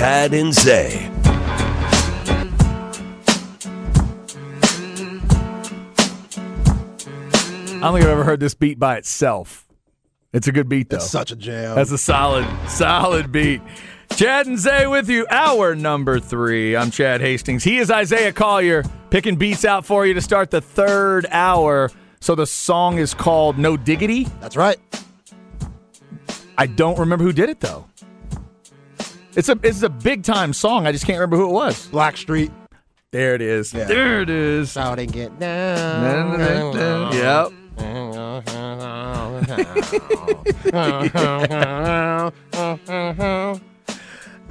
Chad 0.00 0.32
and 0.32 0.54
Zay. 0.54 1.10
I 7.76 7.80
don't 7.82 7.92
think 7.92 8.06
I've 8.06 8.08
ever 8.08 8.24
heard 8.24 8.40
this 8.40 8.54
beat 8.54 8.78
by 8.78 8.96
itself. 8.96 9.68
It's 10.32 10.48
a 10.48 10.52
good 10.52 10.70
beat, 10.70 10.88
though. 10.88 10.96
It's 10.96 11.10
such 11.10 11.32
a 11.32 11.36
jam. 11.36 11.74
That's 11.74 11.90
a 11.90 11.98
solid, 11.98 12.46
solid 12.66 13.30
beat. 13.30 13.60
Chad 14.16 14.46
and 14.46 14.58
Zay 14.58 14.86
with 14.86 15.10
you. 15.10 15.26
Hour 15.28 15.74
number 15.74 16.18
three. 16.18 16.74
I'm 16.74 16.90
Chad 16.90 17.20
Hastings. 17.20 17.62
He 17.62 17.76
is 17.76 17.90
Isaiah 17.90 18.32
Collier, 18.32 18.84
picking 19.10 19.36
beats 19.36 19.66
out 19.66 19.84
for 19.84 20.06
you 20.06 20.14
to 20.14 20.22
start 20.22 20.50
the 20.50 20.62
third 20.62 21.26
hour. 21.30 21.90
So 22.20 22.34
the 22.34 22.46
song 22.46 22.96
is 22.96 23.12
called 23.12 23.58
No 23.58 23.76
Diggity. 23.76 24.24
That's 24.40 24.56
right. 24.56 24.78
I 26.56 26.68
don't 26.68 26.98
remember 26.98 27.24
who 27.24 27.34
did 27.34 27.50
it 27.50 27.60
though. 27.60 27.89
It's 29.40 29.48
a 29.48 29.58
it's 29.62 29.80
a 29.80 29.88
big 29.88 30.22
time 30.22 30.52
song. 30.52 30.86
I 30.86 30.92
just 30.92 31.06
can't 31.06 31.16
remember 31.16 31.38
who 31.38 31.48
it 31.48 31.52
was. 31.52 31.88
Blackstreet. 31.88 32.50
There 33.10 33.34
it 33.34 33.40
is. 33.40 33.72
Yeah. 33.72 33.84
There 33.84 34.20
it 34.20 34.28
is. 34.28 34.74
How 34.74 34.90
Shouting 34.90 35.08
get 35.08 35.40
down. 35.40 37.14
Yep. 37.14 37.52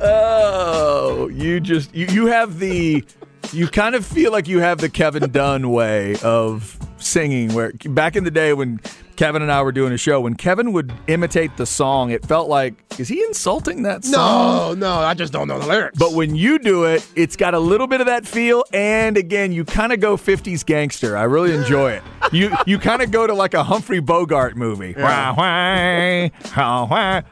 Oh, 0.01 1.27
you 1.27 1.59
just 1.59 1.93
you, 1.93 2.07
you 2.07 2.25
have 2.25 2.57
the 2.57 3.05
you 3.53 3.67
kind 3.67 3.93
of 3.93 4.03
feel 4.03 4.31
like 4.31 4.47
you 4.47 4.57
have 4.57 4.79
the 4.79 4.89
Kevin 4.89 5.29
Dunn 5.29 5.69
way 5.69 6.15
of 6.23 6.79
singing 6.99 7.53
where 7.53 7.71
back 7.85 8.15
in 8.15 8.23
the 8.23 8.31
day 8.31 8.53
when 8.53 8.79
Kevin 9.15 9.41
and 9.41 9.51
I 9.51 9.61
were 9.63 9.71
doing 9.71 9.91
a 9.93 9.97
show 9.97 10.21
when 10.21 10.35
Kevin 10.35 10.71
would 10.73 10.93
imitate 11.07 11.57
the 11.57 11.65
song 11.65 12.11
it 12.11 12.25
felt 12.25 12.47
like 12.49 12.73
is 12.99 13.07
he 13.07 13.23
insulting 13.23 13.83
that 13.83 14.03
song? 14.03 14.79
No, 14.79 14.95
no, 14.97 14.99
I 14.99 15.13
just 15.13 15.31
don't 15.31 15.47
know 15.47 15.57
the 15.57 15.67
lyrics. 15.67 15.97
But 15.97 16.11
when 16.13 16.35
you 16.35 16.59
do 16.59 16.83
it, 16.83 17.07
it's 17.15 17.37
got 17.37 17.53
a 17.53 17.59
little 17.59 17.87
bit 17.87 18.01
of 18.01 18.07
that 18.07 18.27
feel, 18.27 18.65
and 18.73 19.15
again, 19.15 19.53
you 19.53 19.63
kind 19.63 19.93
of 19.93 20.01
go 20.01 20.17
'50s 20.17 20.65
gangster. 20.65 21.15
I 21.15 21.23
really 21.23 21.53
enjoy 21.53 21.91
it. 21.93 22.03
You 22.31 22.51
you 22.67 22.77
kind 22.77 23.01
of 23.01 23.09
go 23.09 23.25
to 23.25 23.33
like 23.33 23.55
a 23.55 23.63
Humphrey 23.63 23.99
Bogart 24.01 24.55
movie, 24.55 24.93
wah, 24.95 25.33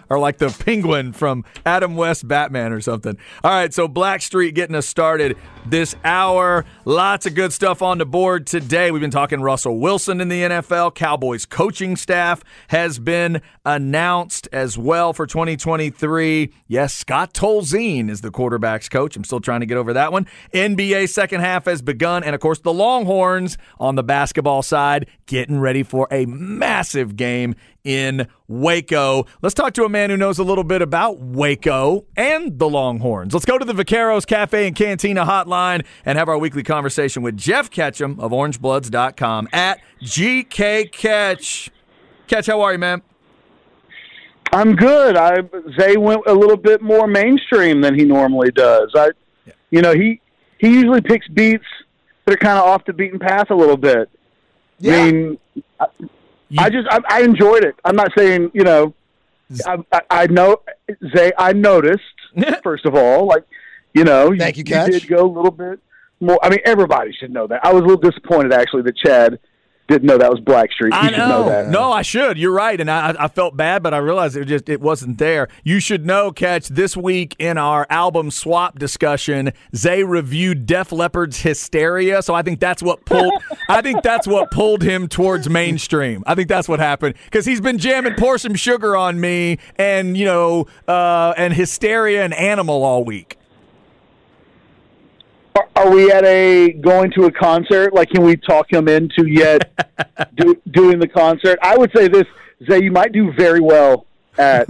or 0.09 0.17
like 0.17 0.39
the 0.39 0.49
Penguin 0.49 1.13
from 1.13 1.45
Adam 1.67 1.95
West 1.95 2.27
Batman 2.27 2.73
or 2.73 2.81
something. 2.81 3.15
All 3.43 3.51
right, 3.51 3.71
so 3.71 3.87
Blackstreet 3.87 4.55
getting 4.55 4.75
us 4.75 4.87
started 4.87 5.37
this 5.67 5.95
hour. 6.03 6.65
Lots 6.85 7.27
of 7.27 7.35
good 7.35 7.53
stuff 7.53 7.83
on 7.83 7.99
the 7.99 8.07
board 8.07 8.47
today. 8.47 8.89
We've 8.89 9.01
been 9.01 9.11
talking 9.11 9.39
Russell 9.39 9.56
Wilson 9.65 10.21
in 10.21 10.29
the 10.29 10.41
NFL. 10.43 10.93
Cowboys 10.93 11.45
coaching 11.45 11.95
staff 11.95 12.43
has 12.69 12.99
been 12.99 13.41
announced 13.65 14.47
as 14.51 14.77
well 14.77 15.13
for 15.13 15.25
2023. 15.25 16.53
Yes, 16.67 16.93
Scott 16.93 17.33
Tolzien 17.33 18.09
is 18.09 18.21
the 18.21 18.31
quarterback's 18.31 18.89
coach. 18.89 19.15
I'm 19.15 19.23
still 19.23 19.39
trying 19.39 19.61
to 19.61 19.65
get 19.65 19.77
over 19.77 19.93
that 19.93 20.11
one. 20.11 20.27
NBA 20.53 21.09
second 21.09 21.41
half 21.41 21.65
has 21.65 21.81
begun. 21.81 22.23
And 22.23 22.35
of 22.35 22.41
course, 22.41 22.59
the 22.59 22.73
Longhorns 22.73 23.57
on 23.79 23.95
the 23.95 24.03
basketball 24.03 24.61
side 24.61 25.07
getting 25.25 25.59
ready 25.59 25.83
for 25.83 26.07
a 26.11 26.25
massive 26.25 27.15
game 27.15 27.55
in 27.87 28.27
Waco. 28.49 29.25
Let's 29.41 29.55
talk 29.55 29.73
to 29.75 29.85
a 29.85 29.89
man 29.89 30.09
who 30.09 30.17
knows 30.17 30.37
a 30.37 30.43
little 30.43 30.65
bit 30.65 30.81
about 30.81 31.19
Waco 31.19 32.05
and 32.17 32.59
the 32.59 32.69
Longhorns. 32.69 33.33
Let's 33.33 33.45
go 33.45 33.57
to 33.57 33.63
the 33.63 33.73
Vaqueros 33.73 34.27
Cafe 34.27 34.67
and 34.67 34.75
Cantina 34.75 35.25
hotline 35.25 35.85
and 36.05 36.17
have 36.17 36.27
our 36.27 36.37
weekly 36.37 36.63
conversation 36.63 37.23
with 37.23 37.37
Jeff 37.37 37.71
Ketchum 37.71 38.19
of 38.19 38.31
OrangeBloods.com 38.31 39.47
at 39.53 39.79
GK 40.03 40.91
Ketch. 40.91 41.71
Ketch, 42.27 42.47
how 42.47 42.59
are 42.61 42.73
you, 42.73 42.79
man? 42.79 43.01
I'm 44.51 44.75
good. 44.75 45.15
I 45.15 45.37
Zay 45.79 45.97
went 45.97 46.21
a 46.27 46.33
little 46.33 46.57
bit 46.57 46.81
more 46.81 47.07
mainstream 47.07 47.81
than 47.81 47.95
he 47.95 48.03
normally 48.03 48.51
does. 48.51 48.91
I, 48.95 49.11
you 49.71 49.81
know, 49.81 49.93
he 49.93 50.21
he 50.57 50.69
usually 50.69 51.01
picks 51.01 51.27
beats 51.27 51.65
that 52.25 52.33
are 52.33 52.37
kind 52.37 52.57
of 52.57 52.65
off 52.65 52.85
the 52.85 52.93
beaten 52.93 53.19
path 53.19 53.49
a 53.49 53.55
little 53.55 53.77
bit. 53.77 54.09
Yeah. 54.79 54.95
I 54.95 55.11
mean, 55.11 55.37
I, 56.57 56.65
I 56.65 56.69
just 56.69 56.87
I, 56.89 56.99
I 57.09 57.21
enjoyed 57.23 57.63
it. 57.63 57.75
I'm 57.83 57.95
not 57.95 58.11
saying 58.17 58.51
you 58.53 58.63
know, 58.63 58.93
I, 59.65 59.77
I, 59.91 60.01
I 60.09 60.27
know 60.27 60.61
Zay. 61.15 61.31
I 61.37 61.53
noticed 61.53 62.03
first 62.63 62.85
of 62.85 62.95
all, 62.95 63.25
like 63.25 63.43
you 63.93 64.03
know, 64.03 64.35
Thank 64.37 64.57
you, 64.57 64.61
you 64.61 64.73
Ketch. 64.73 64.91
did 64.91 65.07
go 65.07 65.25
a 65.25 65.31
little 65.31 65.51
bit 65.51 65.79
more. 66.19 66.39
I 66.43 66.49
mean, 66.49 66.59
everybody 66.65 67.11
should 67.13 67.31
know 67.31 67.47
that. 67.47 67.65
I 67.65 67.73
was 67.73 67.81
a 67.81 67.85
little 67.85 68.09
disappointed 68.09 68.53
actually 68.53 68.83
that 68.83 68.97
Chad 68.97 69.39
didn't 69.87 70.07
know 70.07 70.17
that 70.17 70.29
was 70.29 70.41
Blackstreet. 70.41 70.91
You 70.91 70.97
I 70.97 71.09
should 71.09 71.17
know 71.17 71.45
that. 71.45 71.69
No, 71.69 71.91
I 71.91 72.01
should. 72.01 72.37
You're 72.37 72.51
right, 72.51 72.79
and 72.79 72.91
I, 72.91 73.15
I 73.17 73.27
felt 73.29 73.55
bad, 73.55 73.83
but 73.83 73.93
I 73.93 73.97
realized 73.97 74.35
it 74.35 74.45
just 74.45 74.67
it 74.67 74.81
wasn't 74.81 75.17
there. 75.17 75.47
You 75.63 75.79
should 75.79 76.05
know, 76.05 76.31
Ketch 76.31 76.67
this 76.67 76.97
week 76.97 77.35
in 77.39 77.57
our 77.57 77.87
album 77.89 78.29
swap 78.31 78.77
discussion, 78.77 79.53
Zay 79.75 80.03
reviewed 80.03 80.65
Def 80.65 80.91
Leppard's 80.91 81.41
"Hysteria," 81.41 82.21
so 82.21 82.33
I 82.33 82.41
think 82.41 82.59
that's 82.59 82.83
what 82.83 83.05
pulled. 83.05 83.33
I 83.69 83.81
think 83.81 84.03
that's 84.03 84.27
what 84.27 84.51
pulled 84.51 84.83
him 84.83 85.07
towards 85.07 85.49
mainstream. 85.49 86.23
I 86.27 86.35
think 86.35 86.49
that's 86.49 86.67
what 86.67 86.79
happened 86.79 87.15
because 87.25 87.45
he's 87.45 87.61
been 87.61 87.77
jamming 87.77 88.15
"Pour 88.15 88.37
Some 88.37 88.55
Sugar 88.55 88.97
on 88.97 89.21
Me" 89.21 89.57
and 89.77 90.17
you 90.17 90.25
know, 90.25 90.67
uh, 90.87 91.33
and 91.37 91.53
"Hysteria" 91.53 92.23
and 92.23 92.33
"Animal" 92.33 92.83
all 92.83 93.05
week. 93.05 93.36
Are, 95.57 95.69
are 95.75 95.89
we 95.91 96.11
at 96.11 96.23
a 96.23 96.73
going 96.73 97.11
to 97.11 97.25
a 97.25 97.31
concert? 97.31 97.93
Like, 97.93 98.09
can 98.09 98.23
we 98.23 98.35
talk 98.35 98.71
him 98.71 98.87
into 98.87 99.27
yet 99.27 99.71
do, 100.35 100.55
doing 100.69 100.99
the 100.99 101.07
concert? 101.07 101.57
I 101.61 101.77
would 101.77 101.91
say 101.95 102.07
this, 102.07 102.25
Zay. 102.69 102.83
You 102.83 102.91
might 102.91 103.11
do 103.11 103.31
very 103.33 103.59
well 103.59 104.05
at 104.37 104.69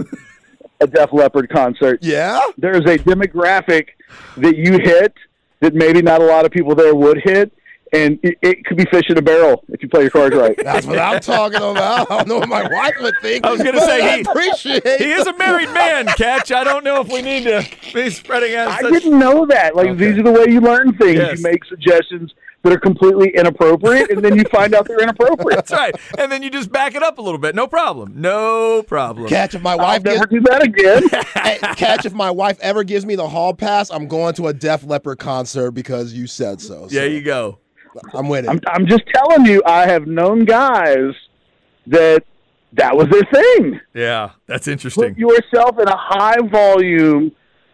a 0.80 0.86
Def 0.86 1.12
Leppard 1.12 1.50
concert. 1.50 1.98
Yeah? 2.02 2.40
There 2.56 2.72
is 2.72 2.90
a 2.90 2.98
demographic 2.98 3.88
that 4.36 4.56
you 4.56 4.78
hit 4.78 5.14
that 5.60 5.74
maybe 5.74 6.00
not 6.00 6.22
a 6.22 6.24
lot 6.24 6.44
of 6.44 6.52
people 6.52 6.74
there 6.74 6.94
would 6.94 7.20
hit, 7.22 7.52
and 7.92 8.18
it, 8.22 8.38
it 8.42 8.64
could 8.64 8.76
be 8.76 8.84
fish 8.86 9.08
in 9.08 9.18
a 9.18 9.22
barrel 9.22 9.64
if 9.68 9.82
you 9.82 9.88
play 9.88 10.02
your 10.02 10.10
cards 10.10 10.34
right. 10.36 10.58
That's 10.62 10.86
what 10.86 10.98
I'm 10.98 11.20
talking 11.20 11.56
about. 11.56 12.10
I 12.10 12.18
don't 12.18 12.28
know 12.28 12.38
what 12.38 12.48
my 12.48 12.68
wife 12.68 12.94
would 13.00 13.14
think. 13.22 13.44
I 13.46 13.50
was 13.52 13.62
gonna 13.62 13.80
say, 13.80 14.16
he- 14.16 14.20
appreciate 14.22 14.86
He 15.00 15.12
is 15.12 15.26
a 15.26 15.36
married 15.36 15.70
man, 15.70 16.06
Ketch. 16.16 16.52
I 16.52 16.64
don't 16.64 16.84
know 16.84 17.00
if 17.00 17.08
we 17.08 17.22
need 17.22 17.44
to 17.44 17.66
be 17.94 18.10
spreading 18.10 18.54
out. 18.54 18.68
I 18.68 18.80
such- 18.82 18.92
didn't 18.92 19.18
know 19.18 19.46
that. 19.46 19.74
Like 19.76 19.88
Okay. 19.88 20.10
these 20.10 20.18
are 20.18 20.22
the 20.22 20.32
way 20.32 20.46
you 20.48 20.60
learn 20.60 20.96
things. 20.96 21.16
Yes. 21.16 21.38
You 21.38 21.44
make 21.44 21.64
suggestions 21.64 22.32
that 22.64 22.72
are 22.72 22.80
completely 22.80 23.28
inappropriate, 23.36 24.10
and 24.10 24.22
then 24.24 24.34
you 24.34 24.42
find 24.50 24.74
out 24.74 24.86
they're 24.88 25.00
inappropriate. 25.00 25.54
That's 25.54 25.70
right. 25.70 25.94
And 26.18 26.30
then 26.30 26.42
you 26.42 26.50
just 26.50 26.72
back 26.72 26.96
it 26.96 27.04
up 27.04 27.18
a 27.18 27.22
little 27.22 27.38
bit. 27.38 27.54
No 27.54 27.68
problem. 27.68 28.14
No 28.20 28.82
problem. 28.82 29.28
Ketch 29.28 29.54
if 29.54 29.62
my 29.62 29.72
I'll 29.72 29.78
wife 29.78 30.02
never 30.02 30.26
gives, 30.26 30.44
do 30.44 30.50
that 30.50 30.62
again. 30.64 31.08
Ketch 31.76 32.04
if 32.04 32.12
my 32.12 32.32
wife 32.32 32.58
ever 32.60 32.82
gives 32.82 33.06
me 33.06 33.14
the 33.14 33.28
hall 33.28 33.54
pass, 33.54 33.90
I'm 33.92 34.08
going 34.08 34.34
to 34.34 34.48
a 34.48 34.52
Def 34.52 34.84
Leppard 34.84 35.20
concert 35.20 35.70
because 35.70 36.12
you 36.12 36.26
said 36.26 36.60
so. 36.60 36.88
So 36.88 36.94
There 36.96 37.06
you 37.08 37.22
go. 37.22 37.60
I'm 38.14 38.28
with 38.28 38.44
it. 38.44 38.50
I'm, 38.50 38.60
I'm 38.68 38.86
just 38.86 39.04
telling 39.14 39.46
you, 39.46 39.62
I 39.66 39.86
have 39.86 40.06
known 40.06 40.44
guys 40.44 41.14
that 41.86 42.24
that 42.74 42.96
was 42.96 43.08
their 43.08 43.24
thing. 43.32 43.80
Yeah, 43.94 44.30
that's 44.46 44.68
interesting. 44.68 45.14
Put 45.14 45.18
yourself 45.18 45.78
in 45.78 45.88
a 45.88 45.96
high 45.96 46.40
volume, 46.50 47.32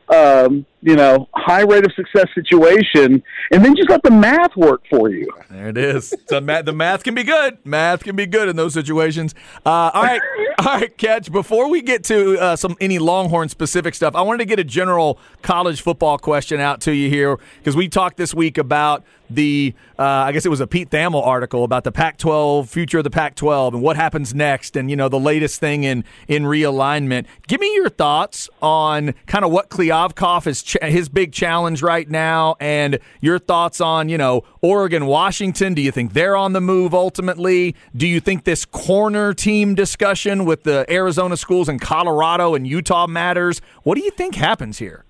um, 0.09 0.67
you 0.85 0.97
know, 0.97 1.29
high 1.35 1.63
rate 1.63 1.85
of 1.87 1.93
success 1.95 2.27
situation, 2.35 3.23
and 3.51 3.65
then 3.65 3.75
just 3.75 3.89
let 3.89 4.03
the 4.03 4.11
math 4.11 4.55
work 4.55 4.83
for 4.91 5.09
you. 5.09 5.27
There 5.49 5.69
it 5.71 5.79
is. 5.79 6.15
So 6.27 6.43
math, 6.43 6.67
the 6.67 6.75
math 6.75 7.05
can 7.05 7.15
be 7.15 7.25
good. 7.25 7.57
Math 7.65 8.05
can 8.05 8.15
be 8.15 8.27
good 8.27 8.51
in 8.51 8.57
those 8.57 8.75
situations. 8.75 9.35
Uh, 9.65 9.91
all 9.95 10.03
right, 10.03 10.21
all 10.59 10.79
right, 10.79 10.97
Ketch. 10.99 11.33
Before 11.33 11.71
we 11.71 11.81
get 11.81 12.05
to 12.05 12.39
uh, 12.39 12.57
some 12.57 12.77
any 12.83 12.99
Longhorn 12.99 13.49
specific 13.49 13.95
stuff, 13.95 14.15
I 14.15 14.21
wanted 14.21 14.39
to 14.39 14.45
get 14.45 14.59
a 14.59 14.65
general 14.65 15.19
college 15.41 15.81
football 15.81 16.19
question 16.19 16.61
out 16.61 16.83
to 16.83 16.95
you 16.95 17.09
here 17.09 17.39
because 17.59 17.75
we 17.75 17.89
talked 17.89 18.19
this 18.19 18.35
week 18.35 18.59
about 18.59 19.05
the 19.31 19.75
uh, 19.99 20.03
I 20.03 20.33
guess 20.33 20.45
it 20.45 20.51
was 20.51 20.61
a 20.61 20.67
Pete 20.67 20.91
Thamel 20.91 21.25
article 21.25 21.65
about 21.65 21.85
the 21.85 21.93
Pac-12 21.93 22.69
future 22.69 22.99
of 22.99 23.05
the 23.05 23.11
Pac-12 23.11 23.75
and 23.75 23.83
what 23.83 23.97
happens 23.97 24.35
next, 24.35 24.77
and 24.77 24.91
you 24.91 24.97
know 24.97 25.09
the 25.09 25.19
latest 25.19 25.61
thing 25.61 25.85
in 25.85 26.05
in 26.29 26.45
realignment. 26.45 27.27
Give 27.47 27.61
me 27.61 27.73
your 27.75 27.89
thoughts 27.89 28.49
on 28.61 29.15
kind 29.27 29.45
of 29.45 29.51
what 29.51 29.71
Kliavkoff 29.71 30.47
is 30.47 30.63
ch- 30.75 30.85
his 30.85 31.09
big 31.09 31.33
challenge 31.33 31.83
right 31.83 32.09
now, 32.09 32.57
and 32.61 32.99
your 33.21 33.39
thoughts 33.39 33.81
on 33.81 34.09
you 34.09 34.19
know 34.19 34.43
Oregon, 34.61 35.07
Washington. 35.07 35.75
Do 35.75 35.83
you 35.83 35.91
think 35.91 36.13
they're 36.13 36.37
on 36.37 36.53
the 36.53 36.61
move 36.61 36.95
ultimately? 36.95 37.75
Do 37.97 38.07
you 38.07 38.21
think 38.21 38.45
this 38.45 38.65
corner 38.65 39.35
team 39.35 39.75
discussion 39.75 40.45
with 40.45 40.65
the 40.65 40.85
Arizona 40.91 41.37
schools 41.37 41.69
in 41.69 41.79
Colorado 41.79 42.55
and 42.55 42.67
Utah 42.67 43.07
matters? 43.07 43.61
What 43.83 43.97
do 43.97 44.05
you 44.05 44.11
think 44.11 44.35
happens 44.35 44.79
here? 44.79 45.05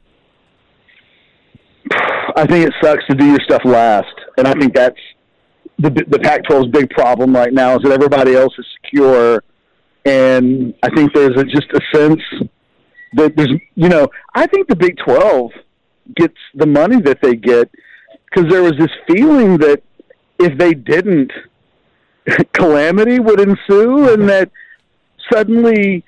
I 2.36 2.46
think 2.46 2.66
it 2.66 2.74
sucks 2.82 3.06
to 3.06 3.14
do 3.14 3.26
your 3.26 3.40
stuff 3.44 3.62
last, 3.64 4.14
and 4.36 4.48
I 4.48 4.54
think 4.54 4.74
that's 4.74 4.98
the 5.78 5.90
the 5.90 6.18
Pac-12's 6.18 6.70
big 6.70 6.90
problem 6.90 7.34
right 7.34 7.52
now 7.52 7.76
is 7.76 7.82
that 7.82 7.92
everybody 7.92 8.34
else 8.34 8.52
is 8.58 8.66
secure, 8.82 9.42
and 10.04 10.74
I 10.82 10.90
think 10.90 11.12
there's 11.12 11.36
a, 11.36 11.44
just 11.44 11.68
a 11.72 11.80
sense 11.94 12.20
that 13.16 13.36
there's 13.36 13.52
you 13.74 13.88
know 13.88 14.08
I 14.34 14.46
think 14.46 14.68
the 14.68 14.76
Big 14.76 14.96
12 15.04 15.50
gets 16.16 16.36
the 16.54 16.66
money 16.66 17.00
that 17.00 17.20
they 17.22 17.34
get 17.34 17.70
because 18.34 18.50
there 18.50 18.62
was 18.62 18.74
this 18.78 18.90
feeling 19.06 19.58
that 19.58 19.82
if 20.38 20.58
they 20.58 20.74
didn't, 20.74 21.32
calamity 22.52 23.20
would 23.20 23.40
ensue, 23.40 24.12
and 24.12 24.28
that 24.28 24.50
suddenly 25.32 26.04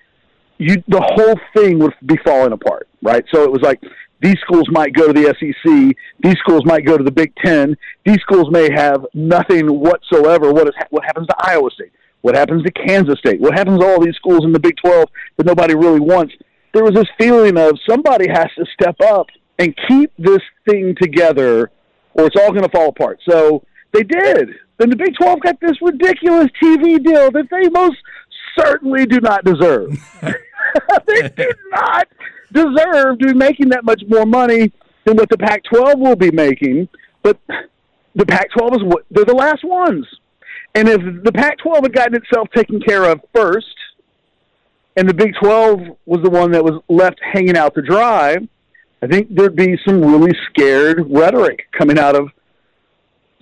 you 0.58 0.82
the 0.88 1.00
whole 1.00 1.38
thing 1.54 1.78
would 1.78 1.94
be 2.04 2.16
falling 2.24 2.52
apart, 2.52 2.88
right? 3.02 3.24
So 3.32 3.42
it 3.44 3.52
was 3.52 3.62
like 3.62 3.80
these 4.20 4.36
schools 4.40 4.68
might 4.70 4.94
go 4.94 5.12
to 5.12 5.12
the 5.12 5.34
SEC. 5.38 5.96
These 6.20 6.38
schools 6.38 6.62
might 6.64 6.86
go 6.86 6.96
to 6.96 7.04
the 7.04 7.10
Big 7.10 7.34
Ten. 7.44 7.76
These 8.04 8.20
schools 8.20 8.50
may 8.50 8.70
have 8.72 9.04
nothing 9.14 9.66
whatsoever. 9.68 10.52
What 10.52 10.68
is 10.68 10.74
what 10.90 11.04
happens 11.04 11.26
to 11.28 11.34
Iowa 11.38 11.70
State? 11.70 11.92
What 12.22 12.34
happens 12.34 12.64
to 12.64 12.72
Kansas 12.72 13.18
State? 13.18 13.40
What 13.40 13.54
happens 13.54 13.80
to 13.80 13.86
all 13.86 14.00
these 14.00 14.16
schools 14.16 14.44
in 14.44 14.52
the 14.52 14.60
Big 14.60 14.76
Twelve 14.82 15.08
that 15.36 15.46
nobody 15.46 15.74
really 15.74 16.00
wants? 16.00 16.34
There 16.76 16.84
was 16.84 16.92
this 16.92 17.08
feeling 17.18 17.56
of 17.56 17.78
somebody 17.88 18.28
has 18.28 18.48
to 18.58 18.66
step 18.78 19.00
up 19.00 19.28
and 19.58 19.74
keep 19.88 20.12
this 20.18 20.42
thing 20.68 20.94
together, 21.00 21.70
or 22.12 22.26
it's 22.26 22.36
all 22.36 22.50
going 22.50 22.64
to 22.64 22.68
fall 22.68 22.90
apart. 22.90 23.18
So 23.26 23.64
they 23.92 24.02
did. 24.02 24.50
Then 24.76 24.90
the 24.90 24.96
Big 24.96 25.14
Twelve 25.16 25.40
got 25.40 25.58
this 25.58 25.80
ridiculous 25.80 26.48
TV 26.62 27.02
deal 27.02 27.30
that 27.30 27.48
they 27.50 27.70
most 27.70 27.96
certainly 28.58 29.06
do 29.06 29.20
not 29.22 29.42
deserve. 29.42 29.88
they 31.06 31.28
do 31.30 31.48
not 31.70 32.08
deserve 32.52 33.20
to 33.20 33.28
be 33.28 33.32
making 33.32 33.70
that 33.70 33.82
much 33.82 34.02
more 34.06 34.26
money 34.26 34.70
than 35.04 35.16
what 35.16 35.30
the 35.30 35.38
Pac-12 35.38 35.98
will 35.98 36.14
be 36.14 36.30
making. 36.30 36.90
But 37.22 37.40
the 38.14 38.26
Pac-12 38.26 38.76
is 38.76 38.84
what 38.84 39.06
they're 39.10 39.24
the 39.24 39.34
last 39.34 39.64
ones. 39.64 40.06
And 40.74 40.90
if 40.90 41.00
the 41.24 41.32
Pac-12 41.32 41.84
had 41.84 41.94
gotten 41.94 42.16
itself 42.16 42.48
taken 42.54 42.82
care 42.82 43.04
of 43.04 43.22
first, 43.34 43.64
and 44.96 45.08
the 45.08 45.14
Big 45.14 45.34
12 45.40 45.80
was 46.06 46.22
the 46.22 46.30
one 46.30 46.52
that 46.52 46.64
was 46.64 46.80
left 46.88 47.20
hanging 47.22 47.56
out 47.56 47.74
to 47.74 47.82
dry, 47.82 48.38
I 49.02 49.06
think 49.06 49.34
there'd 49.34 49.54
be 49.54 49.78
some 49.86 50.00
really 50.00 50.34
scared 50.48 51.06
rhetoric 51.10 51.66
coming 51.78 51.98
out 51.98 52.16
of 52.16 52.30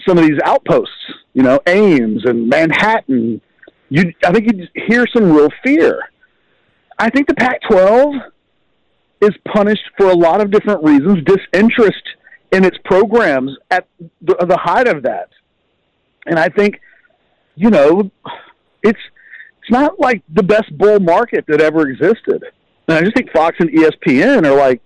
some 0.06 0.18
of 0.18 0.24
these 0.24 0.38
outposts, 0.44 0.92
you 1.32 1.42
know, 1.42 1.60
Ames 1.66 2.24
and 2.24 2.48
Manhattan. 2.48 3.40
You, 3.88 4.12
I 4.24 4.32
think 4.32 4.46
you'd 4.46 4.68
hear 4.88 5.06
some 5.14 5.32
real 5.32 5.48
fear. 5.64 6.00
I 6.98 7.08
think 7.08 7.28
the 7.28 7.34
Pac-12 7.34 8.20
is 9.20 9.30
punished 9.46 9.88
for 9.96 10.10
a 10.10 10.14
lot 10.14 10.40
of 10.40 10.50
different 10.50 10.82
reasons. 10.82 11.24
Disinterest 11.24 12.02
in 12.52 12.64
its 12.64 12.76
programs 12.84 13.52
at 13.70 13.86
the, 14.20 14.34
the 14.46 14.56
height 14.56 14.88
of 14.88 15.04
that, 15.04 15.28
and 16.26 16.38
I 16.38 16.48
think, 16.48 16.80
you 17.54 17.70
know, 17.70 18.10
it's 18.82 19.00
it's 19.64 19.70
not 19.70 19.98
like 19.98 20.22
the 20.28 20.42
best 20.42 20.76
bull 20.76 21.00
market 21.00 21.46
that 21.48 21.62
ever 21.62 21.88
existed. 21.88 22.44
And 22.86 22.98
I 22.98 23.00
just 23.00 23.16
think 23.16 23.32
Fox 23.32 23.56
and 23.60 23.70
ESPN 23.70 24.44
are 24.44 24.54
like, 24.54 24.82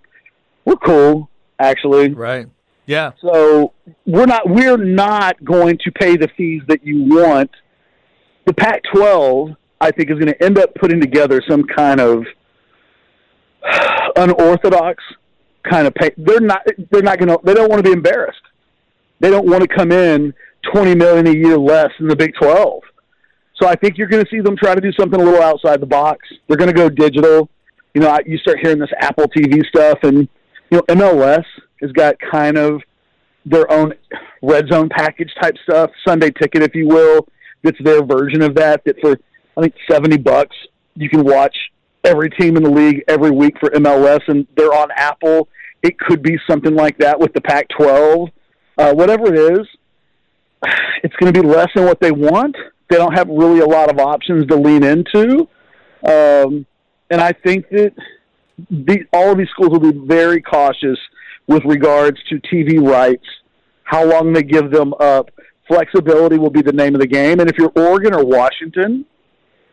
we're 0.64 0.76
cool, 0.76 1.28
actually. 1.58 2.14
Right. 2.14 2.46
Yeah. 2.86 3.10
So 3.20 3.72
we're 4.06 4.26
not 4.26 4.48
we're 4.48 4.76
not 4.76 5.44
going 5.44 5.78
to 5.84 5.90
pay 5.90 6.16
the 6.16 6.28
fees 6.36 6.62
that 6.68 6.86
you 6.86 7.02
want. 7.12 7.50
The 8.46 8.54
Pac-12, 8.54 9.56
I 9.80 9.90
think, 9.90 10.10
is 10.10 10.14
going 10.14 10.32
to 10.32 10.42
end 10.42 10.58
up 10.58 10.74
putting 10.76 11.00
together 11.00 11.42
some 11.48 11.64
kind 11.64 12.00
of 12.00 12.24
unorthodox 14.16 15.02
kind 15.68 15.88
of 15.88 15.94
pay. 15.94 16.12
They're 16.16 16.40
not. 16.40 16.60
They're 16.90 17.02
not 17.02 17.18
going 17.18 17.28
to. 17.30 17.40
They 17.42 17.52
don't 17.52 17.68
want 17.68 17.80
to 17.80 17.90
be 17.90 17.92
embarrassed. 17.92 18.38
They 19.18 19.28
don't 19.28 19.48
want 19.48 19.62
to 19.62 19.68
come 19.68 19.90
in 19.90 20.32
twenty 20.72 20.94
million 20.94 21.26
a 21.26 21.34
year 21.34 21.58
less 21.58 21.90
than 21.98 22.06
the 22.06 22.16
Big 22.16 22.32
Twelve. 22.40 22.84
So 23.60 23.68
I 23.68 23.74
think 23.74 23.98
you're 23.98 24.08
going 24.08 24.24
to 24.24 24.30
see 24.30 24.40
them 24.40 24.56
try 24.56 24.74
to 24.74 24.80
do 24.80 24.92
something 24.92 25.20
a 25.20 25.24
little 25.24 25.42
outside 25.42 25.80
the 25.80 25.86
box. 25.86 26.28
They're 26.46 26.56
going 26.56 26.70
to 26.70 26.76
go 26.76 26.88
digital. 26.88 27.48
You 27.94 28.02
know, 28.02 28.18
you 28.24 28.38
start 28.38 28.58
hearing 28.62 28.78
this 28.78 28.90
Apple 29.00 29.26
TV 29.28 29.64
stuff, 29.66 29.98
and 30.02 30.28
you 30.70 30.78
know, 30.78 30.82
MLS 30.88 31.44
has 31.80 31.90
got 31.92 32.16
kind 32.30 32.56
of 32.56 32.80
their 33.44 33.70
own 33.72 33.94
red 34.42 34.68
zone 34.68 34.88
package 34.88 35.30
type 35.40 35.56
stuff, 35.64 35.90
Sunday 36.06 36.30
ticket, 36.30 36.62
if 36.62 36.74
you 36.74 36.86
will. 36.86 37.26
That's 37.62 37.78
their 37.82 38.04
version 38.04 38.42
of 38.42 38.54
that. 38.54 38.82
That 38.84 39.00
for 39.00 39.18
I 39.56 39.62
think 39.62 39.74
seventy 39.90 40.18
bucks 40.18 40.54
you 40.94 41.08
can 41.08 41.24
watch 41.24 41.56
every 42.04 42.30
team 42.30 42.56
in 42.56 42.62
the 42.62 42.70
league 42.70 43.02
every 43.08 43.30
week 43.30 43.54
for 43.58 43.70
MLS, 43.70 44.20
and 44.28 44.46
they're 44.56 44.74
on 44.74 44.90
Apple. 44.94 45.48
It 45.82 45.98
could 45.98 46.22
be 46.22 46.38
something 46.48 46.74
like 46.74 46.98
that 46.98 47.18
with 47.18 47.32
the 47.34 47.40
Pac-12. 47.40 48.30
Uh, 48.76 48.94
whatever 48.94 49.32
it 49.32 49.58
is, 49.58 49.66
it's 51.02 51.14
going 51.16 51.32
to 51.32 51.42
be 51.42 51.46
less 51.46 51.68
than 51.74 51.84
what 51.84 52.00
they 52.00 52.12
want. 52.12 52.56
They 52.88 52.96
don't 52.96 53.12
have 53.12 53.28
really 53.28 53.60
a 53.60 53.66
lot 53.66 53.90
of 53.90 53.98
options 53.98 54.46
to 54.46 54.56
lean 54.56 54.82
into, 54.82 55.48
um, 56.06 56.66
and 57.10 57.20
I 57.20 57.32
think 57.32 57.68
that 57.70 57.92
the, 58.70 59.04
all 59.12 59.32
of 59.32 59.38
these 59.38 59.48
schools 59.50 59.70
will 59.70 59.92
be 59.92 60.06
very 60.06 60.40
cautious 60.40 60.98
with 61.46 61.64
regards 61.64 62.18
to 62.30 62.40
TV 62.40 62.80
rights, 62.80 63.24
how 63.84 64.04
long 64.04 64.32
they 64.32 64.42
give 64.42 64.70
them 64.70 64.94
up. 65.00 65.30
Flexibility 65.66 66.38
will 66.38 66.50
be 66.50 66.62
the 66.62 66.72
name 66.72 66.94
of 66.94 67.00
the 67.00 67.06
game, 67.06 67.40
and 67.40 67.50
if 67.50 67.58
you're 67.58 67.72
Oregon 67.76 68.14
or 68.14 68.24
Washington 68.24 69.04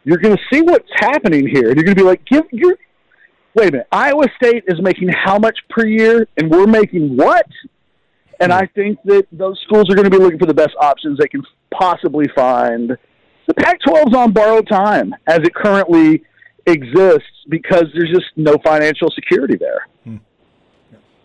you're 0.06 0.19
going 0.19 0.38
to 0.38 0.44
see 0.53 0.61
what's 0.61 0.89
happening 1.00 1.47
here. 1.47 1.69
and 1.69 1.75
You're 1.75 1.83
going 1.83 1.97
to 1.97 2.01
be 2.01 2.07
like, 2.07 2.23
give 2.25 2.44
your 2.51 2.77
wait 3.56 3.69
a 3.69 3.71
minute. 3.71 3.88
Iowa 3.91 4.25
State 4.38 4.63
is 4.68 4.79
making 4.81 5.09
how 5.09 5.39
much 5.39 5.57
per 5.69 5.85
year, 5.85 6.27
and 6.38 6.50
we're 6.50 6.68
making 6.68 7.18
what? 7.18 7.47
And 8.39 8.51
I 8.51 8.67
think 8.75 8.99
that 9.05 9.27
those 9.31 9.59
schools 9.65 9.89
are 9.89 9.95
going 9.95 10.09
to 10.09 10.09
be 10.09 10.17
looking 10.17 10.39
for 10.39 10.45
the 10.45 10.53
best 10.53 10.75
options 10.79 11.19
they 11.19 11.27
can 11.27 11.43
possibly 11.73 12.25
find. 12.35 12.97
The 13.47 13.53
Pac-12 13.53 14.09
is 14.09 14.13
on 14.15 14.31
borrowed 14.31 14.67
time 14.67 15.13
as 15.27 15.39
it 15.39 15.53
currently 15.53 16.23
exists 16.65 17.29
because 17.49 17.85
there's 17.93 18.11
just 18.11 18.25
no 18.35 18.55
financial 18.63 19.09
security 19.11 19.55
there. 19.55 19.87
Hmm. 20.03 20.17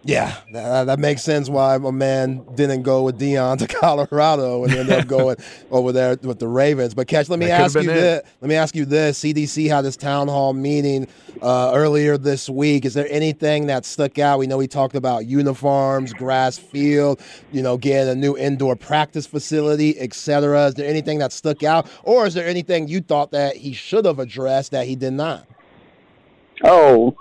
Yeah, 0.03 0.35
that, 0.55 0.85
that, 0.85 0.99
makes 0.99 1.23
sense 1.23 1.51
why 1.51 1.77
my 1.77 1.91
man 1.91 2.43
didn't 2.55 2.83
go 2.83 3.03
with 3.03 3.21
Deion 3.21 3.59
to 3.59 3.67
Colorado 3.81 4.65
and 4.65 4.73
ended 4.73 4.99
up 4.99 5.07
going 5.07 5.37
over 5.71 5.93
there 5.93 6.17
with 6.23 6.39
the 6.39 6.49
Ravens. 6.49 6.95
But 6.95 7.07
Ketch, 7.07 7.29
let 7.29 7.39
me 7.39 7.47
that 7.47 7.61
ask 7.61 7.75
you 7.75 7.83
this. 7.83 8.23
Let 8.41 8.49
me 8.49 8.55
ask 8.55 8.75
you 8.75 8.87
this. 8.87 9.21
CDC 9.21 9.69
had 9.69 9.83
this 9.83 9.99
town 9.99 10.29
hall 10.29 10.55
meeting 10.55 11.07
uh, 11.43 11.73
earlier 11.75 12.17
this 12.17 12.49
week. 12.49 12.87
Is 12.87 12.95
there 12.95 13.09
anything 13.11 13.67
that 13.67 13.85
stuck 13.85 14.19
out? 14.19 14.39
We 14.39 14.47
know 14.47 14.57
we 14.57 14.69
talked 14.69 14.95
about 14.95 15.27
uniforms, 15.27 16.15
grass 16.15 16.57
field, 16.57 17.21
you 17.53 17.63
know, 17.63 17.77
getting 17.77 18.11
a 18.11 18.15
new 18.15 18.39
indoor 18.39 18.77
practice 18.77 19.27
facility, 19.27 19.99
etc. 20.01 20.69
Is 20.69 20.75
there 20.75 20.89
anything 20.89 21.19
that 21.19 21.31
stuck 21.31 21.63
out, 21.63 21.87
or 22.05 22.27
is 22.27 22.33
there 22.33 22.47
anything 22.47 22.89
you 22.89 23.03
thought 23.03 23.33
that 23.33 23.55
he 23.55 23.75
should 23.75 24.07
have 24.07 24.19
addressed 24.19 24.71
that 24.71 24.87
he 24.87 24.97
did 24.97 25.13
not? 25.13 25.47
Oh. 26.65 27.15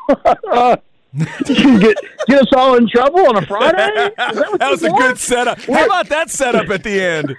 get 1.46 1.98
get 2.28 2.40
us 2.40 2.54
all 2.56 2.76
in 2.76 2.88
trouble 2.88 3.22
on 3.22 3.38
a 3.38 3.46
Friday? 3.48 4.12
That, 4.16 4.60
that, 4.60 4.70
was 4.70 4.84
a 4.84 4.92
good 4.92 5.18
setup. 5.18 5.60
How 5.62 5.86
about 5.86 6.08
that 6.10 6.30
setup 6.30 6.70
at 6.70 6.84
the 6.84 7.02
end? 7.02 7.36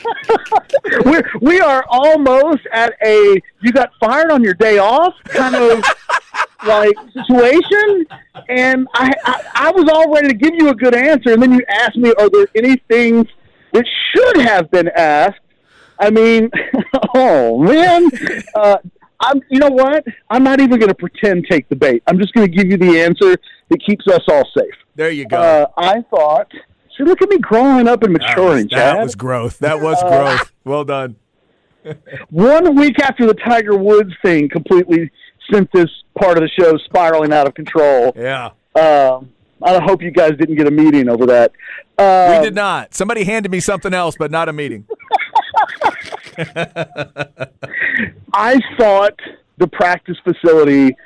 We're, 1.05 1.23
we 1.41 1.61
are 1.61 1.85
almost 1.89 2.67
at 2.73 2.95
a 3.05 3.41
you 3.61 3.73
got 3.73 3.93
fired 4.01 4.33
on 4.33 4.43
your 4.43 4.55
day 4.55 4.79
off 4.79 5.15
kind 5.27 5.55
of 5.55 5.85
like 6.67 6.97
situation, 7.13 8.07
and 8.49 8.89
I, 8.95 9.13
I 9.25 9.45
I 9.55 9.71
was 9.71 9.89
all 9.89 10.13
ready 10.13 10.27
to 10.27 10.35
give 10.35 10.55
you 10.55 10.71
a 10.71 10.75
good 10.75 10.97
answer, 10.97 11.33
and 11.33 11.41
then 11.41 11.53
you 11.53 11.63
asked 11.69 11.97
me, 11.97 12.13
are 12.19 12.29
there 12.29 12.49
any 12.57 12.77
things 12.89 13.29
that 13.73 13.87
should 14.13 14.39
have 14.39 14.69
been 14.73 14.89
asked? 14.89 15.39
I 16.01 16.11
mean, 16.11 16.51
oh 17.15 17.63
man. 17.63 18.11
Uh, 18.53 18.79
I'm, 19.21 19.41
you 19.51 19.59
know 19.59 19.71
what? 19.71 20.05
I'm 20.31 20.43
not 20.43 20.61
even 20.61 20.79
going 20.79 20.89
to 20.89 20.95
pretend 20.95 21.47
take 21.49 21.69
the 21.69 21.77
bait. 21.77 22.03
I'm 22.07 22.19
just 22.19 22.33
going 22.33 22.51
to 22.51 22.57
give 22.57 22.71
you 22.71 22.77
the 22.77 23.01
answer 23.01 23.37
that 23.69 23.85
keeps 23.85 24.07
us 24.09 24.23
all 24.29 24.45
safe. 24.57 24.75
There 24.95 25.11
you 25.11 25.27
go. 25.27 25.39
Uh, 25.39 25.67
I 25.77 26.03
thought. 26.11 26.51
See, 26.97 27.05
look 27.05 27.23
at 27.23 27.29
me 27.29 27.39
growing 27.39 27.87
up 27.87 28.03
and 28.03 28.13
maturing, 28.13 28.69
that 28.69 28.77
was, 28.77 28.95
that 28.95 29.03
was 29.03 29.15
growth. 29.15 29.59
That 29.59 29.81
was 29.81 30.03
uh, 30.03 30.09
growth. 30.09 30.53
Well 30.65 30.85
done. 30.85 31.17
one 32.31 32.75
week 32.75 32.99
after 33.01 33.27
the 33.27 33.35
Tiger 33.35 33.77
Woods 33.77 34.13
thing 34.23 34.49
completely 34.49 35.11
sent 35.51 35.71
this 35.73 35.89
part 36.19 36.37
of 36.37 36.43
the 36.43 36.51
show 36.59 36.77
spiraling 36.79 37.33
out 37.33 37.47
of 37.47 37.55
control. 37.55 38.13
Yeah. 38.17 38.51
Um, 38.75 39.33
I 39.63 39.81
hope 39.83 40.03
you 40.03 40.11
guys 40.11 40.33
didn't 40.39 40.57
get 40.57 40.67
a 40.67 40.71
meeting 40.71 41.09
over 41.09 41.27
that. 41.27 41.53
Um, 41.99 42.39
we 42.39 42.45
did 42.45 42.55
not. 42.55 42.95
Somebody 42.95 43.25
handed 43.25 43.51
me 43.53 43.61
something 43.61 43.93
else, 43.93 44.17
but 44.19 44.31
not 44.31 44.49
a 44.49 44.53
meeting. 44.53 44.87
I 48.33 48.61
thought 48.79 49.19
the 49.59 49.67
practice 49.69 50.17
facility 50.25 50.97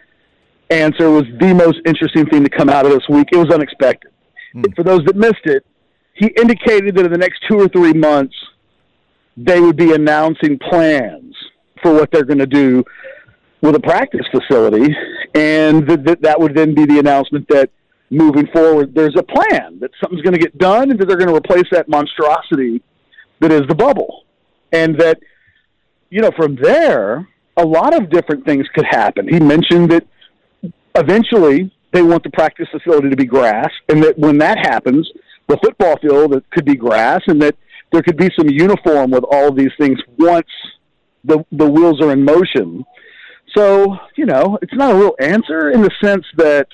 answer 0.71 1.11
was 1.11 1.25
the 1.41 1.53
most 1.55 1.79
interesting 1.87 2.27
thing 2.27 2.45
to 2.45 2.51
come 2.51 2.69
out 2.69 2.87
of 2.87 2.93
this 2.93 3.09
week. 3.09 3.29
It 3.33 3.37
was 3.37 3.51
unexpected. 3.51 4.11
Mm. 4.55 4.75
For 4.77 4.83
those 4.83 5.05
that 5.07 5.17
missed 5.17 5.45
it, 5.45 5.65
he 6.15 6.29
indicated 6.37 6.95
that 6.97 7.07
in 7.07 7.13
the 7.13 7.19
next 7.19 7.43
two 7.49 7.59
or 7.59 7.69
three 7.69 7.93
months, 7.93 8.35
they 9.37 9.61
would 9.61 9.77
be 9.77 9.93
announcing 9.93 10.59
plans 10.59 11.35
for 11.83 11.93
what 11.93 12.11
they're 12.13 12.25
going 12.25 12.39
to 12.39 12.47
do 12.47 12.85
with 13.61 13.75
a 13.75 13.81
practice 13.81 14.27
facility, 14.31 14.95
and 15.35 15.89
that, 15.89 16.05
that, 16.05 16.23
that 16.23 16.39
would 16.39 16.55
then 16.55 16.75
be 16.75 16.85
the 16.85 16.99
announcement 16.99 17.47
that 17.49 17.71
moving 18.11 18.47
forward, 18.49 18.95
there's 18.95 19.17
a 19.17 19.23
plan 19.23 19.79
that 19.81 19.91
something's 20.01 20.23
going 20.23 20.35
to 20.35 20.41
get 20.41 20.57
done, 20.59 20.91
and 20.91 21.01
that 21.01 21.07
they're 21.07 21.17
going 21.17 21.29
to 21.29 21.35
replace 21.35 21.65
that 21.73 21.89
monstrosity 21.89 22.83
that 23.41 23.51
is 23.51 23.63
the 23.69 23.75
bubble, 23.75 24.25
and 24.73 24.99
that 24.99 25.19
you 26.11 26.21
know 26.21 26.31
from 26.37 26.57
there, 26.57 27.29
a 27.57 27.65
lot 27.65 27.95
of 27.95 28.11
different 28.11 28.45
things 28.45 28.67
could 28.75 28.87
happen. 28.87 29.29
He 29.29 29.41
mentioned 29.41 29.91
that 29.91 30.07
eventually 30.95 31.71
they 31.93 32.03
want 32.03 32.23
the 32.25 32.31
practice 32.31 32.69
facility 32.71 33.11
to 33.11 33.17
be 33.17 33.25
grass, 33.25 33.71
and 33.89 34.03
that 34.03 34.19
when 34.19 34.39
that 34.39 34.59
happens, 34.59 35.09
the 35.49 35.57
football 35.63 35.97
field 35.99 36.43
could 36.51 36.65
be 36.65 36.75
grass, 36.75 37.21
and 37.27 37.41
that 37.43 37.57
there 37.93 38.03
could 38.03 38.17
be 38.17 38.31
some 38.37 38.49
uniform 38.49 39.11
with 39.11 39.25
all 39.31 39.49
of 39.49 39.57
these 39.57 39.73
things 39.79 39.99
once 40.19 40.49
the 41.25 41.45
the 41.53 41.69
wheels 41.69 42.01
are 42.01 42.13
in 42.13 42.25
motion. 42.25 42.85
So 43.57 43.97
you 44.17 44.27
know, 44.27 44.59
it's 44.63 44.75
not 44.75 44.91
a 44.93 44.97
real 44.97 45.15
answer 45.21 45.71
in 45.71 45.83
the 45.83 45.91
sense 46.03 46.25
that 46.37 46.67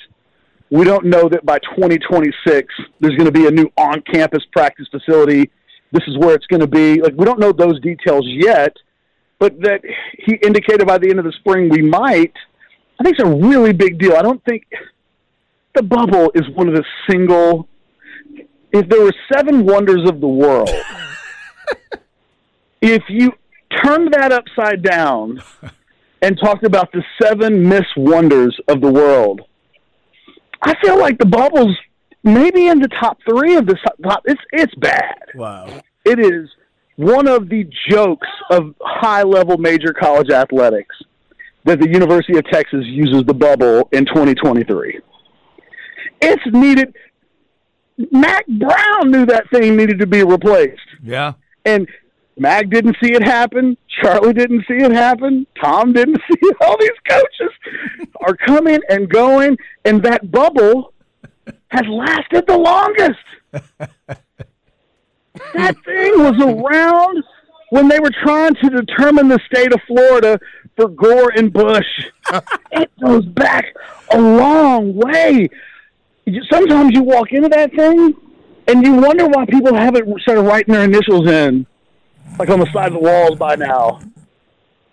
We 0.70 0.84
don't 0.84 1.06
know 1.06 1.28
that 1.28 1.44
by 1.44 1.58
2026 1.58 2.74
there's 3.00 3.16
going 3.16 3.26
to 3.26 3.32
be 3.32 3.46
a 3.46 3.50
new 3.50 3.68
on-campus 3.76 4.44
practice 4.52 4.86
facility. 4.88 5.50
This 5.92 6.04
is 6.06 6.16
where 6.18 6.34
it's 6.34 6.46
going 6.46 6.60
to 6.60 6.66
be. 6.66 7.00
Like 7.00 7.14
we 7.16 7.24
don't 7.24 7.40
know 7.40 7.52
those 7.52 7.80
details 7.80 8.24
yet, 8.26 8.76
but 9.38 9.60
that 9.60 9.82
he 10.18 10.34
indicated 10.36 10.86
by 10.86 10.98
the 10.98 11.10
end 11.10 11.18
of 11.18 11.24
the 11.24 11.32
spring 11.32 11.68
we 11.68 11.82
might. 11.82 12.32
I 12.98 13.02
think 13.02 13.18
it's 13.18 13.28
a 13.28 13.32
really 13.32 13.72
big 13.72 13.98
deal. 13.98 14.14
I 14.14 14.22
don't 14.22 14.42
think 14.44 14.64
the 15.74 15.82
bubble 15.82 16.30
is 16.34 16.48
one 16.54 16.68
of 16.68 16.74
the 16.74 16.84
single. 17.08 17.68
If 18.72 18.88
there 18.88 19.02
were 19.02 19.14
seven 19.32 19.66
wonders 19.66 20.08
of 20.08 20.20
the 20.20 20.28
world, 20.28 20.70
if 22.80 23.02
you 23.08 23.32
turned 23.82 24.12
that 24.12 24.32
upside 24.32 24.82
down 24.82 25.42
and 26.22 26.38
talked 26.38 26.64
about 26.64 26.92
the 26.92 27.02
seven 27.20 27.68
miss 27.68 27.86
wonders 27.96 28.56
of 28.68 28.80
the 28.80 28.90
world, 28.90 29.40
I 30.62 30.74
feel 30.84 30.98
like 30.98 31.18
the 31.18 31.26
bubble's 31.26 31.76
maybe 32.22 32.68
in 32.68 32.80
the 32.80 32.88
top 32.88 33.18
three 33.28 33.56
of 33.56 33.66
the 33.66 33.76
top. 34.02 34.22
It's 34.24 34.40
it's 34.52 34.74
bad. 34.76 35.18
Wow. 35.34 35.80
It 36.04 36.18
is 36.18 36.48
one 36.96 37.28
of 37.28 37.48
the 37.48 37.68
jokes 37.88 38.28
of 38.50 38.74
high 38.80 39.22
level 39.22 39.56
major 39.58 39.92
college 39.92 40.30
athletics 40.30 40.94
that 41.64 41.80
the 41.80 41.88
University 41.88 42.36
of 42.38 42.44
Texas 42.46 42.84
uses 42.86 43.24
the 43.24 43.34
bubble 43.34 43.88
in 43.92 44.06
2023. 44.06 45.00
It's 46.22 46.42
needed. 46.46 46.94
Mack 48.10 48.46
Brown 48.46 49.10
knew 49.10 49.26
that 49.26 49.48
thing 49.50 49.76
needed 49.76 49.98
to 49.98 50.06
be 50.06 50.22
replaced. 50.24 50.80
Yeah. 51.02 51.34
And 51.64 51.86
Mack 52.38 52.70
didn't 52.70 52.96
see 53.02 53.12
it 53.12 53.22
happen. 53.22 53.76
Charlie 54.02 54.32
didn't 54.32 54.64
see 54.66 54.76
it 54.76 54.92
happen. 54.92 55.46
Tom 55.62 55.92
didn't 55.92 56.16
see 56.30 56.38
it. 56.40 56.56
All 56.62 56.76
these 56.78 56.90
coaches 57.08 57.54
are 58.26 58.34
coming 58.34 58.80
and 58.88 59.08
going, 59.08 59.58
and 59.84 60.02
that 60.02 60.30
bubble 60.30 60.94
has 61.70 61.86
lasted 61.88 62.46
the 62.46 62.58
longest. 62.58 63.18
that 65.54 65.76
thing 65.84 66.18
was 66.18 66.40
around 66.40 67.24
when 67.70 67.88
they 67.88 67.98
were 68.00 68.12
trying 68.22 68.54
to 68.56 68.70
determine 68.70 69.28
the 69.28 69.38
state 69.46 69.72
of 69.72 69.80
Florida 69.86 70.38
for 70.76 70.88
Gore 70.88 71.32
and 71.36 71.52
Bush. 71.52 71.86
it 72.72 72.90
goes 73.02 73.24
back 73.26 73.64
a 74.12 74.20
long 74.20 74.94
way. 74.94 75.48
Sometimes 76.50 76.92
you 76.92 77.02
walk 77.02 77.32
into 77.32 77.48
that 77.48 77.72
thing 77.72 78.14
and 78.66 78.84
you 78.84 78.94
wonder 78.94 79.26
why 79.26 79.46
people 79.46 79.74
haven't 79.74 80.20
started 80.20 80.42
writing 80.42 80.74
their 80.74 80.84
initials 80.84 81.28
in, 81.28 81.66
like 82.38 82.50
on 82.50 82.60
the 82.60 82.70
side 82.72 82.88
of 82.88 82.94
the 82.94 83.00
walls 83.00 83.36
by 83.38 83.56
now. 83.56 84.00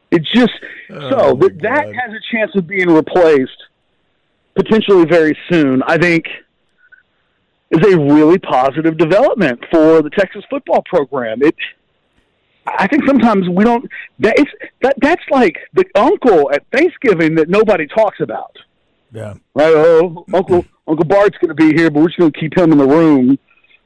It's 0.09 0.31
just 0.31 0.53
oh, 0.91 1.09
so 1.09 1.33
that 1.35 1.59
that 1.61 1.85
has 1.85 2.13
a 2.13 2.35
chance 2.35 2.51
of 2.55 2.65
being 2.65 2.89
replaced 2.89 3.57
potentially 4.55 5.05
very 5.05 5.37
soon. 5.49 5.83
I 5.83 5.97
think 5.97 6.25
is 7.71 7.93
a 7.93 7.97
really 7.97 8.39
positive 8.39 8.97
development 8.97 9.63
for 9.71 10.01
the 10.01 10.09
Texas 10.09 10.43
football 10.49 10.83
program. 10.85 11.41
It, 11.41 11.55
I 12.65 12.87
think 12.87 13.05
sometimes 13.05 13.47
we 13.49 13.63
don't. 13.63 13.89
That, 14.19 14.39
it's, 14.39 14.51
that 14.81 14.95
that's 15.01 15.23
like 15.29 15.57
the 15.73 15.85
uncle 15.95 16.51
at 16.51 16.65
Thanksgiving 16.71 17.35
that 17.35 17.49
nobody 17.49 17.87
talks 17.87 18.19
about. 18.19 18.55
Yeah. 19.13 19.35
Right. 19.53 19.73
Oh, 19.73 20.25
Uncle 20.33 20.65
Uncle 20.87 21.05
Bart's 21.05 21.37
going 21.39 21.49
to 21.49 21.55
be 21.55 21.73
here, 21.73 21.89
but 21.89 22.01
we're 22.01 22.07
just 22.07 22.19
going 22.19 22.31
to 22.31 22.39
keep 22.39 22.57
him 22.57 22.71
in 22.71 22.77
the 22.77 22.87
room 22.87 23.37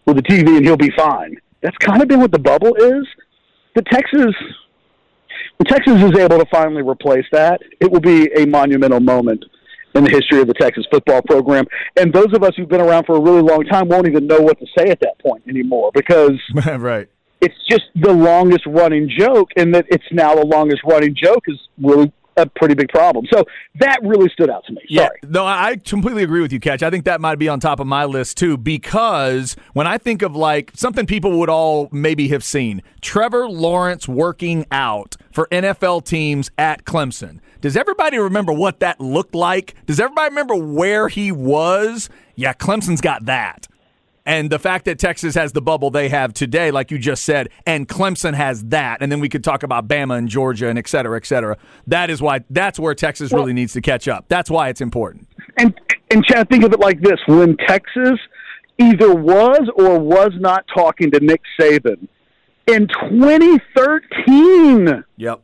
with 0.06 0.18
the 0.18 0.24
TV, 0.24 0.58
and 0.58 0.66
he'll 0.66 0.78
be 0.78 0.92
fine. 0.96 1.38
That's 1.62 1.78
kind 1.78 2.02
of 2.02 2.08
been 2.08 2.20
what 2.20 2.32
the 2.32 2.40
bubble 2.40 2.76
is. 2.76 3.08
The 3.76 3.84
Texas, 3.84 4.36
the 5.58 5.66
Texas 5.66 6.02
is 6.02 6.18
able 6.20 6.40
to 6.40 6.46
finally 6.52 6.82
replace 6.82 7.26
that. 7.32 7.62
It 7.80 7.92
will 7.92 8.02
be 8.02 8.32
a 8.36 8.46
monumental 8.46 9.00
moment 9.00 9.46
in 9.96 10.04
the 10.04 10.10
history 10.10 10.42
of 10.42 10.48
the 10.48 10.54
Texas 10.54 10.86
football 10.92 11.22
program. 11.22 11.66
And 12.00 12.14
those 12.14 12.34
of 12.34 12.44
us 12.44 12.54
who've 12.56 12.70
been 12.70 12.82
around 12.82 13.06
for 13.06 13.16
a 13.16 13.20
really 13.20 13.42
long 13.42 13.66
time 13.66 13.88
won't 13.88 14.08
even 14.08 14.28
know 14.28 14.40
what 14.40 14.60
to 14.60 14.66
say 14.78 14.90
at 14.90 15.00
that 15.02 15.20
point 15.20 15.44
anymore 15.48 15.92
because 15.94 16.40
right. 16.66 17.10
it's 17.42 17.56
just 17.70 17.84
the 17.96 18.14
longest 18.14 18.66
running 18.66 19.10
joke, 19.10 19.50
and 19.56 19.74
that 19.76 19.86
it's 19.90 20.06
now 20.12 20.36
the 20.36 20.46
longest 20.46 20.82
running 20.86 21.16
joke 21.16 21.44
is 21.48 21.60
really 21.82 22.12
a 22.38 22.46
pretty 22.46 22.74
big 22.74 22.90
problem. 22.90 23.26
So 23.32 23.44
that 23.80 24.00
really 24.04 24.30
stood 24.30 24.50
out 24.50 24.66
to 24.66 24.74
me. 24.74 24.82
Sorry. 24.90 25.10
Yeah, 25.24 25.30
no, 25.30 25.46
I 25.46 25.78
completely 25.84 26.24
agree 26.24 26.42
with 26.42 26.54
you, 26.54 26.60
Ketch. 26.60 26.84
I 26.84 26.90
think 26.90 27.06
that 27.06 27.22
might 27.22 27.40
be 27.40 27.50
on 27.50 27.60
top 27.60 27.80
of 27.80 27.88
my 27.88 28.06
list 28.06 28.38
too, 28.38 28.58
because 28.58 29.56
when 29.74 29.88
I 29.88 29.98
think 29.98 30.22
of 30.22 30.36
like 30.36 30.72
something 30.74 31.06
people 31.06 31.40
would 31.40 31.50
all 31.50 31.90
maybe 31.92 32.30
have 32.30 32.44
seen, 32.44 32.82
Trevor 33.02 33.50
Lawrence 33.50 34.08
working 34.08 34.66
out 34.72 35.18
for 35.32 35.48
NFL 35.52 36.06
teams 36.06 36.52
at 36.58 36.86
Clemson. 36.86 37.40
Does 37.62 37.78
everybody 37.78 38.18
remember 38.18 38.52
what 38.52 38.80
that 38.80 39.00
looked 39.00 39.36
like? 39.36 39.76
Does 39.86 40.00
everybody 40.00 40.30
remember 40.30 40.56
where 40.56 41.08
he 41.10 41.32
was? 41.32 42.10
Yeah, 42.36 42.54
Clemson's 42.54 43.02
got 43.02 43.26
that. 43.26 43.68
And 44.26 44.50
the 44.52 44.60
fact 44.60 44.86
that 44.86 45.00
Texas 45.00 45.34
has 45.36 45.52
the 45.52 45.62
bubble 45.62 45.90
they 45.90 46.08
have 46.10 46.34
today, 46.34 46.70
like 46.70 46.92
you 46.92 47.00
just 47.00 47.24
said, 47.24 47.50
and 47.66 47.88
Clemson 47.88 48.36
has 48.36 48.66
that, 48.66 49.02
and 49.02 49.12
then 49.12 49.20
we 49.20 49.30
could 49.30 49.44
talk 49.44 49.64
about 49.64 49.88
Bama 49.88 50.16
and 50.18 50.30
Georgia 50.30 50.70
and 50.70 50.78
et 50.78 50.88
cetera, 50.88 51.18
et 51.18 51.26
cetera. 51.26 51.58
That 51.88 52.12
is 52.12 52.22
why 52.22 52.42
that's 52.50 52.78
where 52.78 52.94
Texas 52.94 53.34
really 53.34 53.54
needs 53.54 53.74
to 53.74 53.82
catch 53.82 54.08
up. 54.08 54.26
That's 54.28 54.52
why 54.52 54.70
it's 54.70 54.82
important. 54.82 55.28
And 55.58 55.74
and 56.12 56.24
Chad, 56.24 56.50
think 56.50 56.64
of 56.64 56.72
it 56.72 56.80
like 56.80 57.02
this: 57.02 57.20
when 57.28 57.58
Texas 57.58 58.20
either 58.78 59.14
was 59.14 59.70
or 59.76 60.00
was 60.00 60.32
not 60.36 60.66
talking 60.74 61.12
to 61.12 61.20
Nick 61.20 61.42
Saban 61.60 62.08
in 62.68 62.88
2013. 62.88 65.04
Yep 65.18 65.42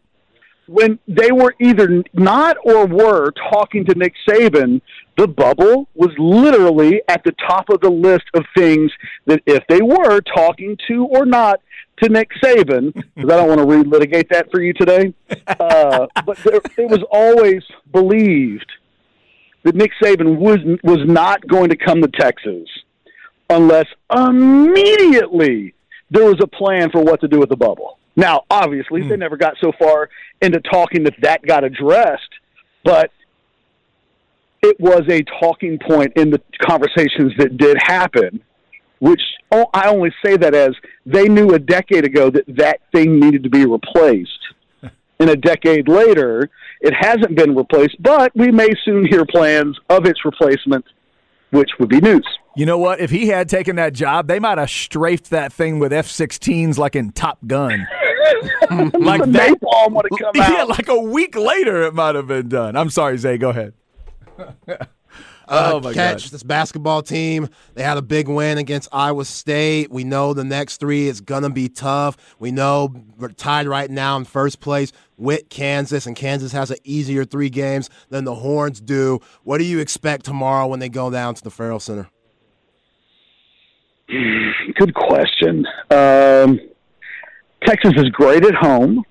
when 0.68 1.00
they 1.08 1.32
were 1.32 1.56
either 1.60 2.04
not 2.14 2.58
or 2.64 2.86
were 2.86 3.32
talking 3.52 3.86
to 3.86 3.96
Nick 3.96 4.14
Saban, 4.28 4.82
the 5.18 5.28
bubble 5.28 5.88
was 5.96 6.12
literally 6.18 7.02
at 7.08 7.24
the 7.24 7.34
top 7.48 7.70
of 7.70 7.82
the 7.82 7.90
list 7.90 8.26
of 8.34 8.44
things 8.56 8.92
that 9.26 9.42
if 9.46 9.64
they 9.68 9.82
were 9.82 10.22
talking 10.22 10.78
to 10.88 11.06
or 11.06 11.26
not 11.26 11.62
to 12.04 12.10
Nick 12.10 12.30
Saban, 12.44 12.94
because 13.16 13.32
I 13.32 13.38
don't 13.38 13.48
want 13.48 13.60
to 13.60 13.66
relitigate 13.66 14.30
that 14.30 14.52
for 14.52 14.62
you 14.62 14.74
today, 14.74 15.14
uh, 15.48 16.08
but 16.26 16.38
there, 16.44 16.62
it 16.78 16.90
was 16.90 17.04
always 17.12 17.64
believed 17.92 18.72
that 19.64 19.76
Nick 19.76 19.92
Saban 20.02 20.38
was 20.38 20.60
was 20.84 21.00
not 21.06 21.46
going 21.48 21.70
to 21.70 21.76
come 21.78 22.02
to 22.02 22.08
Texas 22.08 22.68
unless 23.50 23.88
immediately 24.16 25.74
there 26.10 26.26
was 26.26 26.40
a 26.42 26.48
plan 26.48 26.90
for 26.92 27.02
what 27.02 27.22
to 27.22 27.28
do 27.28 27.40
with 27.40 27.50
the 27.50 27.56
bubble. 27.56 27.97
Now, 28.18 28.42
obviously, 28.50 29.02
mm. 29.02 29.10
they 29.10 29.16
hmm. 29.16 29.22
never 29.22 29.38
got 29.38 29.54
so 29.62 29.72
far 29.80 30.10
into 30.42 30.60
talking 30.60 31.04
that 31.04 31.14
that 31.22 31.46
got 31.46 31.64
addressed, 31.64 32.34
but 32.84 33.12
it 34.64 34.78
was 34.80 35.04
a 35.08 35.22
talking 35.40 35.78
point 35.88 36.14
in 36.16 36.32
the 36.32 36.42
conversations 36.68 37.34
that 37.38 37.58
did 37.58 37.78
happen. 37.80 38.42
Which 39.00 39.22
oh, 39.52 39.68
I 39.76 39.90
only 39.90 40.12
say 40.26 40.38
that 40.38 40.56
as 40.56 40.72
they 41.06 41.26
knew 41.26 41.50
a 41.52 41.60
decade 41.60 42.04
ago 42.04 42.32
that 42.32 42.46
that 42.48 42.80
thing 42.92 43.20
needed 43.20 43.44
to 43.44 43.50
be 43.50 43.64
replaced. 43.68 44.40
and 45.20 45.30
a 45.30 45.36
decade 45.36 45.88
later, 45.88 46.50
it 46.82 46.96
hasn't 47.00 47.36
been 47.36 47.56
replaced, 47.56 48.02
but 48.02 48.32
we 48.36 48.50
may 48.50 48.70
soon 48.84 49.06
hear 49.06 49.24
plans 49.26 49.78
of 49.92 50.08
its 50.08 50.26
replacement, 50.26 50.84
which 51.52 51.70
would 51.80 51.90
be 51.90 52.00
news. 52.00 52.28
You 52.56 52.66
know 52.66 52.80
what? 52.80 53.00
If 53.00 53.12
he 53.12 53.28
had 53.28 53.50
taken 53.50 53.76
that 53.76 53.94
job, 53.94 54.28
they 54.28 54.40
might 54.40 54.58
have 54.58 54.72
strafed 54.72 55.30
that 55.30 55.54
thing 55.54 55.78
with 55.78 55.94
F 55.94 56.08
16s 56.08 56.80
like 56.80 56.96
in 56.96 57.12
Top 57.12 57.38
Gun. 57.46 57.88
like 59.00 59.22
the 59.22 59.30
that, 59.32 59.58
napalm 59.60 59.94
would 59.94 60.06
have 60.12 60.20
come 60.20 60.32
yeah, 60.36 60.62
out. 60.62 60.70
like 60.70 60.88
a 60.88 61.00
week 61.00 61.36
later, 61.36 61.84
it 61.84 61.94
might 61.94 62.16
have 62.16 62.28
been 62.28 62.50
done. 62.50 62.76
I'm 62.76 62.90
sorry, 62.90 63.18
Zay. 63.18 63.38
Go 63.38 63.50
ahead. 63.50 63.74
Uh, 65.48 65.72
oh 65.76 65.80
my 65.80 65.94
Ketch 65.94 66.24
God. 66.24 66.32
this 66.32 66.44
basketball 66.44 67.02
team. 67.02 67.48
They 67.74 67.84
had 67.84 67.98
a 67.98 68.02
big 68.02 68.28
win 68.28 68.58
against 68.58 68.90
Iowa 68.92 69.24
State. 69.24 69.90
We 69.90 70.04
know 70.04 70.34
the 70.34 70.44
next 70.44 70.78
three 70.78 71.08
is 71.08 71.22
gonna 71.22 71.50
be 71.50 71.70
tough. 71.70 72.18
We 72.38 72.52
know 72.52 72.94
we're 73.18 73.30
tied 73.30 73.66
right 73.68 73.90
now 73.90 74.18
in 74.18 74.26
first 74.26 74.60
place 74.60 74.92
with 75.16 75.48
Kansas, 75.50 76.06
and 76.06 76.16
Kansas 76.16 76.52
has 76.52 76.70
an 76.70 76.78
easier 76.84 77.24
three 77.24 77.50
games 77.50 77.90
than 78.10 78.26
the 78.26 78.36
Horns 78.36 78.82
do. 78.82 79.22
What 79.44 79.60
do 79.60 79.64
you 79.64 79.80
expect 79.80 80.26
tomorrow 80.26 80.68
when 80.68 80.80
they 80.80 80.90
go 80.90 81.10
down 81.10 81.36
to 81.36 81.44
the 81.44 81.50
Ferrell 81.50 81.80
Center? 81.80 82.10
Good 84.08 84.94
question. 84.96 85.66
Um, 85.92 86.60
Texas 87.66 87.94
is 87.98 88.10
great 88.10 88.46
at 88.46 88.56
home. 88.56 89.04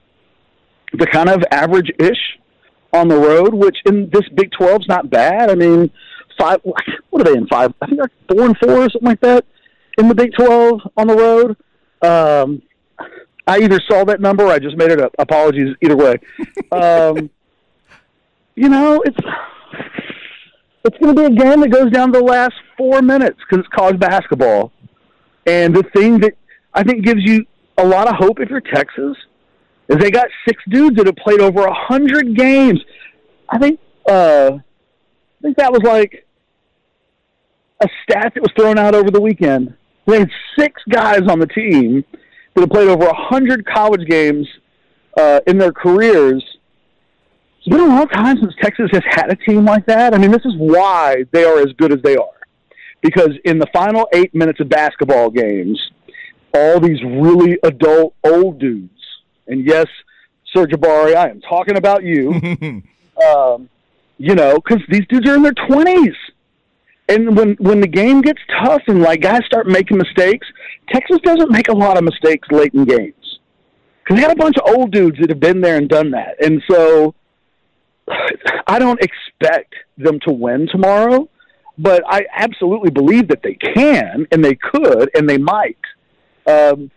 They're 0.92 1.06
kind 1.06 1.28
of 1.28 1.42
average 1.50 1.90
ish 1.98 2.38
on 2.92 3.08
the 3.08 3.16
road, 3.16 3.54
which 3.54 3.76
in 3.86 4.08
this 4.12 4.28
Big 4.34 4.50
12 4.52 4.82
is 4.82 4.88
not 4.88 5.10
bad. 5.10 5.50
I 5.50 5.54
mean, 5.54 5.90
five, 6.38 6.60
what 7.10 7.20
are 7.20 7.24
they 7.24 7.38
in 7.38 7.46
five? 7.46 7.74
I 7.80 7.86
think 7.86 7.98
they're 7.98 8.36
four 8.36 8.46
and 8.46 8.56
four 8.58 8.84
or 8.84 8.90
something 8.90 9.08
like 9.08 9.20
that 9.20 9.44
in 9.98 10.08
the 10.08 10.14
Big 10.14 10.32
12 10.34 10.80
on 10.96 11.06
the 11.06 11.14
road. 11.14 11.56
Um, 12.02 12.62
I 13.46 13.58
either 13.58 13.80
saw 13.88 14.04
that 14.04 14.20
number 14.20 14.44
or 14.44 14.52
I 14.52 14.58
just 14.58 14.76
made 14.76 14.90
it 14.90 15.00
up. 15.00 15.14
Apologies 15.18 15.76
either 15.82 15.96
way. 15.96 16.16
Um, 16.72 17.30
you 18.54 18.68
know, 18.68 19.02
it's 19.04 19.18
it's 20.84 20.98
going 20.98 21.14
to 21.14 21.20
be 21.20 21.26
a 21.26 21.44
game 21.44 21.60
that 21.60 21.70
goes 21.70 21.90
down 21.90 22.12
to 22.12 22.18
the 22.18 22.24
last 22.24 22.54
four 22.76 23.02
minutes 23.02 23.38
because 23.40 23.64
it's 23.64 23.74
college 23.74 23.98
basketball. 23.98 24.72
And 25.46 25.74
the 25.74 25.82
thing 25.94 26.18
that 26.20 26.34
I 26.74 26.82
think 26.82 27.04
gives 27.04 27.20
you 27.22 27.44
a 27.78 27.86
lot 27.86 28.08
of 28.08 28.14
hope 28.16 28.40
if 28.40 28.48
you're 28.48 28.60
Texas 28.60 29.16
is 29.88 29.96
they 29.98 30.10
got 30.10 30.28
six 30.46 30.62
dudes 30.68 30.96
that 30.96 31.06
have 31.06 31.16
played 31.16 31.40
over 31.40 31.64
a 31.64 31.74
hundred 31.74 32.36
games. 32.36 32.80
I 33.48 33.58
think 33.58 33.80
uh, 34.08 34.50
I 34.52 35.42
think 35.42 35.56
that 35.58 35.72
was 35.72 35.82
like 35.82 36.26
a 37.82 37.88
stat 38.02 38.32
that 38.34 38.40
was 38.40 38.50
thrown 38.56 38.78
out 38.78 38.94
over 38.94 39.10
the 39.10 39.20
weekend. 39.20 39.74
They 40.06 40.20
had 40.20 40.30
six 40.58 40.80
guys 40.88 41.22
on 41.28 41.38
the 41.38 41.46
team 41.46 42.04
that 42.54 42.60
have 42.60 42.70
played 42.70 42.88
over 42.88 43.06
a 43.06 43.14
hundred 43.14 43.66
college 43.66 44.06
games 44.08 44.48
uh, 45.16 45.40
in 45.46 45.58
their 45.58 45.72
careers. 45.72 46.44
It's 47.58 47.68
been 47.68 47.80
a 47.80 47.86
long 47.86 48.08
time 48.08 48.38
since 48.38 48.54
Texas 48.62 48.88
has 48.92 49.02
had 49.10 49.30
a 49.30 49.36
team 49.36 49.64
like 49.64 49.86
that. 49.86 50.14
I 50.14 50.18
mean, 50.18 50.30
this 50.30 50.44
is 50.44 50.54
why 50.56 51.24
they 51.32 51.44
are 51.44 51.58
as 51.58 51.72
good 51.76 51.92
as 51.92 52.00
they 52.02 52.16
are. 52.16 52.28
Because 53.02 53.30
in 53.44 53.58
the 53.58 53.66
final 53.72 54.08
eight 54.14 54.34
minutes 54.34 54.60
of 54.60 54.68
basketball 54.68 55.30
games, 55.30 55.78
all 56.56 56.80
these 56.80 57.02
really 57.02 57.58
adult 57.62 58.14
old 58.24 58.58
dudes, 58.58 58.90
and 59.46 59.64
yes, 59.66 59.86
Sir'Jabari, 60.54 61.14
I 61.14 61.28
am 61.28 61.40
talking 61.42 61.76
about 61.76 62.02
you. 62.02 62.32
um, 63.26 63.68
you 64.18 64.34
know, 64.34 64.56
because 64.56 64.82
these 64.88 65.06
dudes 65.08 65.28
are 65.28 65.34
in 65.34 65.42
their 65.42 65.54
twenties, 65.68 66.14
and 67.08 67.36
when 67.36 67.54
when 67.54 67.80
the 67.80 67.86
game 67.86 68.22
gets 68.22 68.40
tough 68.64 68.82
and 68.86 69.02
like 69.02 69.20
guys 69.20 69.44
start 69.44 69.66
making 69.66 69.98
mistakes, 69.98 70.46
Texas 70.88 71.18
doesn't 71.22 71.50
make 71.50 71.68
a 71.68 71.76
lot 71.76 71.98
of 71.98 72.04
mistakes 72.04 72.48
late 72.50 72.72
in 72.74 72.84
games 72.84 73.38
because 74.02 74.16
they 74.16 74.22
got 74.22 74.32
a 74.32 74.40
bunch 74.40 74.56
of 74.56 74.74
old 74.74 74.92
dudes 74.92 75.18
that 75.20 75.28
have 75.28 75.40
been 75.40 75.60
there 75.60 75.76
and 75.76 75.88
done 75.88 76.10
that, 76.12 76.42
and 76.44 76.62
so 76.70 77.14
I 78.66 78.78
don't 78.78 79.00
expect 79.02 79.74
them 79.98 80.18
to 80.26 80.32
win 80.32 80.68
tomorrow, 80.70 81.28
but 81.78 82.02
I 82.06 82.26
absolutely 82.34 82.90
believe 82.90 83.28
that 83.28 83.42
they 83.42 83.54
can 83.54 84.26
and 84.32 84.44
they 84.44 84.54
could 84.54 85.10
and 85.14 85.28
they 85.28 85.38
might. 85.38 85.76
Um, 86.46 86.90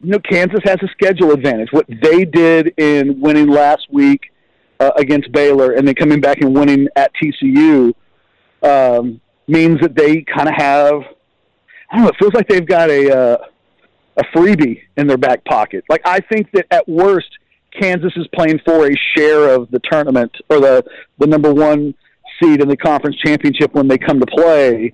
you 0.00 0.10
know, 0.12 0.18
Kansas 0.20 0.60
has 0.64 0.76
a 0.82 0.88
schedule 0.88 1.32
advantage. 1.32 1.68
What 1.72 1.86
they 1.88 2.24
did 2.24 2.74
in 2.76 3.20
winning 3.20 3.48
last 3.48 3.86
week 3.90 4.32
uh, 4.78 4.90
against 4.96 5.32
Baylor 5.32 5.72
and 5.72 5.86
then 5.86 5.94
coming 5.94 6.20
back 6.20 6.40
and 6.42 6.54
winning 6.54 6.88
at 6.96 7.10
TCU 7.14 7.94
um, 8.62 9.20
means 9.46 9.80
that 9.80 9.94
they 9.94 10.22
kind 10.22 10.48
of 10.48 10.54
have. 10.56 11.02
I 11.90 11.96
don't 11.96 12.02
know. 12.04 12.08
It 12.08 12.16
feels 12.18 12.34
like 12.34 12.48
they've 12.48 12.66
got 12.66 12.90
a 12.90 13.16
uh, 13.16 13.38
a 14.16 14.24
freebie 14.36 14.82
in 14.96 15.06
their 15.06 15.18
back 15.18 15.44
pocket. 15.44 15.84
Like 15.88 16.02
I 16.04 16.20
think 16.20 16.50
that 16.52 16.66
at 16.70 16.88
worst, 16.88 17.28
Kansas 17.80 18.12
is 18.16 18.26
playing 18.34 18.60
for 18.64 18.88
a 18.88 18.94
share 19.16 19.54
of 19.54 19.70
the 19.70 19.80
tournament 19.90 20.32
or 20.50 20.60
the 20.60 20.84
the 21.18 21.26
number 21.26 21.52
one 21.52 21.94
seed 22.42 22.60
in 22.60 22.68
the 22.68 22.76
conference 22.76 23.16
championship 23.24 23.72
when 23.74 23.88
they 23.88 23.98
come 23.98 24.20
to 24.20 24.26
play. 24.26 24.92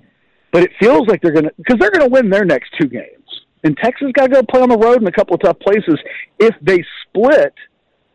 But 0.51 0.63
it 0.63 0.71
feels 0.79 1.07
like 1.07 1.21
they're 1.21 1.31
going 1.31 1.45
to 1.45 1.53
because 1.57 1.79
they're 1.79 1.91
going 1.91 2.07
to 2.07 2.13
win 2.13 2.29
their 2.29 2.45
next 2.45 2.73
two 2.79 2.87
games. 2.87 3.22
And 3.63 3.77
Texas 3.77 4.11
got 4.13 4.27
to 4.27 4.33
go 4.33 4.43
play 4.43 4.61
on 4.61 4.69
the 4.69 4.77
road 4.77 5.01
in 5.01 5.07
a 5.07 5.11
couple 5.11 5.35
of 5.35 5.41
tough 5.41 5.59
places. 5.59 5.97
If 6.39 6.53
they 6.61 6.83
split, 7.07 7.53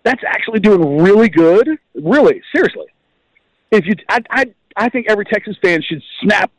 that's 0.04 0.22
actually 0.26 0.60
doing 0.60 0.98
really 0.98 1.28
good. 1.28 1.68
Really, 1.94 2.42
seriously. 2.54 2.86
If 3.70 3.86
you, 3.86 3.94
I, 4.08 4.20
I, 4.30 4.44
I 4.76 4.88
think 4.88 5.06
every 5.08 5.24
Texas 5.24 5.56
fan 5.62 5.82
should 5.82 6.02
snap 6.22 6.50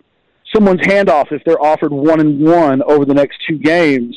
someone's 0.53 0.85
hand 0.85 1.09
off 1.09 1.31
if 1.31 1.43
they're 1.45 1.61
offered 1.61 1.91
one 1.91 2.19
and 2.19 2.39
one 2.39 2.81
over 2.83 3.05
the 3.05 3.13
next 3.13 3.37
two 3.47 3.57
games. 3.57 4.15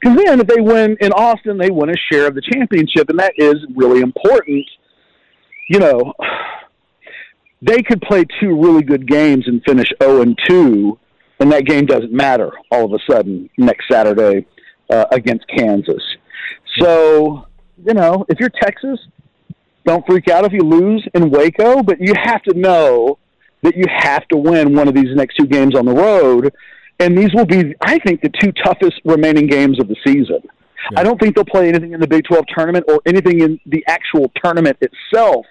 Because 0.00 0.18
then, 0.24 0.40
if 0.40 0.46
they 0.46 0.60
win 0.60 0.96
in 1.00 1.12
Austin, 1.12 1.58
they 1.58 1.70
win 1.70 1.90
a 1.90 1.96
share 2.10 2.26
of 2.26 2.34
the 2.34 2.42
championship, 2.42 3.08
and 3.08 3.18
that 3.18 3.32
is 3.36 3.56
really 3.74 4.00
important. 4.00 4.68
You 5.68 5.78
know, 5.78 6.14
they 7.62 7.82
could 7.82 8.02
play 8.02 8.24
two 8.40 8.60
really 8.60 8.82
good 8.82 9.06
games 9.08 9.46
and 9.46 9.62
finish 9.64 9.92
zero 10.02 10.22
and 10.22 10.38
two, 10.46 10.98
and 11.40 11.50
that 11.52 11.64
game 11.66 11.86
doesn't 11.86 12.12
matter 12.12 12.52
all 12.70 12.84
of 12.84 12.92
a 12.92 13.12
sudden 13.12 13.50
next 13.58 13.88
Saturday 13.90 14.46
uh, 14.90 15.06
against 15.10 15.46
Kansas. 15.48 16.02
So, 16.78 17.46
you 17.84 17.94
know, 17.94 18.24
if 18.28 18.38
you're 18.40 18.50
Texas, 18.50 18.98
don't 19.84 20.04
freak 20.06 20.28
out 20.28 20.44
if 20.44 20.52
you 20.52 20.62
lose 20.62 21.06
in 21.14 21.30
Waco, 21.30 21.82
but 21.82 22.00
you 22.00 22.12
have 22.16 22.42
to 22.44 22.54
know 22.54 23.18
that 23.62 23.76
you 23.76 23.84
have 23.88 24.26
to 24.28 24.36
win 24.36 24.74
one 24.74 24.88
of 24.88 24.94
these 24.94 25.14
next 25.14 25.36
two 25.36 25.46
games 25.46 25.74
on 25.74 25.86
the 25.86 25.94
road. 25.94 26.52
And 27.00 27.16
these 27.16 27.34
will 27.34 27.46
be, 27.46 27.74
I 27.80 27.98
think, 27.98 28.20
the 28.20 28.30
two 28.40 28.52
toughest 28.52 29.00
remaining 29.04 29.46
games 29.46 29.80
of 29.80 29.88
the 29.88 29.96
season. 30.06 30.40
Yeah. 30.92 31.00
I 31.00 31.02
don't 31.02 31.18
think 31.20 31.34
they'll 31.34 31.44
play 31.44 31.68
anything 31.68 31.92
in 31.92 32.00
the 32.00 32.06
Big 32.06 32.24
12 32.24 32.44
tournament 32.54 32.84
or 32.88 33.00
anything 33.06 33.40
in 33.40 33.58
the 33.66 33.84
actual 33.88 34.30
tournament 34.42 34.78
itself 34.80 35.46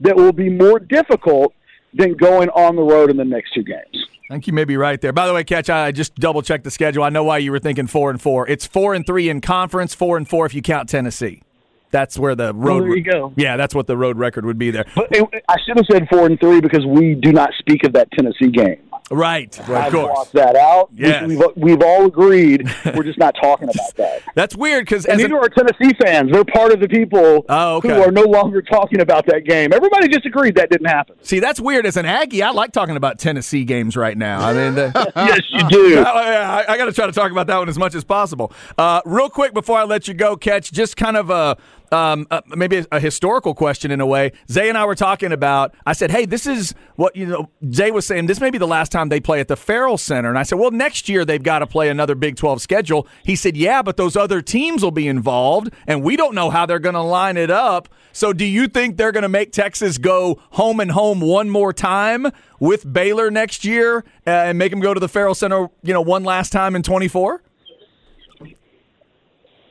that 0.00 0.16
will 0.16 0.32
be 0.32 0.48
more 0.48 0.78
difficult 0.78 1.54
than 1.92 2.14
going 2.14 2.48
on 2.50 2.76
the 2.76 2.82
road 2.82 3.10
in 3.10 3.16
the 3.16 3.24
next 3.24 3.52
two 3.52 3.62
games. 3.62 4.06
I 4.30 4.34
think 4.34 4.46
you 4.46 4.52
may 4.52 4.64
be 4.64 4.76
right 4.76 5.00
there. 5.00 5.12
By 5.12 5.26
the 5.26 5.34
way, 5.34 5.42
Ketch 5.42 5.68
I 5.68 5.90
just 5.90 6.14
double 6.14 6.40
checked 6.40 6.62
the 6.62 6.70
schedule. 6.70 7.02
I 7.02 7.08
know 7.08 7.24
why 7.24 7.38
you 7.38 7.50
were 7.50 7.58
thinking 7.58 7.88
four 7.88 8.10
and 8.10 8.22
four. 8.22 8.46
It's 8.46 8.64
four 8.64 8.94
and 8.94 9.04
three 9.04 9.28
in 9.28 9.40
conference, 9.40 9.92
four 9.92 10.16
and 10.16 10.28
four 10.28 10.46
if 10.46 10.54
you 10.54 10.62
count 10.62 10.88
Tennessee. 10.88 11.42
That's 11.90 12.16
where 12.16 12.36
the 12.36 12.54
road. 12.54 12.82
Oh, 12.82 12.84
there 12.84 12.96
you 12.96 13.02
go. 13.02 13.32
Yeah, 13.34 13.56
that's 13.56 13.74
what 13.74 13.88
the 13.88 13.96
road 13.96 14.18
record 14.18 14.46
would 14.46 14.56
be 14.56 14.70
there. 14.70 14.86
But 14.94 15.08
it, 15.10 15.28
I 15.48 15.56
should 15.66 15.78
have 15.78 15.86
said 15.90 16.06
four 16.08 16.26
and 16.26 16.38
three 16.38 16.60
because 16.60 16.86
we 16.86 17.16
do 17.16 17.32
not 17.32 17.50
speak 17.58 17.82
of 17.82 17.92
that 17.94 18.08
Tennessee 18.12 18.52
game. 18.52 18.76
Right, 19.10 19.58
right 19.66 19.86
of 19.88 19.92
course. 19.92 20.12
blocked 20.12 20.32
that 20.34 20.54
out. 20.56 20.90
Yes. 20.94 21.26
We've, 21.26 21.42
we've 21.56 21.82
all 21.82 22.06
agreed 22.06 22.70
we're 22.94 23.02
just 23.02 23.18
not 23.18 23.34
talking 23.42 23.68
about 23.68 23.96
that. 23.96 24.22
That's 24.36 24.54
weird 24.54 24.84
because 24.84 25.04
And 25.04 25.18
neither 25.20 25.36
are 25.36 25.48
Tennessee 25.48 25.94
fans. 26.00 26.30
They're 26.30 26.44
part 26.44 26.72
of 26.72 26.78
the 26.80 26.88
people 26.88 27.44
Oh, 27.48 27.76
okay. 27.76 27.88
who 27.88 28.02
are 28.02 28.12
no 28.12 28.22
longer 28.22 28.62
talking 28.62 29.00
about 29.00 29.26
that 29.26 29.44
game. 29.44 29.72
Everybody 29.72 30.06
just 30.08 30.26
agreed 30.26 30.54
that 30.54 30.70
didn't 30.70 30.86
happen. 30.86 31.16
see 31.22 31.40
that's 31.40 31.58
weird. 31.58 31.86
As 31.86 31.96
an 31.96 32.06
Aggie, 32.06 32.42
I 32.42 32.50
like 32.50 32.70
talking 32.72 32.96
about 32.96 33.18
Tennessee 33.18 33.64
games 33.64 33.96
right 33.96 34.16
now. 34.16 34.40
I 34.46 34.52
mean, 34.52 34.74
the, 34.76 35.12
yes, 35.16 35.40
you 35.50 35.68
do. 35.68 36.04
Oh, 36.06 36.20
yeah, 36.22 36.64
I, 36.68 36.74
I 36.74 36.76
got 36.76 36.84
to 36.86 36.92
try 36.92 37.06
to 37.06 37.12
talk 37.12 37.32
about 37.32 37.46
that 37.48 37.58
one 37.58 37.68
as 37.68 37.78
much 37.78 37.94
as 37.94 38.04
possible. 38.04 38.52
Uh, 38.78 39.00
real 39.04 39.28
quick 39.28 39.52
before 39.52 39.78
I 39.78 39.84
let 39.84 40.06
you 40.08 40.14
go, 40.14 40.36
Ketch 40.36 40.70
just 40.72 40.96
kind 40.96 41.16
of 41.16 41.30
a. 41.30 41.56
Um, 41.92 42.26
uh, 42.30 42.40
maybe 42.46 42.78
a, 42.78 42.86
a 42.92 43.00
historical 43.00 43.54
question 43.54 43.90
in 43.90 44.00
a 44.00 44.06
way. 44.06 44.32
Zay 44.48 44.68
and 44.68 44.78
I 44.78 44.84
were 44.84 44.94
talking 44.94 45.32
about. 45.32 45.74
I 45.84 45.92
said, 45.92 46.10
"Hey, 46.10 46.24
this 46.24 46.46
is 46.46 46.74
what 46.94 47.16
you 47.16 47.26
know." 47.26 47.50
Zay 47.72 47.90
was 47.90 48.06
saying 48.06 48.26
this 48.26 48.40
may 48.40 48.50
be 48.50 48.58
the 48.58 48.66
last 48.66 48.92
time 48.92 49.08
they 49.08 49.18
play 49.18 49.40
at 49.40 49.48
the 49.48 49.56
Ferrell 49.56 49.98
Center, 49.98 50.28
and 50.28 50.38
I 50.38 50.44
said, 50.44 50.58
"Well, 50.58 50.70
next 50.70 51.08
year 51.08 51.24
they've 51.24 51.42
got 51.42 51.60
to 51.60 51.66
play 51.66 51.88
another 51.88 52.14
Big 52.14 52.36
Twelve 52.36 52.62
schedule." 52.62 53.08
He 53.24 53.34
said, 53.34 53.56
"Yeah, 53.56 53.82
but 53.82 53.96
those 53.96 54.16
other 54.16 54.40
teams 54.40 54.84
will 54.84 54.92
be 54.92 55.08
involved, 55.08 55.72
and 55.86 56.04
we 56.04 56.16
don't 56.16 56.34
know 56.34 56.50
how 56.50 56.64
they're 56.64 56.78
going 56.78 56.94
to 56.94 57.00
line 57.02 57.36
it 57.36 57.50
up." 57.50 57.88
So, 58.12 58.32
do 58.32 58.44
you 58.44 58.68
think 58.68 58.96
they're 58.96 59.12
going 59.12 59.22
to 59.22 59.28
make 59.28 59.52
Texas 59.52 59.98
go 59.98 60.40
home 60.50 60.80
and 60.80 60.92
home 60.92 61.20
one 61.20 61.50
more 61.50 61.72
time 61.72 62.26
with 62.60 62.90
Baylor 62.92 63.30
next 63.30 63.64
year 63.64 64.04
uh, 64.26 64.30
and 64.30 64.58
make 64.58 64.70
them 64.70 64.80
go 64.80 64.94
to 64.94 65.00
the 65.00 65.08
Ferrell 65.08 65.34
Center, 65.34 65.68
you 65.82 65.92
know, 65.92 66.00
one 66.02 66.22
last 66.22 66.52
time 66.52 66.76
in 66.76 66.82
twenty 66.82 67.08
four? 67.08 67.42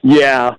Yeah. 0.01 0.55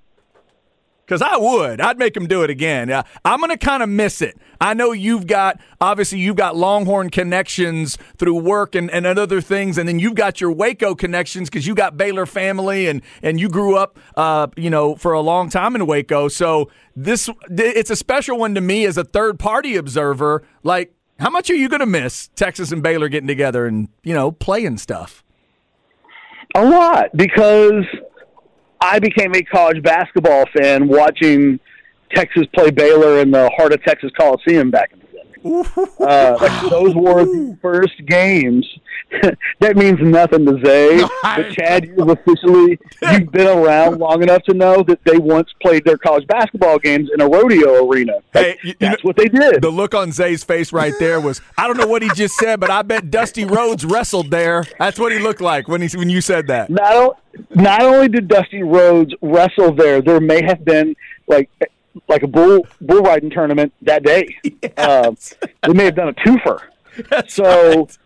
Because 1.10 1.22
I 1.22 1.36
would. 1.38 1.80
I'd 1.80 1.98
make 1.98 2.14
them 2.14 2.28
do 2.28 2.44
it 2.44 2.50
again. 2.50 2.88
I'm 3.24 3.40
going 3.40 3.50
to 3.50 3.56
kind 3.56 3.82
of 3.82 3.88
miss 3.88 4.22
it. 4.22 4.38
I 4.60 4.74
know 4.74 4.92
you've 4.92 5.26
got, 5.26 5.58
obviously, 5.80 6.20
you've 6.20 6.36
got 6.36 6.54
Longhorn 6.54 7.10
connections 7.10 7.98
through 8.16 8.36
work 8.36 8.76
and, 8.76 8.88
and 8.92 9.04
other 9.04 9.40
things, 9.40 9.76
and 9.76 9.88
then 9.88 9.98
you've 9.98 10.14
got 10.14 10.40
your 10.40 10.52
Waco 10.52 10.94
connections 10.94 11.50
because 11.50 11.66
you 11.66 11.74
got 11.74 11.96
Baylor 11.96 12.26
family 12.26 12.86
and, 12.86 13.02
and 13.24 13.40
you 13.40 13.48
grew 13.48 13.76
up, 13.76 13.98
uh, 14.16 14.46
you 14.56 14.70
know, 14.70 14.94
for 14.94 15.12
a 15.12 15.20
long 15.20 15.50
time 15.50 15.74
in 15.74 15.84
Waco. 15.84 16.28
So 16.28 16.70
this, 16.94 17.28
it's 17.48 17.90
a 17.90 17.96
special 17.96 18.38
one 18.38 18.54
to 18.54 18.60
me 18.60 18.84
as 18.84 18.96
a 18.96 19.02
third 19.02 19.40
party 19.40 19.74
observer. 19.74 20.44
Like, 20.62 20.94
how 21.18 21.30
much 21.30 21.50
are 21.50 21.56
you 21.56 21.68
going 21.68 21.80
to 21.80 21.86
miss 21.86 22.28
Texas 22.36 22.70
and 22.70 22.84
Baylor 22.84 23.08
getting 23.08 23.26
together 23.26 23.66
and, 23.66 23.88
you 24.04 24.14
know, 24.14 24.30
playing 24.30 24.78
stuff? 24.78 25.24
A 26.54 26.64
lot 26.64 27.06
because 27.16 27.84
I 28.80 28.98
became 28.98 29.34
a 29.34 29.42
college 29.42 29.82
basketball 29.82 30.46
fan 30.56 30.88
watching 30.88 31.60
Texas 32.14 32.46
play 32.54 32.70
Baylor 32.70 33.20
in 33.20 33.30
the 33.30 33.50
heart 33.56 33.72
of 33.72 33.82
Texas 33.84 34.10
Coliseum 34.18 34.70
back 34.70 34.92
in. 34.92 35.00
Uh, 35.44 36.36
like 36.40 36.70
those 36.70 36.94
were 36.94 37.24
the 37.24 37.56
first 37.62 38.04
games. 38.06 38.66
that 39.60 39.76
means 39.76 39.98
nothing 40.00 40.46
to 40.46 40.60
Zay. 40.64 41.02
But 41.22 41.52
Chad, 41.52 41.86
you've 41.86 42.08
officially 42.08 42.78
you've 43.02 43.30
been 43.30 43.46
around 43.46 43.98
long 44.00 44.22
enough 44.22 44.42
to 44.44 44.54
know 44.54 44.82
that 44.82 45.02
they 45.04 45.16
once 45.16 45.48
played 45.62 45.84
their 45.84 45.96
college 45.96 46.26
basketball 46.26 46.78
games 46.78 47.08
in 47.14 47.20
a 47.20 47.28
rodeo 47.28 47.86
arena. 47.86 48.14
Hey, 48.32 48.58
you, 48.64 48.74
that's 48.78 48.80
you 48.80 48.88
know, 48.88 48.96
what 49.02 49.16
they 49.16 49.26
did. 49.26 49.62
The 49.62 49.70
look 49.70 49.94
on 49.94 50.12
Zay's 50.12 50.42
face 50.42 50.72
right 50.72 50.92
there 50.98 51.20
was 51.20 51.40
I 51.56 51.66
don't 51.66 51.76
know 51.76 51.86
what 51.86 52.02
he 52.02 52.10
just 52.14 52.36
said, 52.36 52.58
but 52.60 52.70
I 52.70 52.82
bet 52.82 53.10
Dusty 53.10 53.44
Rhodes 53.44 53.84
wrestled 53.84 54.30
there. 54.30 54.66
That's 54.78 54.98
what 54.98 55.12
he 55.12 55.18
looked 55.18 55.40
like 55.40 55.68
when 55.68 55.82
he 55.82 55.96
when 55.96 56.10
you 56.10 56.20
said 56.20 56.48
that. 56.48 56.68
Not, 56.68 57.20
not 57.54 57.82
only 57.82 58.08
did 58.08 58.28
Dusty 58.28 58.62
Rhodes 58.62 59.14
wrestle 59.22 59.72
there, 59.72 60.02
there 60.02 60.20
may 60.20 60.42
have 60.42 60.64
been 60.64 60.96
like 61.28 61.48
like 62.08 62.22
a 62.22 62.26
bull 62.26 62.66
bull 62.80 63.02
riding 63.02 63.30
tournament 63.30 63.72
that 63.82 64.02
day. 64.04 64.36
Yes. 64.62 65.34
Uh, 65.42 65.46
they 65.66 65.72
may 65.72 65.84
have 65.84 65.94
done 65.96 66.08
a 66.08 66.14
twofer. 66.14 66.60
That's 67.08 67.34
so, 67.34 67.44
right. 67.80 67.98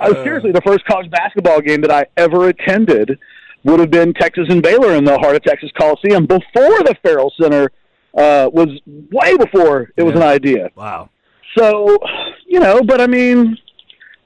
uh, 0.00 0.24
seriously, 0.24 0.52
the 0.52 0.60
first 0.62 0.84
college 0.86 1.10
basketball 1.10 1.60
game 1.60 1.80
that 1.82 1.90
I 1.90 2.06
ever 2.16 2.48
attended 2.48 3.18
would 3.64 3.80
have 3.80 3.90
been 3.90 4.12
Texas 4.14 4.46
and 4.50 4.62
Baylor 4.62 4.94
in 4.94 5.04
the 5.04 5.18
heart 5.18 5.36
of 5.36 5.42
Texas 5.42 5.70
Coliseum 5.78 6.26
before 6.26 6.82
the 6.82 6.94
Ferrell 7.02 7.32
Center 7.40 7.70
uh, 8.16 8.48
was 8.52 8.68
way 8.86 9.36
before 9.36 9.90
it 9.96 10.02
was 10.02 10.12
Yeah. 10.14 10.20
an 10.20 10.22
idea. 10.28 10.70
Wow. 10.74 11.10
So, 11.56 11.98
you 12.46 12.60
know, 12.60 12.82
but 12.82 13.00
I 13.00 13.06
mean, 13.06 13.56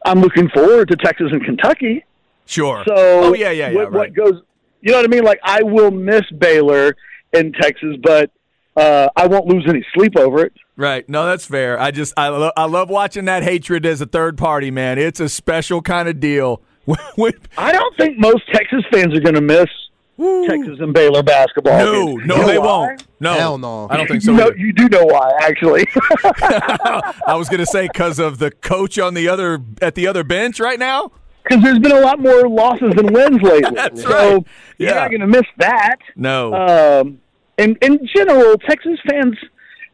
I'm 0.05 0.21
looking 0.21 0.49
forward 0.51 0.89
to 0.89 0.97
Texas 0.97 1.29
and 1.33 1.45
Kentucky. 1.45 2.05
Sure. 2.47 2.83
So, 2.87 2.95
oh 2.97 3.35
yeah, 3.35 3.51
yeah, 3.51 3.69
yeah. 3.69 3.75
what, 3.77 3.93
right. 3.93 4.11
what 4.11 4.15
goes? 4.15 4.43
You 4.81 4.93
know 4.93 4.99
what 4.99 5.05
I 5.05 5.09
mean? 5.09 5.25
Like, 5.25 5.41
I 5.43 5.63
will 5.63 5.91
miss 5.91 6.23
Baylor 6.39 6.97
in 7.33 7.53
Texas, 7.53 7.97
but 8.03 8.31
uh, 8.79 9.09
I 9.17 9.27
won't 9.27 9.47
lose 9.47 9.65
any 9.69 9.85
sleep 9.95 10.17
over 10.17 10.45
it. 10.45 10.53
Right. 10.77 11.09
No, 11.09 11.27
that's 11.27 11.45
fair. 11.45 11.81
I 11.81 11.91
just 11.91 12.15
I, 12.17 12.29
lo- 12.29 12.53
I 12.57 12.67
love 12.67 12.89
watching 12.89 13.25
that 13.25 13.43
hatred 13.43 13.85
as 13.85 14.01
a 14.01 14.07
third 14.07 14.39
party, 14.39 14.71
man. 14.71 14.99
It's 14.99 15.21
a 15.21 15.29
special 15.29 15.83
kind 15.83 16.09
of 16.09 16.21
deal. 16.21 16.63
I 17.59 17.73
don't 17.73 17.97
think 17.97 18.19
most 18.19 18.45
Texas 18.53 18.85
fans 18.91 19.15
are 19.15 19.21
going 19.21 19.35
to 19.35 19.41
miss 19.41 19.67
Woo. 20.17 20.47
Texas 20.47 20.79
and 20.81 20.95
Baylor 20.95 21.23
basketball. 21.23 21.79
No, 21.79 22.07
games. 22.17 22.27
no, 22.27 22.47
they 22.47 22.59
won't. 22.59 23.07
No, 23.21 23.35
hell 23.35 23.59
no. 23.59 23.89
I 23.91 23.97
don't 23.97 24.07
think 24.07 24.23
so. 24.23 24.33
no, 24.33 24.51
you 24.57 24.73
do 24.73 24.89
know 24.89 25.05
why, 25.05 25.33
actually. 25.41 25.87
I 26.25 27.35
was 27.35 27.49
going 27.49 27.61
to 27.61 27.67
say 27.67 27.89
because 27.89 28.19
of 28.19 28.39
the 28.39 28.51
coach 28.51 28.99
on 28.99 29.15
the 29.15 29.29
other 29.29 29.61
at 29.83 29.95
the 29.95 30.07
other 30.07 30.25
bench 30.25 30.61
right 30.61 30.79
now. 30.79 31.13
Because 31.45 31.63
there's 31.63 31.79
been 31.79 31.93
a 31.93 32.01
lot 32.01 32.21
more 32.21 32.49
losses 32.49 32.95
than 32.95 33.13
wins 33.13 33.41
lately. 33.43 33.75
That's 33.75 34.03
so 34.03 34.35
right. 34.35 34.47
You're 34.77 34.95
not 34.95 35.11
going 35.11 35.21
to 35.21 35.27
miss 35.27 35.47
that. 35.57 35.97
No. 36.15 36.53
Um, 36.55 37.21
and 37.59 37.77
in 37.83 37.99
general, 38.15 38.57
Texas 38.59 38.99
fans 39.09 39.37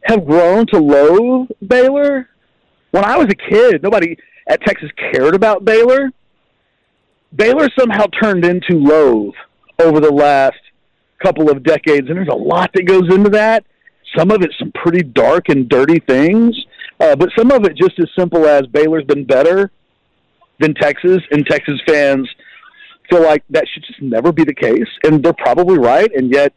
have 0.03 0.25
grown 0.25 0.65
to 0.67 0.79
loathe 0.79 1.49
Baylor. 1.67 2.29
When 2.91 3.03
I 3.03 3.17
was 3.17 3.27
a 3.27 3.35
kid, 3.35 3.81
nobody 3.83 4.17
at 4.47 4.61
Texas 4.61 4.89
cared 5.11 5.35
about 5.35 5.65
Baylor. 5.65 6.11
Baylor 7.35 7.69
somehow 7.77 8.05
turned 8.21 8.45
into 8.45 8.75
loathe 8.77 9.33
over 9.79 9.99
the 9.99 10.11
last 10.11 10.59
couple 11.21 11.49
of 11.49 11.63
decades, 11.63 12.07
and 12.07 12.17
there's 12.17 12.27
a 12.31 12.35
lot 12.35 12.71
that 12.73 12.83
goes 12.83 13.13
into 13.13 13.29
that. 13.31 13.65
Some 14.15 14.31
of 14.31 14.41
it's 14.43 14.57
some 14.59 14.71
pretty 14.71 15.03
dark 15.03 15.49
and 15.49 15.67
dirty 15.67 15.99
things, 15.99 16.55
uh, 16.99 17.15
but 17.15 17.29
some 17.37 17.51
of 17.51 17.65
it 17.65 17.75
just 17.75 17.99
as 17.99 18.05
simple 18.17 18.45
as 18.45 18.61
Baylor's 18.67 19.03
been 19.03 19.25
better 19.25 19.71
than 20.59 20.73
Texas, 20.75 21.19
and 21.31 21.45
Texas 21.45 21.81
fans 21.87 22.29
feel 23.09 23.23
like 23.23 23.43
that 23.49 23.65
should 23.73 23.83
just 23.83 24.01
never 24.01 24.31
be 24.31 24.43
the 24.43 24.53
case, 24.53 24.87
and 25.03 25.23
they're 25.23 25.33
probably 25.33 25.77
right, 25.77 26.11
and 26.15 26.31
yet 26.33 26.53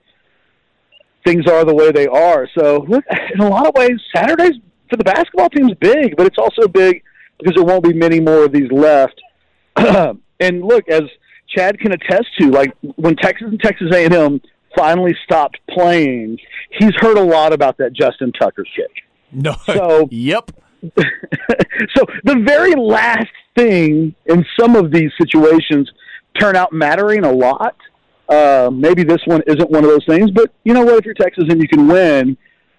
things 1.28 1.46
are 1.46 1.64
the 1.64 1.74
way 1.74 1.92
they 1.92 2.06
are. 2.06 2.48
So, 2.58 2.86
look, 2.88 3.04
in 3.34 3.40
a 3.40 3.48
lot 3.48 3.66
of 3.66 3.74
ways, 3.74 4.00
Saturdays 4.14 4.54
for 4.88 4.96
the 4.96 5.04
basketball 5.04 5.50
team's 5.50 5.74
big, 5.74 6.16
but 6.16 6.26
it's 6.26 6.38
also 6.38 6.66
big 6.66 7.02
because 7.38 7.54
there 7.54 7.64
won't 7.64 7.84
be 7.84 7.92
many 7.92 8.20
more 8.20 8.44
of 8.44 8.52
these 8.52 8.70
left. 8.72 9.20
and 10.40 10.64
look, 10.64 10.88
as 10.88 11.02
Chad 11.54 11.78
can 11.78 11.92
attest 11.92 12.26
to, 12.38 12.50
like 12.50 12.72
when 12.96 13.16
Texas 13.16 13.48
and 13.50 13.60
Texas 13.60 13.88
A&M 13.94 14.40
finally 14.76 15.14
stopped 15.24 15.58
playing, 15.70 16.38
he's 16.78 16.92
heard 17.00 17.18
a 17.18 17.22
lot 17.22 17.52
about 17.52 17.76
that 17.78 17.92
Justin 17.92 18.32
Tucker 18.32 18.64
kick. 18.74 18.90
No. 19.30 19.54
So, 19.66 20.08
yep. 20.10 20.50
so 20.82 22.04
the 22.24 22.42
very 22.46 22.74
last 22.74 23.26
thing 23.56 24.14
in 24.26 24.46
some 24.58 24.76
of 24.76 24.92
these 24.92 25.10
situations 25.20 25.90
turn 26.38 26.56
out 26.56 26.72
mattering 26.72 27.24
a 27.24 27.32
lot. 27.32 27.76
Uh, 28.28 28.70
maybe 28.72 29.04
this 29.04 29.20
one 29.24 29.42
isn't 29.46 29.70
one 29.70 29.84
of 29.84 29.90
those 29.90 30.04
things, 30.06 30.30
but 30.30 30.52
you 30.64 30.74
know 30.74 30.84
what? 30.84 30.96
If 30.98 31.04
you're 31.06 31.14
Texas 31.14 31.44
and 31.48 31.60
you 31.60 31.68
can 31.68 31.88
win, 31.88 32.36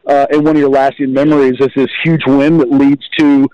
uh, 0.07 0.27
and 0.31 0.43
one 0.43 0.55
of 0.55 0.59
your 0.59 0.69
lasting 0.69 1.13
memories 1.13 1.55
is 1.59 1.69
this 1.75 1.89
huge 2.03 2.21
win 2.27 2.57
that 2.57 2.71
leads 2.71 3.03
to 3.17 3.47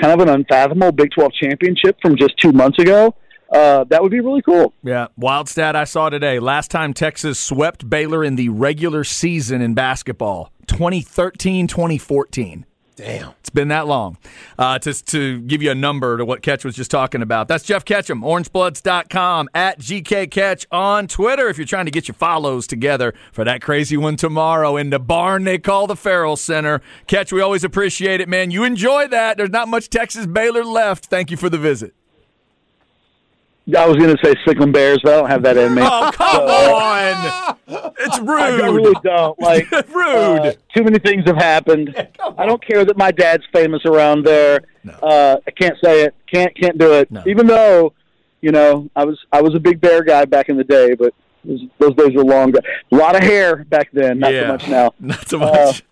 kind 0.00 0.12
of 0.12 0.26
an 0.26 0.28
unfathomable 0.28 0.92
Big 0.92 1.10
12 1.10 1.32
championship 1.32 1.96
from 2.00 2.16
just 2.16 2.34
two 2.38 2.52
months 2.52 2.78
ago. 2.78 3.14
Uh, 3.52 3.84
that 3.84 4.02
would 4.02 4.12
be 4.12 4.20
really 4.20 4.42
cool. 4.42 4.74
Yeah. 4.82 5.08
Wild 5.16 5.48
stat 5.48 5.74
I 5.74 5.84
saw 5.84 6.10
today. 6.10 6.38
Last 6.38 6.70
time 6.70 6.92
Texas 6.92 7.38
swept 7.38 7.88
Baylor 7.88 8.22
in 8.22 8.36
the 8.36 8.50
regular 8.50 9.04
season 9.04 9.62
in 9.62 9.74
basketball 9.74 10.52
2013 10.66 11.66
2014. 11.66 12.66
Damn. 12.98 13.30
It's 13.38 13.50
been 13.50 13.68
that 13.68 13.86
long. 13.86 14.18
Uh, 14.58 14.80
to, 14.80 14.92
to 14.92 15.40
give 15.42 15.62
you 15.62 15.70
a 15.70 15.74
number 15.74 16.16
to 16.16 16.24
what 16.24 16.42
Ketch 16.42 16.64
was 16.64 16.74
just 16.74 16.90
talking 16.90 17.22
about. 17.22 17.46
That's 17.46 17.62
Jeff 17.62 17.84
Ketchum, 17.84 18.22
orangebloods.com, 18.22 19.50
at 19.54 19.78
GK 19.78 20.28
Ketch 20.28 20.66
on 20.72 21.06
Twitter 21.06 21.48
if 21.48 21.58
you're 21.58 21.66
trying 21.66 21.84
to 21.84 21.92
get 21.92 22.08
your 22.08 22.16
follows 22.16 22.66
together 22.66 23.14
for 23.30 23.44
that 23.44 23.62
crazy 23.62 23.96
one 23.96 24.16
tomorrow 24.16 24.76
in 24.76 24.90
the 24.90 24.98
barn 24.98 25.44
they 25.44 25.58
call 25.58 25.86
the 25.86 25.94
Ferrell 25.94 26.34
Center. 26.34 26.80
Ketch, 27.06 27.32
we 27.32 27.40
always 27.40 27.62
appreciate 27.62 28.20
it, 28.20 28.28
man. 28.28 28.50
You 28.50 28.64
enjoy 28.64 29.06
that. 29.06 29.36
There's 29.36 29.50
not 29.50 29.68
much 29.68 29.90
Texas 29.90 30.26
Baylor 30.26 30.64
left. 30.64 31.06
Thank 31.06 31.30
you 31.30 31.36
for 31.36 31.48
the 31.48 31.58
visit. 31.58 31.94
I 33.76 33.86
was 33.86 33.96
going 33.96 34.16
to 34.16 34.24
say 34.24 34.34
Sickland 34.46 34.72
Bears, 34.72 34.98
but 35.02 35.12
I 35.12 35.16
don't 35.18 35.30
have 35.30 35.42
that 35.42 35.56
in 35.58 35.74
me. 35.74 35.82
Oh, 35.84 36.10
come 36.14 36.42
on. 36.42 37.56
It's 38.00 38.18
rude. 38.20 38.40
I 38.40 38.68
really 38.68 38.94
don't. 39.02 39.38
Like 39.40 39.70
rude. 39.88 40.40
Uh, 40.40 40.52
too 40.74 40.84
many 40.84 40.98
things 40.98 41.24
have 41.26 41.36
happened. 41.36 41.94
I 42.38 42.46
don't 42.46 42.64
care 42.64 42.84
that 42.84 42.96
my 42.96 43.10
dad's 43.10 43.44
famous 43.52 43.84
around 43.84 44.24
there. 44.24 44.60
No. 44.84 44.92
Uh, 44.94 45.36
I 45.46 45.50
can't 45.50 45.76
say 45.84 46.04
it. 46.04 46.14
Can't 46.32 46.56
can't 46.56 46.78
do 46.78 46.94
it. 46.94 47.10
No. 47.10 47.22
Even 47.26 47.46
though, 47.46 47.92
you 48.40 48.52
know, 48.52 48.88
I 48.96 49.04
was 49.04 49.18
I 49.32 49.42
was 49.42 49.54
a 49.54 49.60
big 49.60 49.80
bear 49.80 50.02
guy 50.02 50.24
back 50.24 50.48
in 50.48 50.56
the 50.56 50.64
day, 50.64 50.94
but 50.94 51.12
those, 51.44 51.60
those 51.78 51.94
days 51.94 52.14
were 52.14 52.24
long. 52.24 52.54
A 52.56 52.96
lot 52.96 53.16
of 53.16 53.22
hair 53.22 53.64
back 53.64 53.90
then, 53.92 54.18
not 54.18 54.32
yeah. 54.32 54.42
so 54.42 54.48
much 54.48 54.68
now. 54.68 54.94
Not 55.00 55.28
so 55.28 55.38
much. 55.38 55.82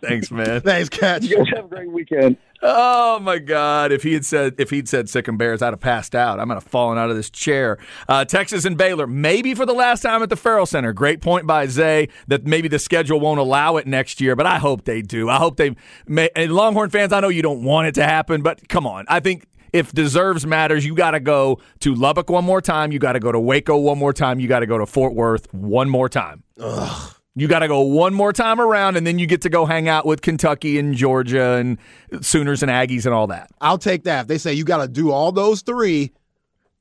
Thanks, 0.00 0.30
man. 0.30 0.60
Thanks, 0.62 0.88
Ketch. 0.88 1.24
You 1.24 1.36
guys 1.36 1.46
have 1.54 1.66
a 1.66 1.68
great 1.68 1.90
weekend. 1.90 2.36
Oh 2.62 3.18
my 3.20 3.38
God! 3.38 3.90
If 3.90 4.02
he 4.02 4.12
had 4.12 4.24
said 4.24 4.54
if 4.58 4.68
he'd 4.70 4.88
said 4.88 5.08
sick 5.08 5.28
and 5.28 5.38
bears, 5.38 5.62
I'd 5.62 5.72
have 5.72 5.80
passed 5.80 6.14
out. 6.14 6.38
I'm 6.38 6.48
gonna 6.48 6.60
fallen 6.60 6.98
out 6.98 7.08
of 7.08 7.16
this 7.16 7.30
chair. 7.30 7.78
Uh, 8.08 8.24
Texas 8.24 8.66
and 8.66 8.76
Baylor, 8.76 9.06
maybe 9.06 9.54
for 9.54 9.64
the 9.64 9.72
last 9.72 10.02
time 10.02 10.22
at 10.22 10.28
the 10.28 10.36
Ferrell 10.36 10.66
Center. 10.66 10.92
Great 10.92 11.22
point 11.22 11.46
by 11.46 11.66
Zay 11.66 12.08
that 12.28 12.46
maybe 12.46 12.68
the 12.68 12.78
schedule 12.78 13.18
won't 13.18 13.40
allow 13.40 13.76
it 13.76 13.86
next 13.86 14.20
year, 14.20 14.36
but 14.36 14.46
I 14.46 14.58
hope 14.58 14.84
they 14.84 15.00
do. 15.00 15.30
I 15.30 15.36
hope 15.36 15.56
they. 15.56 15.74
May, 16.06 16.28
and 16.36 16.52
Longhorn 16.52 16.90
fans, 16.90 17.12
I 17.12 17.20
know 17.20 17.28
you 17.28 17.42
don't 17.42 17.64
want 17.64 17.88
it 17.88 17.94
to 17.94 18.04
happen, 18.04 18.42
but 18.42 18.68
come 18.68 18.86
on, 18.86 19.06
I 19.08 19.20
think 19.20 19.46
if 19.72 19.92
deserves 19.92 20.46
matters, 20.46 20.84
you 20.84 20.94
got 20.94 21.12
to 21.12 21.20
go 21.20 21.60
to 21.80 21.94
Lubbock 21.94 22.28
one 22.28 22.44
more 22.44 22.60
time. 22.60 22.92
You 22.92 22.98
got 22.98 23.12
to 23.12 23.20
go 23.20 23.32
to 23.32 23.40
Waco 23.40 23.76
one 23.78 23.98
more 23.98 24.12
time. 24.12 24.40
You 24.40 24.48
got 24.48 24.60
to 24.60 24.66
go 24.66 24.78
to 24.78 24.86
Fort 24.86 25.14
Worth 25.14 25.52
one 25.54 25.88
more 25.88 26.08
time. 26.08 26.42
Ugh. 26.58 27.14
You 27.36 27.46
got 27.48 27.60
to 27.60 27.68
go 27.68 27.80
one 27.82 28.12
more 28.12 28.32
time 28.32 28.60
around, 28.60 28.96
and 28.96 29.06
then 29.06 29.18
you 29.18 29.26
get 29.26 29.42
to 29.42 29.48
go 29.48 29.64
hang 29.64 29.88
out 29.88 30.04
with 30.04 30.20
Kentucky 30.20 30.78
and 30.78 30.94
Georgia 30.94 31.52
and 31.52 31.78
Sooners 32.20 32.62
and 32.62 32.70
Aggies 32.70 33.06
and 33.06 33.14
all 33.14 33.28
that. 33.28 33.50
I'll 33.60 33.78
take 33.78 34.04
that. 34.04 34.22
If 34.22 34.26
they 34.26 34.38
say 34.38 34.52
you 34.52 34.64
got 34.64 34.78
to 34.78 34.88
do 34.88 35.12
all 35.12 35.30
those 35.30 35.62
three, 35.62 36.12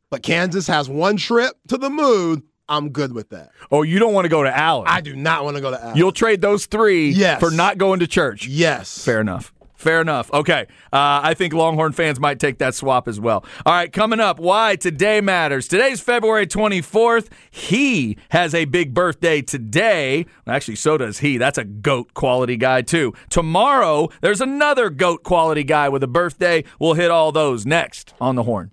but 0.10 0.24
Kansas 0.24 0.66
has 0.68 0.90
one 0.90 1.18
trip 1.18 1.54
to 1.68 1.78
the 1.78 1.90
moon, 1.92 2.44
I'm 2.68 2.90
good 2.90 3.14
with 3.14 3.30
that. 3.30 3.52
Oh, 3.72 3.84
you 3.84 4.00
don't 4.00 4.14
want 4.14 4.26
to 4.26 4.30
go 4.30 4.44
to 4.44 4.56
Allen. 4.56 4.86
I 4.88 5.02
do 5.02 5.16
not 5.16 5.44
want 5.44 5.56
to 5.58 5.62
go 5.62 5.70
to 5.72 5.82
Allen. 5.82 5.96
You'll 5.98 6.12
trade 6.12 6.42
those 6.42 6.66
three 6.66 7.10
Yes. 7.10 7.40
for 7.40 7.52
not 7.52 7.78
going 7.78 8.00
to 8.00 8.08
church. 8.08 8.48
yes. 8.48 9.04
Fair 9.04 9.22
enough. 9.22 9.54
Fair 9.80 10.02
enough. 10.02 10.30
Okay. 10.34 10.68
Uh, 10.92 11.22
I 11.24 11.34
think 11.34 11.54
Longhorn 11.54 11.94
fans 11.94 12.20
might 12.20 12.38
take 12.38 12.58
that 12.58 12.76
swap 12.76 13.08
as 13.08 13.18
well. 13.18 13.46
All 13.66 13.72
right, 13.72 13.92
coming 13.92 14.20
up, 14.20 14.38
why 14.38 14.76
today 14.76 15.22
matters. 15.22 15.70
Today's 15.70 16.02
February 16.02 16.46
24th. 16.48 17.30
He 17.50 18.18
has 18.32 18.54
a 18.54 18.66
big 18.66 18.94
birthday 18.94 19.42
today. 19.42 20.26
Well, 20.46 20.54
actually, 20.58 20.76
so 20.76 20.98
does 20.98 21.20
he. 21.20 21.38
That's 21.38 21.58
a 21.58 21.64
GOAT 21.64 22.14
quality 22.14 22.58
guy, 22.58 22.82
too. 22.82 23.14
Tomorrow, 23.30 24.10
there's 24.20 24.42
another 24.42 24.90
GOAT 24.90 25.24
quality 25.24 25.64
guy 25.64 25.88
with 25.88 26.04
a 26.04 26.08
birthday. 26.08 26.66
We'll 26.78 26.96
hit 26.96 27.10
all 27.10 27.32
those 27.32 27.66
next 27.66 28.14
on 28.20 28.36
the 28.36 28.44
horn. 28.44 28.72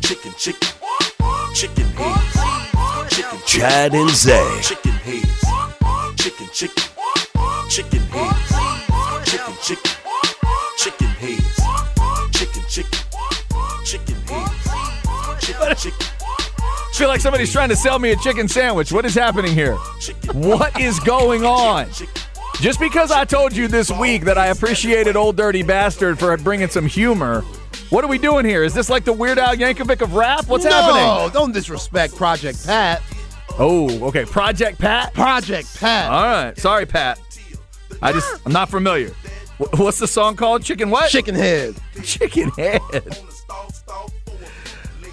Chicken, 0.00 0.32
chicken, 0.38 0.68
chicken 1.54 1.86
heads. 1.86 3.16
Chicken, 3.16 3.38
Chad 3.46 3.94
and 3.94 4.10
Zay. 4.10 4.60
Chicken 4.62 4.92
heads. 4.92 5.33
Chicken, 6.54 6.84
chicken, 7.68 8.00
chicken 8.00 8.00
heads. 8.10 9.28
Chicken, 9.28 9.54
chicken, 9.60 9.90
chicken 10.78 11.08
heads. 11.08 11.60
Chicken, 12.30 12.62
chicken, 12.68 12.98
chicken 13.84 14.14
heads. 14.28 15.44
Chicken, 15.44 15.74
chicken. 15.74 16.06
I 16.20 16.92
feel 16.94 17.08
like 17.08 17.20
somebody's 17.20 17.50
trying 17.50 17.70
to 17.70 17.76
sell 17.76 17.98
me 17.98 18.12
a 18.12 18.16
chicken 18.18 18.46
sandwich. 18.46 18.92
What 18.92 19.04
is 19.04 19.16
happening 19.16 19.52
here? 19.52 19.74
What 20.32 20.80
is 20.80 21.00
going 21.00 21.44
on? 21.44 21.88
Just 22.60 22.78
because 22.78 23.10
I 23.10 23.24
told 23.24 23.56
you 23.56 23.66
this 23.66 23.90
week 23.90 24.22
that 24.22 24.38
I 24.38 24.46
appreciated 24.46 25.16
Ol' 25.16 25.32
Dirty 25.32 25.64
Bastard 25.64 26.20
for 26.20 26.36
bringing 26.36 26.68
some 26.68 26.86
humor, 26.86 27.40
what 27.90 28.04
are 28.04 28.08
we 28.08 28.18
doing 28.18 28.44
here? 28.44 28.62
Is 28.62 28.74
this 28.74 28.88
like 28.88 29.04
the 29.04 29.12
Weird 29.12 29.40
Al 29.40 29.56
Yankovic 29.56 30.02
of 30.02 30.14
rap? 30.14 30.46
What's 30.46 30.64
no, 30.64 30.70
happening? 30.70 31.32
don't 31.32 31.50
disrespect 31.50 32.14
Project 32.14 32.64
Pat. 32.64 33.02
Oh, 33.58 34.08
okay. 34.08 34.24
Project 34.24 34.78
Pat? 34.80 35.14
Project 35.14 35.78
Pat. 35.78 36.10
All 36.10 36.24
right. 36.24 36.58
Sorry, 36.58 36.86
Pat. 36.86 37.20
I 38.02 38.12
just, 38.12 38.40
I'm 38.44 38.52
not 38.52 38.68
familiar. 38.68 39.12
What's 39.76 39.98
the 39.98 40.08
song 40.08 40.34
called? 40.34 40.64
Chicken 40.64 40.90
what? 40.90 41.10
Chicken 41.10 41.34
head. 41.34 41.76
Chicken 42.02 42.50
Head. 42.50 42.80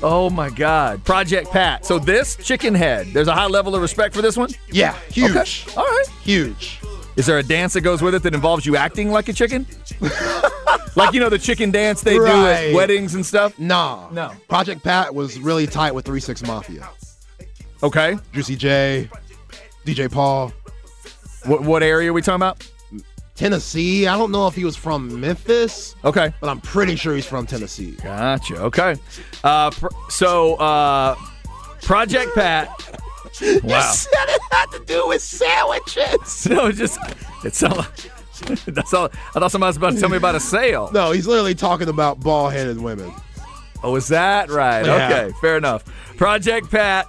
Oh 0.01 0.31
my 0.31 0.49
God. 0.49 1.03
Project 1.03 1.51
Pat. 1.51 1.85
So 1.85 1.99
this, 1.99 2.35
Chicken 2.37 2.73
Head, 2.73 3.07
there's 3.13 3.27
a 3.27 3.35
high 3.35 3.45
level 3.45 3.75
of 3.75 3.81
respect 3.83 4.15
for 4.15 4.23
this 4.23 4.35
one? 4.35 4.49
Yeah, 4.71 4.97
huge. 5.11 5.35
Okay. 5.35 5.77
All 5.77 5.85
right. 5.85 6.07
Huge. 6.23 6.79
Is 7.17 7.27
there 7.27 7.37
a 7.37 7.43
dance 7.43 7.73
that 7.73 7.81
goes 7.81 8.01
with 8.01 8.15
it 8.15 8.23
that 8.23 8.33
involves 8.33 8.65
you 8.65 8.75
acting 8.75 9.11
like 9.11 9.29
a 9.29 9.33
chicken? 9.33 9.67
like, 10.95 11.13
you 11.13 11.19
know, 11.19 11.29
the 11.29 11.37
chicken 11.39 11.69
dance 11.69 12.01
they 12.01 12.15
do 12.15 12.25
at 12.25 12.73
weddings 12.73 13.13
and 13.13 13.23
stuff? 13.23 13.57
Nah. 13.59 14.09
No. 14.09 14.31
Project 14.47 14.83
Pat 14.83 15.13
was 15.13 15.39
really 15.39 15.67
tight 15.67 15.93
with 15.93 16.05
3 16.05 16.19
6 16.19 16.43
Mafia. 16.47 16.89
Okay. 17.83 18.17
Juicy 18.33 18.55
J, 18.55 19.09
DJ 19.85 20.11
Paul. 20.11 20.53
What, 21.45 21.61
what 21.61 21.83
area 21.83 22.09
are 22.09 22.13
we 22.13 22.21
talking 22.21 22.35
about? 22.35 22.67
Tennessee. 23.35 24.05
I 24.05 24.15
don't 24.17 24.31
know 24.31 24.45
if 24.47 24.53
he 24.53 24.63
was 24.65 24.75
from 24.75 25.19
Memphis, 25.19 25.95
Okay. 26.05 26.31
but 26.39 26.49
I'm 26.49 26.61
pretty 26.61 26.95
sure 26.95 27.15
he's 27.15 27.25
from 27.25 27.47
Tennessee. 27.47 27.91
Gotcha. 28.03 28.55
Okay. 28.57 28.95
Uh, 29.43 29.71
pr- 29.71 29.87
so, 30.09 30.55
uh, 30.55 31.15
Project 31.81 32.35
Pat. 32.35 32.69
Wow. 33.63 33.79
said 33.91 34.11
it 34.27 34.41
had 34.51 34.65
to 34.71 34.83
do 34.85 35.07
with 35.07 35.21
sandwiches. 35.21 36.45
No, 36.49 36.65
it's 36.67 36.77
just 36.77 36.99
it's 37.45 37.63
all. 37.63 37.85
That's 38.65 38.93
all. 38.93 39.05
I 39.33 39.39
thought 39.39 39.51
somebody 39.51 39.69
was 39.69 39.77
about 39.77 39.93
to 39.93 39.99
tell 40.01 40.09
me 40.09 40.17
about 40.17 40.35
a 40.35 40.39
sale. 40.39 40.91
No, 40.93 41.11
he's 41.11 41.25
literally 41.27 41.55
talking 41.55 41.87
about 41.87 42.19
ball-headed 42.19 42.79
women. 42.81 43.09
Oh, 43.83 43.95
is 43.95 44.09
that 44.09 44.49
right? 44.49 44.85
Yeah. 44.85 45.05
Okay, 45.07 45.31
fair 45.39 45.55
enough. 45.55 45.85
Project 46.17 46.69
Pat, 46.69 47.07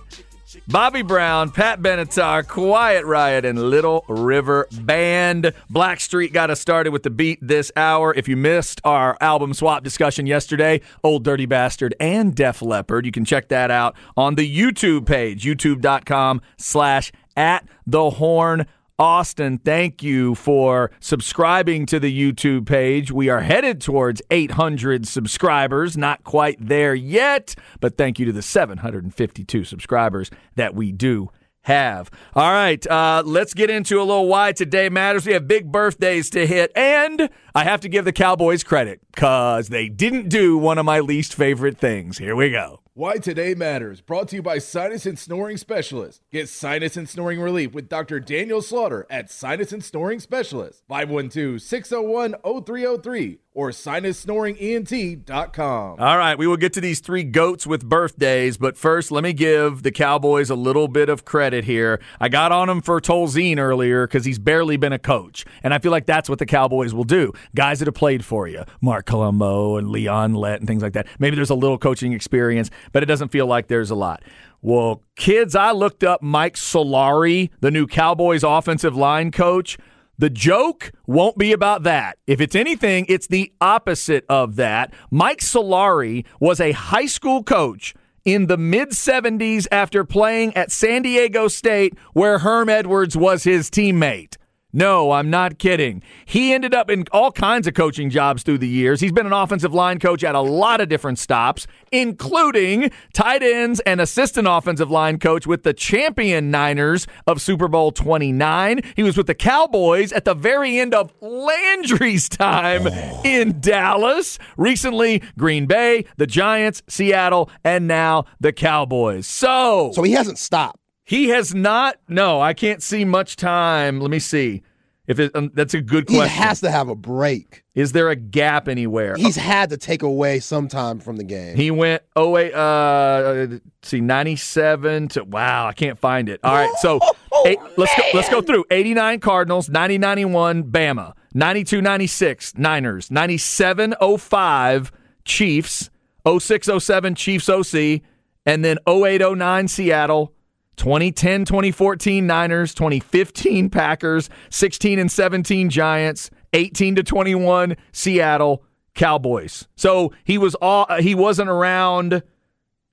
Bobby 0.69 1.03
Brown, 1.03 1.51
Pat 1.51 1.81
Benatar, 1.81 2.47
Quiet 2.47 3.05
Riot, 3.05 3.45
and 3.45 3.71
Little 3.71 4.05
River 4.09 4.69
Band. 4.73 5.53
Blackstreet 5.71 6.33
got 6.33 6.51
us 6.51 6.61
started 6.61 6.93
with 6.93 7.03
the 7.03 7.11
beat 7.11 7.39
this 7.43 7.73
hour. 7.77 8.15
If 8.15 8.29
you 8.29 8.37
missed 8.37 8.81
our 8.85 9.17
album 9.21 9.55
swap 9.55 9.83
discussion 9.83 10.27
yesterday, 10.27 10.81
Ol' 11.05 11.19
Dirty 11.19 11.47
Bastard 11.47 11.95
and 12.01 12.35
Def 12.35 12.63
Leppard, 12.63 13.07
you 13.07 13.13
can 13.13 13.25
check 13.25 13.49
that 13.49 13.71
out 13.71 13.97
on 14.17 14.35
the 14.35 14.59
YouTube 14.59 15.07
page, 15.07 15.45
youtube.com 15.45 16.41
slash 16.57 17.13
at 17.37 17.67
the 17.87 18.11
horn 18.11 18.67
Austin, 18.99 19.59
thank 19.59 20.03
you 20.03 20.35
for 20.35 20.91
subscribing 21.01 21.87
to 21.87 21.99
the 21.99 22.13
YouTube 22.13 22.67
page. 22.67 23.11
We 23.11 23.29
are 23.29 23.41
headed 23.41 23.81
towards 23.81 24.23
800 24.31 25.09
subscribers. 25.09 25.97
Not 25.97 26.25
quite 26.25 26.57
there 26.61 26.95
yet, 26.95 27.55
but 27.81 27.97
thank 27.97 28.19
you 28.19 28.27
to 28.27 28.33
the 28.33 28.43
752 28.43 29.65
subscribers 29.65 30.31
that 30.57 30.75
we 30.75 30.93
do 30.93 31.31
have. 31.63 32.11
All 32.35 32.53
right, 32.53 32.85
uh, 32.87 33.23
let's 33.25 33.55
get 33.55 33.71
into 33.71 33.99
a 33.99 34.05
little 34.05 34.29
why 34.29 34.53
today 34.53 34.89
matters. 34.89 35.27
We 35.27 35.33
have 35.33 35.49
big 35.49 35.73
birthdays 35.73 36.29
to 36.31 36.47
hit, 36.47 36.71
and 36.77 37.31
I 37.55 37.65
have 37.65 37.81
to 37.83 37.89
give 37.89 38.05
the 38.05 38.13
Cowboys 38.13 38.63
credit 38.63 39.01
because 39.15 39.69
they 39.69 39.89
didn't 39.89 40.29
do 40.29 40.59
one 40.59 40.79
of 40.79 40.85
my 40.85 41.01
least 41.01 41.35
favorite 41.35 41.79
things. 41.79 42.19
Here 42.19 42.37
we 42.37 42.51
go. 42.51 42.82
Why 42.95 43.17
Today 43.17 43.55
Matters, 43.55 44.03
brought 44.03 44.29
to 44.29 44.37
you 44.37 44.43
by 44.43 44.59
Sinus 44.59 45.07
and 45.07 45.19
Snoring 45.19 45.57
Specialist. 45.57 46.21
Get 46.31 46.51
sinus 46.51 46.95
and 46.95 47.09
snoring 47.09 47.41
relief 47.41 47.73
with 47.73 47.89
Dr. 47.89 48.21
Daniel 48.21 48.61
Slaughter 48.61 49.07
at 49.09 49.31
Sinus 49.31 49.73
and 49.73 49.83
Snoring 49.83 50.21
Specialist. 50.21 50.83
512-601-0303 50.91 53.39
or 53.55 53.71
sinussnoringent.com. 53.71 56.01
All 56.01 56.19
right, 56.19 56.39
we 56.39 56.47
will 56.47 56.57
get 56.57 56.73
to 56.75 56.81
these 56.81 57.01
three 57.01 57.23
goats 57.23 57.67
with 57.67 57.87
birthdays, 57.87 58.57
but 58.57 58.79
first, 58.79 59.11
let 59.11 59.23
me 59.23 59.35
give 59.35 59.83
the 59.83 59.91
Cowboys 59.91 60.49
a 60.49 60.55
little 60.55 60.89
bit 60.89 61.09
of 61.09 61.25
credit 61.25 61.65
here. 61.65 62.01
I 62.19 62.29
got 62.29 62.53
on 62.53 62.71
him 62.71 62.81
for 62.81 63.01
Tolzien 63.01 63.59
earlier 63.59 64.07
because 64.07 64.25
he's 64.25 64.39
barely 64.39 64.77
been 64.77 64.93
a 64.93 64.99
coach, 64.99 65.45
and 65.63 65.75
I 65.75 65.79
feel 65.79 65.93
like 65.93 66.07
that's 66.07 66.31
what 66.31 66.39
the 66.39 66.47
Cowboys 66.47 66.95
will 66.95 67.05
do. 67.05 67.33
Guys 67.55 67.81
that 67.81 67.89
have 67.89 67.95
played 67.95 68.25
for 68.25 68.49
you, 68.49 68.65
Marc 68.81 69.05
Colombo 69.07 69.77
and 69.77 69.91
Leon 69.91 70.35
Lett 70.35 70.61
and 70.61 70.67
things 70.67 70.83
like 70.83 70.95
that. 70.95 71.07
Maybe 71.19 71.37
there's 71.37 71.51
a 71.51 71.55
little 71.55 71.79
coaching 71.79 72.15
experience, 72.15 72.71
but 72.93 73.03
it 73.03 73.07
doesn't 73.07 73.29
feel 73.29 73.47
like 73.47 73.69
there's 73.69 73.91
a 73.91 73.95
lot. 73.95 74.23
Well, 74.63 75.03
kids, 75.17 75.55
I 75.57 75.73
looked 75.73 76.05
up 76.05 76.23
Mike 76.23 76.55
Solari, 76.55 77.51
the 77.61 77.71
new 77.71 77.87
Cowboys 77.87 78.45
offensive 78.45 78.97
line 78.97 79.31
coach. 79.33 79.77
The 80.23 80.31
joke 80.31 80.93
won't 81.05 81.37
be 81.37 81.53
about 81.53 81.83
that. 81.83 82.17
If 82.29 82.41
it's 82.41 82.55
anything, 82.55 83.07
it's 83.09 83.27
the 83.27 83.53
opposite 83.61 84.25
of 84.29 84.55
that. 84.55 84.95
Mike 85.11 85.41
Solari 85.41 86.25
was 86.39 86.61
a 86.61 86.71
high 86.71 87.07
school 87.07 87.43
coach 87.43 87.93
in 88.25 88.47
the 88.47 88.57
mid 88.57 88.91
70s 88.91 89.67
after 89.73 90.05
playing 90.05 90.57
at 90.57 90.71
San 90.71 91.03
Diego 91.03 91.49
State, 91.49 91.99
where 92.13 92.39
Herm 92.39 92.69
Edwards 92.69 93.17
was 93.17 93.43
his 93.43 93.69
teammate. 93.69 94.37
No, 94.75 95.13
I'm 95.13 95.29
not 95.29 95.59
kidding. 95.59 96.03
He 96.25 96.55
ended 96.55 96.75
up 96.75 96.89
in 96.89 97.05
all 97.13 97.31
kinds 97.31 97.67
of 97.67 97.75
coaching 97.75 98.09
jobs 98.09 98.43
through 98.43 98.59
the 98.59 98.69
years. 98.69 99.03
He's 99.03 99.13
been 99.13 99.27
an 99.27 99.33
offensive 99.33 99.75
line 99.75 99.99
coach 99.99 100.25
at 100.25 100.35
a 100.35 100.41
lot 100.41 100.81
of 100.81 100.89
different 100.89 101.19
stops, 101.19 101.67
including 101.91 102.91
tight 103.13 103.43
ends 103.43 103.81
and 103.81 104.01
assistant 104.01 104.49
offensive 104.49 104.91
line 104.91 105.19
coach 105.19 105.47
with 105.47 105.63
the 105.63 105.75
champion 105.75 106.51
Niners 106.51 107.07
of 107.27 107.43
Super 107.43 107.69
Bowl 107.69 107.93
29. 107.93 108.81
He 108.97 109.03
was 109.03 109.19
with 109.19 109.27
the 109.27 109.35
Cowboys 109.35 110.11
at 110.11 110.25
the 110.25 110.35
very 110.35 110.79
end 110.79 110.95
of 110.95 111.13
Landry's 111.21 112.31
time 112.31 112.87
in 113.25 113.61
Dallas. 113.61 114.39
Recently, 114.57 115.23
Green 115.37 115.67
Bay, 115.67 116.07
the 116.17 116.27
Giants, 116.27 116.83
Seattle, 116.89 117.51
and 117.63 117.87
now 117.87 118.25
the 118.41 118.55
Cowboys. 118.55 119.27
So, 119.27 119.91
So 119.95 120.03
he 120.03 120.13
hasn't 120.13 120.39
stopped. 120.39 120.82
He 121.13 121.29
has 121.29 121.55
not. 121.55 121.99
No, 122.09 122.41
I 122.41 122.55
can't 122.55 122.83
see 122.83 123.05
much 123.05 123.37
time. 123.37 124.01
Let 124.01 124.11
me 124.11 124.19
see. 124.19 124.63
If 125.07 125.21
it, 125.21 125.37
um, 125.37 125.51
that's 125.53 125.75
a 125.75 125.83
good 125.83 126.07
question. 126.07 126.23
He 126.23 126.43
has 126.43 126.61
to 126.63 126.71
have 126.71 126.89
a 126.89 126.95
break. 126.95 127.65
Is 127.75 127.93
there 127.93 128.09
a 128.09 128.17
gap 128.17 128.67
anywhere? 128.67 129.17
He's 129.17 129.37
had 129.37 129.69
to 129.71 129.77
take 129.77 130.03
away 130.03 130.41
some 130.41 130.69
time 130.69 131.01
from 131.01 131.19
the 131.19 131.25
game. 131.25 131.55
He 131.55 131.71
went 131.71 132.03
oh 132.17 132.31
wait, 132.31 132.55
uh, 132.55 133.47
let's 133.51 133.63
see, 133.83 134.01
ninety 134.01 134.37
seven 134.37 135.09
to 135.09 135.25
wow, 135.25 135.67
I 135.67 135.75
can't 135.75 135.99
find 135.99 136.31
it. 136.31 136.41
All 136.43 136.55
right, 136.55 136.73
so 136.81 136.99
eight, 137.45 137.59
let's 137.77 137.95
go. 137.95 138.05
Let's 138.15 138.31
go 138.31 138.41
through 138.41 138.65
eighty 138.71 138.95
nine 138.95 139.21
Cardinals, 139.21 139.69
90 139.69 139.99
91 139.99 140.65
Bama, 140.65 141.13
92 141.35 141.83
96 141.83 142.57
Niners, 142.57 143.11
97 143.11 143.95
05 144.19 144.93
Chiefs, 145.27 145.91
06 146.27 146.71
07 146.79 147.15
Chiefs 147.17 147.51
OC, 147.51 148.01
and 148.47 148.65
then 148.65 148.79
08 148.89 149.21
09 149.37 149.69
Seattle. 149.69 150.33
2010 150.77 151.45
2014 151.45 152.27
Niners, 152.27 152.75
2015 152.75 153.71
Packers, 153.71 154.31
16 154.51 154.99
and 154.99 155.11
17 155.11 155.71
Giants, 155.71 156.31
18 156.53 156.97
to 156.97 157.03
21 157.03 157.77
Seattle 157.93 158.65
Cowboys. 158.95 159.69
So 159.77 160.13
he 160.25 160.39
was 160.39 160.55
all 160.57 160.87
uh, 160.89 161.01
he 161.01 161.15
wasn't 161.15 161.49
around. 161.51 162.23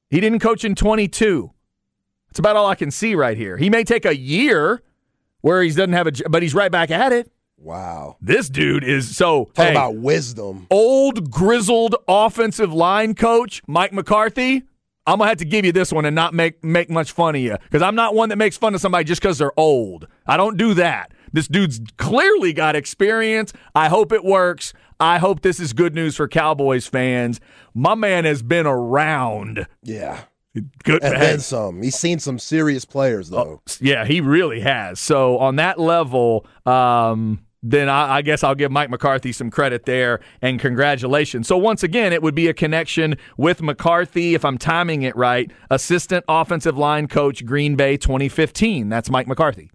He 0.10 0.20
didn't 0.20 0.40
coach 0.40 0.64
in 0.66 0.76
22. 0.76 1.52
That's 2.28 2.40
about 2.40 2.56
all 2.56 2.68
I 2.68 2.76
can 2.76 2.92
see 2.92 3.16
right 3.16 3.38
here. 3.38 3.58
He 3.58 3.70
may 3.70 3.84
take 3.84 4.06
a 4.06 4.16
year 4.16 4.82
where 5.42 5.62
he 5.64 5.70
doesn't 5.70 5.94
have 5.94 6.08
a 6.08 6.12
but 6.30 6.42
he's 6.44 6.54
right 6.54 6.72
back 6.72 6.92
at 6.92 7.12
it. 7.12 7.32
wow. 7.58 8.18
This 8.22 8.50
dude 8.50 8.84
is 8.84 9.16
so 9.16 9.46
Talk 9.54 9.66
hey, 9.66 9.72
about 9.72 9.96
wisdom. 9.96 10.68
old 10.70 11.32
grizzled 11.32 11.96
offensive 12.08 12.74
line 12.74 13.14
coach 13.16 13.62
Mike 13.68 13.94
McCarthy. 13.94 14.64
I'm 15.06 15.18
gonna 15.18 15.30
have 15.30 15.38
to 15.38 15.46
give 15.46 15.66
you 15.66 15.72
this 15.72 15.92
one 15.92 16.06
and 16.06 16.16
not 16.16 16.34
make 16.34 16.64
make 16.64 16.90
much 16.90 17.12
fun 17.12 17.36
of 17.36 17.42
you 17.42 17.58
because 17.64 17.82
I'm 17.82 17.96
not 17.96 18.14
one 18.16 18.30
that 18.30 18.38
makes 18.38 18.58
fun 18.58 18.76
of 18.76 18.82
somebody 18.82 19.06
just 19.06 19.22
because 19.22 19.38
they're 19.38 19.58
old. 19.58 20.08
I 20.28 20.38
don't 20.38 20.58
do 20.58 20.74
that. 20.76 21.12
This 21.34 21.48
dude's 21.48 21.80
clearly 21.98 22.54
got 22.54 22.76
experience. 22.76 23.54
I 23.76 23.90
hope 23.90 24.12
it 24.12 24.24
works. 24.24 24.74
I 25.00 25.18
hope 25.18 25.42
this 25.42 25.60
is 25.60 25.74
good 25.74 25.96
news 25.96 26.16
for 26.16 26.28
Cowboys 26.28 26.86
fans. 26.86 27.40
My 27.74 27.96
man 27.96 28.26
has 28.26 28.42
been 28.42 28.68
around. 28.68 29.66
Yeah. 29.84 30.24
Good. 30.84 31.04
And 31.04 31.22
then 31.22 31.40
some. 31.40 31.82
He's 31.82 31.96
seen 31.96 32.20
some 32.20 32.40
serious 32.40 32.84
players, 32.84 33.30
though. 33.30 33.62
yeah, 33.80 34.04
he 34.06 34.20
really 34.20 34.60
has. 34.62 35.00
So 35.00 35.38
on 35.38 35.56
that 35.58 35.80
level, 35.80 36.46
um, 36.66 37.46
then 37.62 37.90
I, 37.90 38.18
I 38.18 38.22
guess 38.22 38.44
I'll 38.44 38.56
give 38.56 38.72
Mike 38.72 38.90
McCarthy 38.90 39.32
some 39.32 39.52
credit 39.52 39.86
there 39.86 40.20
and 40.42 40.60
congratulations. 40.60 41.48
So 41.48 41.58
once 41.58 41.84
again, 41.84 42.14
it 42.14 42.22
would 42.22 42.36
be 42.36 42.48
a 42.48 42.54
connection 42.54 43.18
with 43.38 43.62
McCarthy, 43.62 44.34
if 44.34 44.46
I'm 44.46 44.58
timing 44.58 45.02
it 45.02 45.16
right, 45.16 45.52
assistant 45.70 46.24
offensive 46.28 46.78
line 46.78 47.08
coach, 47.08 47.46
Green 47.46 47.76
Bay 47.76 47.98
2015. 47.98 48.88
That's 48.88 49.10
Mike 49.10 49.28
McCarthy, 49.28 49.72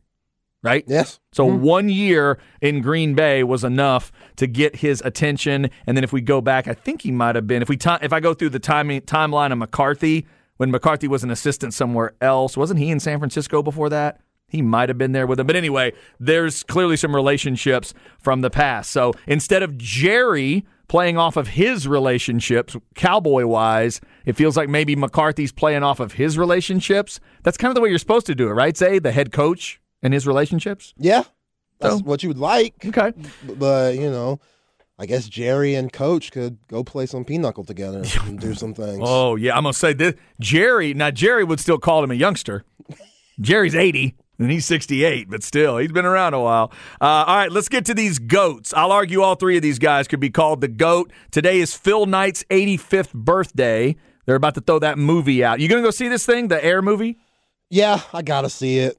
right? 0.62 0.84
yes. 0.86 1.20
So 1.32 1.46
mm-hmm. 1.46 1.62
one 1.62 1.88
year 1.90 2.38
in 2.62 2.80
Green 2.80 3.14
Bay 3.14 3.44
was 3.44 3.64
enough 3.64 4.10
to 4.36 4.46
get 4.46 4.76
his 4.76 5.02
attention. 5.04 5.68
And 5.86 5.96
then 5.96 6.04
if 6.04 6.12
we 6.12 6.22
go 6.22 6.40
back, 6.40 6.66
I 6.66 6.74
think 6.74 7.02
he 7.02 7.10
might 7.10 7.34
have 7.34 7.46
been. 7.46 7.60
If 7.60 7.68
we 7.68 7.76
ti 7.76 7.90
if 8.00 8.12
I 8.12 8.20
go 8.20 8.32
through 8.32 8.50
the 8.50 8.58
timing 8.58 9.02
timeline 9.02 9.52
of 9.52 9.58
McCarthy 9.58 10.26
when 10.56 10.70
McCarthy 10.70 11.08
was 11.08 11.22
an 11.22 11.30
assistant 11.30 11.74
somewhere 11.74 12.14
else, 12.20 12.56
wasn't 12.56 12.78
he 12.78 12.90
in 12.90 13.00
San 13.00 13.18
Francisco 13.18 13.62
before 13.62 13.90
that? 13.90 14.20
He 14.54 14.62
might 14.62 14.88
have 14.88 14.96
been 14.98 15.12
there 15.12 15.26
with 15.26 15.40
him. 15.40 15.46
But 15.46 15.56
anyway, 15.56 15.92
there's 16.20 16.62
clearly 16.62 16.96
some 16.96 17.14
relationships 17.14 17.92
from 18.20 18.40
the 18.40 18.50
past. 18.50 18.90
So 18.90 19.12
instead 19.26 19.62
of 19.64 19.76
Jerry 19.76 20.64
playing 20.86 21.18
off 21.18 21.36
of 21.36 21.48
his 21.48 21.88
relationships, 21.88 22.76
cowboy 22.94 23.46
wise, 23.46 24.00
it 24.26 24.34
feels 24.36 24.56
like 24.56 24.68
maybe 24.68 24.94
McCarthy's 24.94 25.50
playing 25.50 25.82
off 25.82 25.98
of 25.98 26.12
his 26.12 26.38
relationships. 26.38 27.18
That's 27.42 27.56
kind 27.56 27.70
of 27.70 27.74
the 27.74 27.80
way 27.80 27.88
you're 27.88 27.98
supposed 27.98 28.26
to 28.26 28.34
do 28.34 28.48
it, 28.48 28.52
right? 28.52 28.76
Say 28.76 28.98
the 29.00 29.10
head 29.10 29.32
coach 29.32 29.80
and 30.02 30.14
his 30.14 30.26
relationships. 30.26 30.94
Yeah. 30.96 31.24
That's 31.80 31.96
So- 31.98 32.04
what 32.04 32.22
you 32.22 32.28
would 32.28 32.38
like. 32.38 32.74
Okay. 32.86 33.12
But, 33.58 33.96
you 33.96 34.08
know, 34.10 34.38
I 35.00 35.06
guess 35.06 35.28
Jerry 35.28 35.74
and 35.74 35.92
Coach 35.92 36.30
could 36.30 36.58
go 36.68 36.84
play 36.84 37.06
some 37.06 37.24
pinochle 37.24 37.64
together 37.64 38.04
and 38.22 38.38
do 38.40 38.54
some 38.54 38.74
things. 38.74 39.00
Oh 39.02 39.34
yeah, 39.34 39.56
I'm 39.56 39.64
gonna 39.64 39.72
say 39.72 39.92
this. 39.92 40.14
Jerry. 40.38 40.94
Now 40.94 41.10
Jerry 41.10 41.42
would 41.42 41.58
still 41.58 41.78
call 41.78 42.04
him 42.04 42.12
a 42.12 42.14
youngster. 42.14 42.64
Jerry's 43.40 43.74
80 43.74 44.14
and 44.38 44.50
he's 44.50 44.64
68, 44.66 45.28
but 45.30 45.42
still, 45.42 45.78
he's 45.78 45.92
been 45.92 46.04
around 46.04 46.34
a 46.34 46.40
while. 46.40 46.72
Uh, 47.00 47.24
all 47.26 47.36
right, 47.36 47.52
let's 47.52 47.68
get 47.68 47.84
to 47.86 47.94
these 47.94 48.18
goats. 48.18 48.72
I'll 48.74 48.92
argue 48.92 49.22
all 49.22 49.34
three 49.34 49.56
of 49.56 49.62
these 49.62 49.78
guys 49.78 50.08
could 50.08 50.20
be 50.20 50.30
called 50.30 50.60
the 50.60 50.68
goat. 50.68 51.12
Today 51.30 51.60
is 51.60 51.74
Phil 51.74 52.06
Knight's 52.06 52.44
85th 52.50 53.12
birthday. 53.12 53.96
They're 54.26 54.36
about 54.36 54.54
to 54.54 54.60
throw 54.60 54.78
that 54.78 54.98
movie 54.98 55.44
out. 55.44 55.60
You 55.60 55.68
gonna 55.68 55.82
go 55.82 55.90
see 55.90 56.08
this 56.08 56.24
thing, 56.26 56.48
the 56.48 56.64
Air 56.64 56.82
movie? 56.82 57.18
Yeah, 57.70 58.00
I 58.12 58.22
got 58.22 58.42
to 58.42 58.50
see 58.50 58.78
it. 58.78 58.96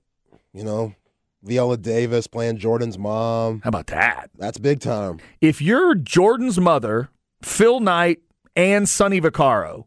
You 0.54 0.64
know, 0.64 0.94
Viola 1.44 1.78
Davis 1.78 2.28
playing 2.28 2.58
Jordan's 2.58 2.98
mom. 2.98 3.62
How 3.64 3.70
about 3.70 3.88
that? 3.88 4.30
That's 4.38 4.58
big 4.58 4.80
time. 4.80 5.20
If 5.42 5.62
you're 5.62 5.96
Jordan's 5.96 6.60
mother, 6.60 7.10
Phil 7.42 7.80
Knight, 7.80 8.20
and 8.56 8.88
Sonny 8.88 9.22
Vaccaro, 9.22 9.86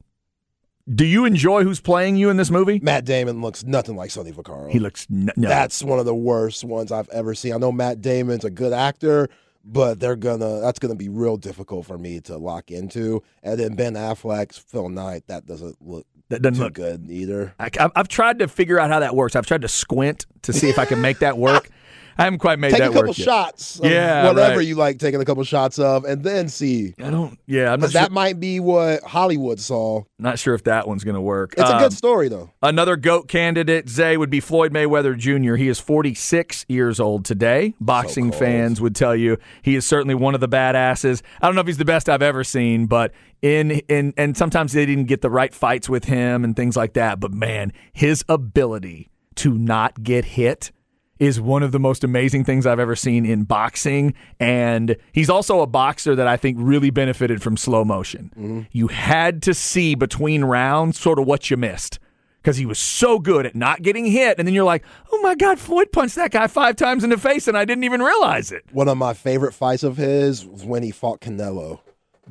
Do 0.95 1.05
you 1.05 1.25
enjoy 1.25 1.65
who's 1.65 1.81
playing 1.81 2.17
you 2.17 2.31
in 2.31 2.37
this 2.39 2.51
movie? 2.51 2.81
Matt 2.83 3.05
Damon 3.05 3.41
looks 3.43 3.63
nothing 3.65 3.95
like 3.97 4.11
Sonny 4.11 4.33
Vaccaro. 4.33 4.71
He 4.71 4.79
looks 4.79 5.07
n- 5.11 5.31
no. 5.37 5.49
That's 5.49 5.83
one 5.83 5.99
of 5.99 6.07
the 6.07 6.15
worst 6.15 6.65
ones 6.65 6.91
I've 6.93 7.09
ever 7.11 7.35
seen. 7.35 7.53
I 7.53 7.59
know 7.59 7.71
Matt 7.73 8.01
Damon's 8.01 8.45
a 8.45 8.51
good 8.51 8.73
actor, 8.73 9.29
but 9.65 10.01
they're 10.01 10.17
gonna 10.17 10.61
that's 10.61 10.79
gonna 10.79 10.95
be 10.95 11.09
real 11.11 11.37
difficult 11.37 11.85
for 11.87 11.99
me 11.99 12.21
to 12.23 12.39
lock 12.39 12.71
into. 12.71 13.23
And 13.43 13.61
then 13.61 13.75
Ben 13.75 13.95
Affleck's 13.95 14.57
Phil 14.57 14.89
Knight, 14.89 15.25
that 15.27 15.45
doesn't 15.45 15.77
look 15.81 16.07
that 16.31 16.41
doesn't 16.43 16.57
too 16.57 16.65
look 16.65 16.73
good 16.75 17.11
either. 17.11 17.55
I, 17.59 17.67
I've- 17.67 17.93
I've 17.95 18.09
tried 18.09 18.39
to 18.39 18.49
figure 18.49 18.79
out 18.79 18.91
how 18.91 19.01
that 19.01 19.15
works. 19.15 19.37
I've 19.37 19.47
tried 19.47 19.63
to 19.63 19.69
squint 19.69 20.25
to 20.43 20.53
see 20.55 20.69
if 20.71 20.79
I 20.79 20.85
can 20.87 21.01
make 21.03 21.19
that 21.19 21.37
work. 21.39 21.69
I 22.19 22.25
haven't 22.25 22.41
quite 22.41 22.59
made 22.59 22.71
Take 22.73 22.81
that 22.81 22.91
a 22.91 22.93
couple 22.93 23.09
work 23.11 23.17
shots, 23.17 23.81
Yeah, 23.83 24.27
whatever 24.27 24.57
right. 24.57 24.67
you 24.67 24.75
like 24.75 24.99
taking 24.99 25.21
a 25.21 25.25
couple 25.25 25.45
shots 25.45 25.79
of, 25.79 26.05
and 26.05 26.25
then 26.25 26.49
see. 26.49 26.95
I 26.99 27.11
don't. 27.11 27.39
Yeah, 27.47 27.73
I'm 27.73 27.81
not 27.81 27.93
sure, 27.93 28.01
that 28.01 28.11
might 28.13 28.41
be 28.41 28.59
what 28.59 29.03
Hollywood 29.05 29.61
saw. 29.61 30.03
not 30.19 30.39
sure 30.39 30.55
if 30.55 30.65
that 30.65 30.89
one's 30.89 31.05
going 31.05 31.15
to 31.15 31.21
work. 31.21 31.55
It's 31.57 31.71
a 31.71 31.77
Um, 31.77 31.83
good 31.83 31.93
story 31.93 32.29
though. 32.29 32.51
Another 32.61 32.97
GOAT 32.97 33.29
candidate, 33.29 33.89
Zay, 33.89 34.17
would 34.17 34.31
be 34.31 34.41
Floyd 34.41 34.73
Mayweather 34.73 35.17
Jr. 35.17 35.55
He 35.55 35.69
is 35.69 35.79
46 35.79 36.67
years 36.69 36.99
old 36.99 37.25
today. 37.25 37.75
Boxing 37.81 38.31
cold. 38.31 38.41
fans 38.41 38.81
would 38.81 38.97
tell 38.97 39.15
you 39.15 39.39
he 39.63 39.77
is 39.77 39.87
certainly 39.87 40.15
one 40.17 40.35
of 40.35 40.41
the 40.41 40.49
badasses. 40.49 41.23
I 41.41 41.47
don't 41.47 41.55
know 41.55 41.61
if 41.61 41.67
he's 41.69 41.77
the 41.79 41.85
best 41.85 42.09
I've 42.09 42.23
ever 42.23 42.43
seen, 42.43 42.87
but 42.87 43.13
in 43.43 43.71
in 43.89 44.13
and 44.17 44.37
sometimes 44.37 44.73
they 44.73 44.85
didn't 44.87 45.05
get 45.05 45.21
the 45.23 45.31
right 45.31 45.55
fights 45.55 45.89
with 45.89 46.07
him 46.07 46.43
and 46.43 46.57
things 46.57 46.77
like 46.77 46.95
that. 46.95 47.21
But 47.21 47.33
man, 47.33 47.73
his 47.93 48.25
ability 48.29 49.09
to 49.37 49.57
not 49.57 50.03
get 50.03 50.25
hit 50.25 50.73
is 51.19 51.41
one 51.41 51.63
of 51.63 51.73
the 51.73 51.81
most 51.81 52.05
amazing 52.05 52.45
things 52.45 52.67
I've 52.67 52.79
ever 52.79 52.95
seen 52.97 53.27
in 53.27 53.45
boxing. 53.45 54.15
And 54.39 54.97
he's 55.13 55.29
also 55.31 55.61
a 55.61 55.67
boxer 55.67 56.15
that 56.15 56.27
I 56.29 56.37
think 56.37 56.59
really 56.61 56.91
benefited 56.91 57.43
from 57.43 57.57
slow 57.57 57.85
motion. 57.85 58.31
Mm-hmm. 58.37 58.61
You 58.73 58.89
had 58.89 59.43
to 59.43 59.55
see 59.55 59.95
between 59.95 60.45
rounds 60.45 60.99
sort 61.01 61.19
of 61.19 61.27
what 61.27 61.51
you 61.51 61.57
missed 61.57 61.99
because 62.41 62.57
he 62.57 62.65
was 62.67 62.79
so 62.79 63.19
good 63.19 63.47
at 63.47 63.55
not 63.57 63.83
getting 63.83 64.07
hit. 64.07 64.39
And 64.39 64.47
then 64.47 64.55
you're 64.55 64.65
like, 64.65 64.85
oh 65.13 65.21
my 65.23 65.35
God, 65.35 65.59
Floyd 65.59 65.91
punched 65.93 66.15
that 66.15 66.31
guy 66.31 66.47
five 66.47 66.77
times 66.77 67.03
in 67.03 67.11
the 67.11 67.19
face 67.19 67.49
and 67.49 67.59
I 67.59 67.65
didn't 67.65 67.85
even 67.85 68.01
realize 68.01 68.53
it. 68.53 68.65
One 68.73 68.89
of 68.89 68.97
my 68.97 69.13
favorite 69.13 69.55
fights 69.55 69.83
of 69.83 69.97
his 69.97 70.47
was 70.47 70.65
when 70.65 70.83
he 70.83 70.91
fought 70.93 71.21
Canelo. 71.21 71.81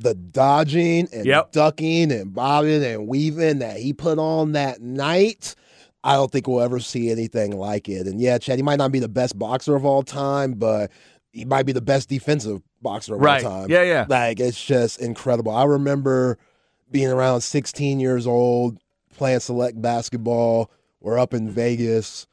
The 0.00 0.14
dodging 0.14 1.08
and 1.12 1.26
Yep. 1.26 1.52
ducking 1.52 2.12
and 2.12 2.32
bobbing 2.32 2.84
and 2.84 3.08
weaving 3.08 3.58
that 3.58 3.78
he 3.78 3.92
put 3.92 4.18
on 4.18 4.52
that 4.52 4.80
night, 4.80 5.56
I 6.04 6.14
don't 6.14 6.30
think 6.30 6.46
we'll 6.46 6.60
ever 6.60 6.80
see 6.80 7.10
anything 7.10 7.56
like 7.56 7.88
it. 7.88 8.06
And 8.06 8.20
yeah, 8.20 8.38
Chad, 8.38 8.56
he 8.56 8.62
might 8.62 8.78
not 8.78 8.92
be 8.92 9.00
the 9.00 9.08
best 9.08 9.38
boxer 9.38 9.74
of 9.74 9.84
all 9.84 10.02
time, 10.02 10.52
but 10.54 10.90
he 11.32 11.44
might 11.44 11.66
be 11.66 11.72
the 11.72 11.80
best 11.80 12.08
defensive 12.08 12.62
boxer 12.80 13.16
of 13.16 13.20
Right. 13.20 13.44
all 13.44 13.62
time. 13.62 13.70
Yeah, 13.70 13.82
yeah. 13.82 14.06
Like 14.08 14.40
it's 14.40 14.62
just 14.64 15.00
incredible. 15.00 15.52
I 15.52 15.64
remember 15.64 16.38
being 16.90 17.08
around 17.08 17.40
16 17.40 18.00
years 18.00 18.26
old, 18.26 18.78
playing 19.16 19.40
select 19.40 19.80
basketball. 19.82 20.70
We're 21.00 21.18
up 21.18 21.34
in 21.34 21.50
Vegas. 21.50 22.26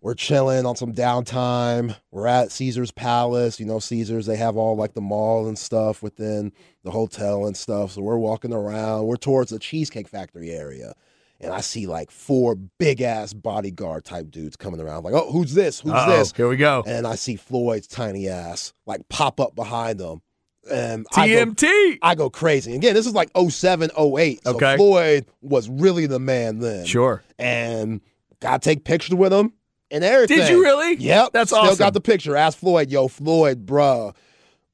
We're 0.00 0.14
chilling 0.14 0.66
on 0.66 0.76
some 0.76 0.92
downtime. 0.92 1.96
We're 2.10 2.26
at 2.28 2.52
Caesar's 2.52 2.92
Palace. 2.92 3.58
You 3.58 3.66
know, 3.66 3.78
Caesar's, 3.78 4.26
they 4.26 4.36
have 4.36 4.56
all 4.56 4.76
like 4.76 4.94
the 4.94 5.00
mall 5.00 5.48
and 5.48 5.58
stuff 5.58 6.02
within 6.02 6.52
the 6.84 6.90
hotel 6.92 7.46
and 7.46 7.56
stuff. 7.56 7.92
So 7.92 8.02
we're 8.02 8.16
walking 8.18 8.52
around. 8.52 9.06
We're 9.06 9.16
towards 9.16 9.50
the 9.50 9.58
Cheesecake 9.58 10.08
Factory 10.08 10.50
area. 10.50 10.94
And 11.40 11.52
I 11.52 11.60
see 11.60 11.86
like 11.86 12.10
four 12.10 12.54
big 12.54 13.02
ass 13.02 13.34
bodyguard 13.34 14.04
type 14.04 14.30
dudes 14.30 14.56
coming 14.56 14.80
around. 14.80 14.98
I'm 14.98 15.04
like, 15.04 15.14
oh, 15.14 15.30
who's 15.30 15.52
this? 15.52 15.80
Who's 15.80 15.92
Uh-oh, 15.92 16.16
this? 16.16 16.32
Here 16.32 16.48
we 16.48 16.56
go. 16.56 16.82
And 16.86 17.06
I 17.06 17.14
see 17.14 17.36
Floyd's 17.36 17.86
tiny 17.86 18.28
ass 18.28 18.72
like 18.86 19.06
pop 19.08 19.38
up 19.40 19.54
behind 19.54 20.00
them. 20.00 20.22
And 20.70 21.06
I 21.14 21.28
go, 21.28 21.44
TMT. 21.46 21.98
I 22.02 22.14
go 22.14 22.30
crazy. 22.30 22.74
Again, 22.74 22.94
this 22.94 23.06
is 23.06 23.14
like 23.14 23.30
07, 23.36 23.90
08. 23.96 24.40
So 24.44 24.54
Okay. 24.56 24.76
Floyd 24.76 25.26
was 25.42 25.68
really 25.68 26.06
the 26.06 26.18
man 26.18 26.58
then. 26.58 26.86
Sure. 26.86 27.22
And 27.38 28.00
got 28.40 28.62
to 28.62 28.68
take 28.68 28.84
pictures 28.84 29.14
with 29.14 29.32
him 29.32 29.52
and 29.90 30.02
everything. 30.02 30.38
Did 30.38 30.48
you 30.48 30.62
really? 30.62 30.96
Yep. 30.96 31.32
That's 31.32 31.50
Still 31.50 31.60
awesome. 31.60 31.74
Still 31.74 31.86
got 31.86 31.94
the 31.94 32.00
picture. 32.00 32.34
Ask 32.34 32.58
Floyd, 32.58 32.90
yo, 32.90 33.08
Floyd, 33.08 33.66
bruh. 33.66 34.14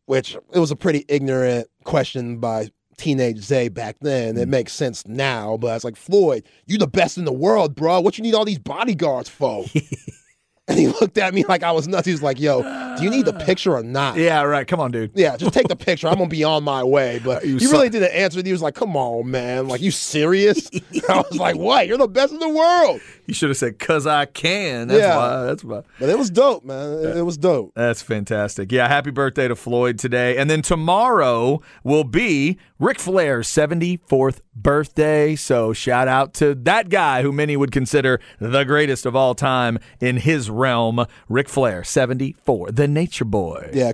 Which 0.06 0.34
it 0.52 0.58
was 0.58 0.70
a 0.70 0.76
pretty 0.76 1.04
ignorant 1.08 1.68
question 1.84 2.38
by 2.38 2.70
teenage 3.02 3.38
Zay 3.38 3.68
back 3.68 3.96
then. 4.00 4.36
Mm. 4.36 4.42
It 4.42 4.48
makes 4.48 4.72
sense 4.72 5.06
now, 5.06 5.56
but 5.56 5.74
it's 5.74 5.84
like, 5.84 5.96
Floyd, 5.96 6.44
you 6.66 6.78
the 6.78 6.86
best 6.86 7.18
in 7.18 7.24
the 7.24 7.32
world, 7.32 7.74
bruh. 7.74 8.02
What 8.02 8.16
you 8.16 8.22
need 8.22 8.34
all 8.34 8.44
these 8.44 8.58
bodyguards 8.58 9.28
for? 9.28 9.64
and 10.68 10.78
he 10.78 10.86
looked 11.00 11.18
at 11.18 11.34
me 11.34 11.44
like 11.48 11.62
I 11.62 11.72
was 11.72 11.88
nuts. 11.88 12.06
He 12.06 12.12
was 12.12 12.22
like, 12.22 12.38
yo, 12.40 12.62
do 12.96 13.02
you 13.04 13.10
need 13.10 13.24
the 13.26 13.32
picture 13.46 13.74
or 13.74 13.82
not? 13.82 14.16
Yeah, 14.16 14.42
right. 14.42 14.66
Come 14.66 14.80
on, 14.80 14.90
dude. 14.92 15.10
Yeah, 15.14 15.36
just 15.36 15.52
take 15.52 15.68
the 15.68 15.76
picture. 15.76 16.08
I'm 16.08 16.14
gonna 16.16 16.28
be 16.28 16.44
on 16.44 16.64
my 16.64 16.84
way. 16.84 17.20
But 17.24 17.44
You 17.46 17.56
he 17.58 17.66
really 17.66 17.88
didn't 17.88 18.12
answer. 18.12 18.42
He 18.44 18.52
was 18.52 18.62
like, 18.62 18.74
"Come 18.74 18.96
on, 18.96 19.30
man! 19.30 19.68
Like, 19.68 19.80
you 19.80 19.90
serious?" 19.90 20.68
I 21.08 21.16
was 21.30 21.36
like, 21.38 21.56
"What? 21.56 21.86
You're 21.86 21.98
the 21.98 22.08
best 22.08 22.32
in 22.32 22.38
the 22.38 22.48
world." 22.48 23.00
You 23.26 23.34
should 23.34 23.48
have 23.50 23.56
said, 23.56 23.78
"Cause 23.78 24.06
I 24.06 24.26
can." 24.26 24.88
That's 24.88 25.00
Yeah. 25.00 25.16
why. 25.16 25.42
That's 25.44 25.64
why. 25.64 25.82
But 26.00 26.08
it 26.08 26.18
was 26.18 26.30
dope, 26.30 26.64
man. 26.64 26.92
It, 27.04 27.16
it 27.18 27.22
was 27.22 27.36
dope. 27.38 27.72
That's 27.74 28.02
fantastic. 28.02 28.70
Yeah, 28.72 28.88
happy 28.88 29.10
birthday 29.10 29.48
to 29.48 29.54
Floyd 29.56 29.98
today. 29.98 30.36
And 30.36 30.50
then 30.50 30.60
tomorrow 30.62 31.60
will 31.84 32.04
be 32.04 32.58
Ric 32.78 32.98
Flair's 32.98 33.46
74th 33.48 34.40
birthday. 34.56 35.36
So 35.36 35.72
shout 35.72 36.08
out 36.08 36.34
to 36.34 36.54
that 36.56 36.88
guy 36.88 37.22
who 37.22 37.30
many 37.32 37.56
would 37.56 37.70
consider 37.72 38.20
the 38.40 38.64
greatest 38.64 39.06
of 39.06 39.14
all 39.14 39.34
time 39.34 39.78
in 40.00 40.16
his 40.16 40.50
realm. 40.52 41.04
Ric 41.28 41.48
Flair, 41.48 41.82
74, 41.84 42.70
the 42.72 42.86
nature 42.88 43.24
boy. 43.24 43.70
Yeah. 43.72 43.92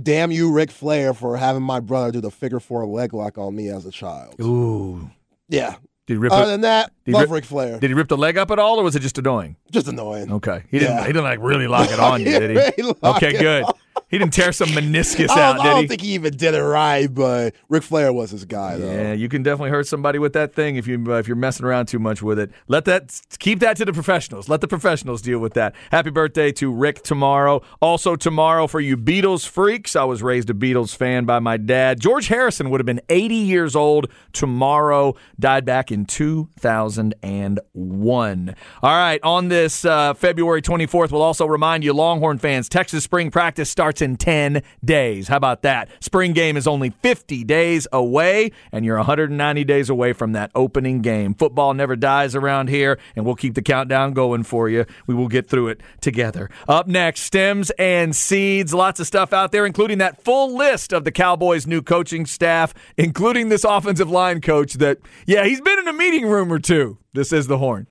Damn 0.00 0.30
you, 0.30 0.52
Ric 0.52 0.70
Flair, 0.70 1.12
for 1.14 1.36
having 1.36 1.62
my 1.62 1.80
brother 1.80 2.12
do 2.12 2.20
the 2.20 2.30
figure 2.30 2.60
four 2.60 2.86
leg 2.86 3.14
lock 3.14 3.36
on 3.38 3.54
me 3.56 3.68
as 3.68 3.84
a 3.86 3.90
child. 3.90 4.36
Ooh. 4.40 5.10
Yeah. 5.48 5.76
Did 6.06 6.14
he 6.14 6.18
rip, 6.18 6.32
Other 6.32 6.50
than 6.52 6.60
that, 6.62 6.90
Did 7.04 7.14
love 7.14 7.22
rip- 7.24 7.30
Ric 7.30 7.44
Flair. 7.44 7.78
did 7.78 7.90
he 7.90 7.94
rip 7.94 8.08
the 8.08 8.16
leg 8.16 8.38
up 8.38 8.50
at 8.50 8.58
all 8.58 8.78
or 8.80 8.82
was 8.84 8.96
it 8.96 9.00
just 9.00 9.18
annoying? 9.18 9.56
Just 9.70 9.88
annoying. 9.88 10.32
Okay. 10.32 10.62
He 10.70 10.78
didn't 10.78 10.94
Yeah. 10.96 11.00
he 11.02 11.08
didn't 11.08 11.24
like 11.24 11.38
really 11.42 11.66
lock 11.66 11.90
it 11.90 11.98
on 12.00 12.20
you, 12.20 12.26
did 12.38 12.74
he? 12.76 12.82
locked 12.82 13.22
Okay, 13.22 13.32
good. 13.38 13.64
He 14.10 14.16
didn't 14.16 14.32
tear 14.32 14.52
some 14.52 14.70
meniscus 14.70 15.28
out, 15.28 15.56
don't, 15.56 15.66
I 15.66 15.70
don't 15.70 15.86
think 15.86 16.00
he 16.00 16.14
even 16.14 16.34
did 16.34 16.54
it 16.54 16.62
right, 16.62 17.12
but 17.12 17.54
Ric 17.68 17.82
Flair 17.82 18.10
was 18.10 18.30
his 18.30 18.46
guy, 18.46 18.78
though. 18.78 18.90
Yeah, 18.90 19.12
you 19.12 19.28
can 19.28 19.42
definitely 19.42 19.68
hurt 19.68 19.86
somebody 19.86 20.18
with 20.18 20.32
that 20.32 20.54
thing 20.54 20.76
if 20.76 20.86
you 20.86 21.04
uh, 21.08 21.18
if 21.18 21.28
you're 21.28 21.36
messing 21.36 21.66
around 21.66 21.86
too 21.86 21.98
much 21.98 22.22
with 22.22 22.38
it. 22.38 22.50
Let 22.68 22.86
that 22.86 23.20
keep 23.38 23.60
that 23.60 23.76
to 23.76 23.84
the 23.84 23.92
professionals. 23.92 24.48
Let 24.48 24.62
the 24.62 24.68
professionals 24.68 25.20
deal 25.20 25.40
with 25.40 25.52
that. 25.54 25.74
Happy 25.92 26.08
birthday 26.08 26.52
to 26.52 26.72
Rick 26.72 27.02
tomorrow. 27.02 27.60
Also 27.82 28.16
tomorrow 28.16 28.66
for 28.66 28.80
you 28.80 28.96
Beatles 28.96 29.46
freaks. 29.46 29.94
I 29.94 30.04
was 30.04 30.22
raised 30.22 30.48
a 30.48 30.54
Beatles 30.54 30.96
fan 30.96 31.26
by 31.26 31.38
my 31.38 31.58
dad. 31.58 32.00
George 32.00 32.28
Harrison 32.28 32.70
would 32.70 32.80
have 32.80 32.86
been 32.86 33.02
80 33.10 33.34
years 33.34 33.76
old 33.76 34.10
tomorrow. 34.32 35.16
Died 35.38 35.66
back 35.66 35.92
in 35.92 36.06
2001. 36.06 38.54
All 38.82 38.90
right, 38.90 39.20
on 39.22 39.48
this 39.48 39.84
uh, 39.84 40.14
February 40.14 40.62
24th, 40.62 41.12
we'll 41.12 41.20
also 41.20 41.44
remind 41.46 41.84
you 41.84 41.92
Longhorn 41.92 42.38
fans, 42.38 42.70
Texas 42.70 43.04
spring 43.04 43.30
practice 43.30 43.68
starts 43.68 43.97
in 44.02 44.16
10 44.16 44.62
days. 44.84 45.28
How 45.28 45.36
about 45.36 45.62
that? 45.62 45.88
Spring 46.00 46.32
game 46.32 46.56
is 46.56 46.66
only 46.66 46.90
50 46.90 47.44
days 47.44 47.86
away, 47.92 48.52
and 48.72 48.84
you're 48.84 48.96
190 48.96 49.64
days 49.64 49.90
away 49.90 50.12
from 50.12 50.32
that 50.32 50.50
opening 50.54 51.02
game. 51.02 51.34
Football 51.34 51.74
never 51.74 51.96
dies 51.96 52.34
around 52.34 52.68
here, 52.68 52.98
and 53.16 53.24
we'll 53.24 53.34
keep 53.34 53.54
the 53.54 53.62
countdown 53.62 54.12
going 54.12 54.42
for 54.42 54.68
you. 54.68 54.84
We 55.06 55.14
will 55.14 55.28
get 55.28 55.48
through 55.48 55.68
it 55.68 55.80
together. 56.00 56.50
Up 56.68 56.86
next, 56.86 57.22
stems 57.22 57.70
and 57.78 58.14
seeds. 58.14 58.72
Lots 58.74 59.00
of 59.00 59.06
stuff 59.06 59.32
out 59.32 59.52
there, 59.52 59.66
including 59.66 59.98
that 59.98 60.22
full 60.22 60.56
list 60.56 60.92
of 60.92 61.04
the 61.04 61.12
Cowboys' 61.12 61.66
new 61.66 61.82
coaching 61.82 62.26
staff, 62.26 62.74
including 62.96 63.48
this 63.48 63.64
offensive 63.64 64.10
line 64.10 64.40
coach 64.40 64.74
that, 64.74 64.98
yeah, 65.26 65.44
he's 65.44 65.60
been 65.60 65.78
in 65.78 65.88
a 65.88 65.92
meeting 65.92 66.26
room 66.26 66.52
or 66.52 66.58
two. 66.58 66.98
This 67.12 67.32
is 67.32 67.46
the 67.46 67.58
horn. 67.58 67.88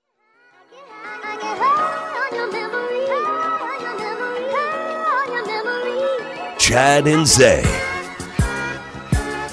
Chad 6.67 7.07
and 7.07 7.25
Zay. 7.25 7.63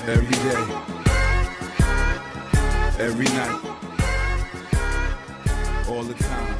Every 0.04 0.34
day. 0.34 0.66
Every 2.98 3.26
night. 3.26 3.60
All 5.88 6.02
the 6.02 6.14
time. 6.14 6.56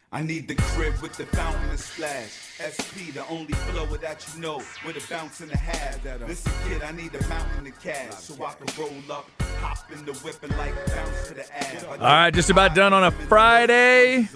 I 0.10 0.22
need 0.24 0.48
the 0.48 0.56
crib 0.56 1.00
with 1.00 1.14
the 1.16 1.26
fountain 1.26 1.70
and 1.70 1.78
splash. 1.78 2.46
SP, 2.58 3.14
the 3.14 3.24
only 3.28 3.52
flow 3.52 3.86
that 3.98 4.26
you 4.34 4.40
know, 4.40 4.56
with 4.84 4.96
a 4.96 5.08
bounce 5.08 5.38
and 5.38 5.52
a 5.52 5.56
half. 5.56 6.04
Listen, 6.26 6.50
uh, 6.50 6.68
kid, 6.68 6.82
I 6.82 6.90
need 6.90 7.14
a 7.14 7.24
mountain 7.28 7.68
of 7.68 7.80
cash 7.80 8.14
so 8.14 8.34
I 8.44 8.54
can 8.54 8.66
roll 8.82 9.12
up, 9.12 9.30
hop 9.60 9.92
in 9.92 10.04
the 10.04 10.14
whip 10.24 10.42
and 10.42 10.56
like 10.58 10.74
bounce 10.86 11.28
to 11.28 11.34
the 11.34 11.56
ass. 11.56 11.84
All 11.84 11.98
right, 11.98 12.34
just 12.34 12.50
about 12.50 12.74
done 12.74 12.92
on 12.92 13.04
a 13.04 13.12
Friday. 13.12 14.28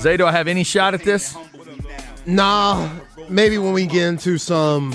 Zay, 0.00 0.18
do 0.18 0.26
I 0.26 0.32
have 0.32 0.48
any 0.48 0.64
shot 0.64 0.92
at 0.92 1.02
this? 1.02 1.34
Nah, 2.26 2.90
maybe 3.28 3.56
when 3.58 3.72
we 3.72 3.86
get 3.86 4.08
into 4.08 4.36
some 4.38 4.94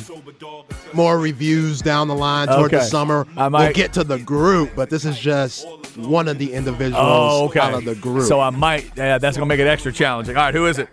more 0.94 1.18
reviews 1.18 1.82
down 1.82 2.08
the 2.10 2.16
line 2.16 2.48
toward 2.48 2.72
the 2.72 2.82
summer, 2.84 3.26
I 3.38 3.48
we'll 3.48 3.72
get 3.74 3.94
to 3.94 4.04
the 4.04 4.20
group. 4.20 4.72
But 4.76 4.90
this 4.90 5.06
is 5.06 5.18
just 5.18 5.66
one 5.96 6.28
of 6.28 6.38
the 6.38 6.54
individuals 6.54 7.04
Oh, 7.08 7.46
okay. 7.46 7.60
out 7.62 7.74
of 7.74 7.86
the 7.86 7.96
group. 7.96 8.28
So 8.28 8.40
I 8.42 8.50
might. 8.50 8.92
Yeah, 8.98 9.18
that's 9.18 9.38
gonna 9.38 9.46
make 9.48 9.60
it 9.60 9.68
extra 9.68 9.92
challenging. 9.94 10.36
All 10.36 10.44
right, 10.44 10.54
who 10.54 10.66
is 10.66 10.78
it? 10.78 10.90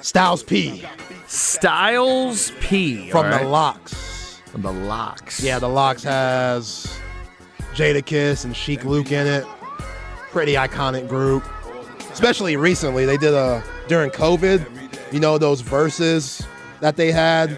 Styles 0.00 0.42
P 0.42 0.84
Styles 1.26 2.52
P 2.60 3.10
from 3.10 3.26
all 3.32 3.38
the. 3.38 3.44
LOX. 3.44 4.40
from 4.46 4.62
the 4.62 4.72
LOX. 4.72 5.42
Yeah, 5.42 5.58
the 5.58 5.68
LOX 5.68 6.02
has 6.04 6.98
Jadakiss 7.74 8.44
and 8.44 8.56
Sheek 8.56 8.84
Louch 8.84 9.12
in 9.12 9.26
it. 9.26 9.44
Pretty 10.30 10.54
iconic 10.54 11.08
group. 11.08 11.44
Especially 12.12 12.56
recently, 12.56 13.04
they 13.04 13.16
did 13.16 13.34
a 13.34 13.62
during 13.88 14.10
COVID. 14.10 14.83
You 15.14 15.20
know 15.20 15.38
those 15.38 15.60
verses 15.60 16.44
that 16.80 16.96
they 16.96 17.12
had, 17.12 17.50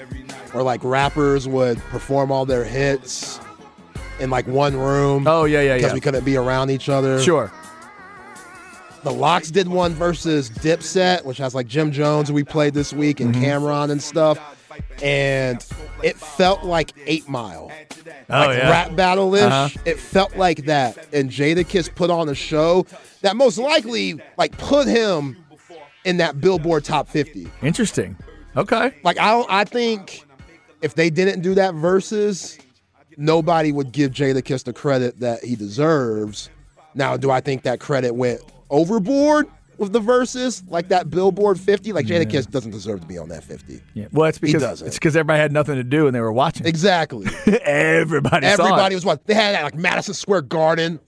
where 0.53 0.63
like 0.63 0.85
rappers 0.85 1.49
would 1.49 1.79
perform 1.85 2.31
all 2.31 2.45
their 2.45 2.65
hits 2.65 3.41
in 4.21 4.29
like 4.29 4.47
one 4.47 4.77
room. 4.77 5.27
Oh 5.27 5.45
yeah, 5.47 5.63
yeah, 5.63 5.69
yeah. 5.71 5.77
because 5.79 5.95
we 5.95 6.01
couldn't 6.01 6.27
be 6.27 6.37
around 6.37 6.69
each 6.71 6.91
other. 6.91 7.19
Sure. 7.23 7.51
The 9.05 9.11
LOX 9.11 9.51
did 9.51 9.69
one 9.69 9.95
versus 9.95 10.51
Dipset, 10.51 11.25
which 11.25 11.39
has 11.39 11.55
like 11.55 11.67
Jim 11.67 11.93
Jones, 11.93 12.31
we 12.31 12.45
played 12.45 12.75
this 12.75 12.93
week, 12.93 13.21
and 13.21 13.35
Mm-hmm. 13.35 13.45
Cam'ron 13.45 13.91
and 13.91 14.03
stuff. 14.03 14.39
And 15.03 15.65
it 16.03 16.19
felt 16.19 16.63
like 16.63 16.93
Eight 17.07 17.27
Mile, 17.27 17.73
Oh 18.29 18.39
like 18.39 18.59
yeah. 18.59 18.69
rap 18.71 18.95
battle 18.97 19.35
ish. 19.35 19.45
Uh-huh. 19.45 19.81
It 19.87 19.99
felt 19.99 20.37
like 20.37 20.67
that. 20.67 21.07
And 21.15 21.31
Jadakiss 21.31 21.95
put 21.95 22.11
on 22.11 22.29
a 22.29 22.35
show 22.35 22.85
that 23.23 23.35
most 23.35 23.57
likely 23.57 24.21
like 24.37 24.59
put 24.59 24.87
him 24.87 25.39
in 26.07 26.19
that 26.19 26.41
Billboard 26.41 26.85
Top 26.85 27.09
50. 27.09 27.49
Interesting. 27.63 28.17
Okay. 28.57 28.95
Like 29.03 29.19
I, 29.19 29.33
don't, 29.33 29.51
I 29.51 29.65
think 29.65 30.25
if 30.81 30.95
they 30.95 31.11
didn't 31.11 31.43
do 31.43 31.55
that 31.55 31.75
versus, 31.75 32.59
nobody 33.17 33.73
would 33.73 33.93
give 33.93 34.13
Jadakiss 34.13 34.65
the 34.65 34.73
credit 34.73 35.21
that 35.21 35.45
he 35.45 35.57
deserves. 35.57 36.49
Now, 36.95 37.17
do 37.17 37.31
I 37.31 37.41
think 37.41 37.65
that 37.65 37.81
credit 37.81 38.15
went 38.15 38.41
overboard 38.71 39.49
with 39.79 39.93
the 39.93 40.01
verses, 40.01 40.63
like 40.69 40.89
that 40.89 41.11
Billboard 41.11 41.59
50? 41.59 41.93
Like 41.93 42.07
Jadakiss 42.07 42.49
doesn't 42.51 42.71
deserve 42.71 43.01
to 43.01 43.07
be 43.07 43.19
on 43.19 43.29
that 43.29 43.43
50. 43.43 43.81
Yeah. 43.95 44.07
Well, 44.13 44.29
it's 44.29 44.39
because 44.39 44.81
it's 44.81 44.97
because 44.97 45.17
everybody 45.17 45.41
had 45.41 45.53
nothing 45.53 45.75
to 45.75 45.85
do 45.85 46.07
and 46.07 46.15
they 46.15 46.21
were 46.21 46.33
watching. 46.33 46.67
Exactly. 46.67 47.27
everybody. 47.63 48.47
Everybody 48.47 48.95
was 48.95 49.05
what 49.05 49.27
they 49.27 49.35
had 49.35 49.57
at 49.57 49.65
like 49.65 49.75
Madison 49.75 50.15
Square 50.15 50.43
Garden. 50.43 51.01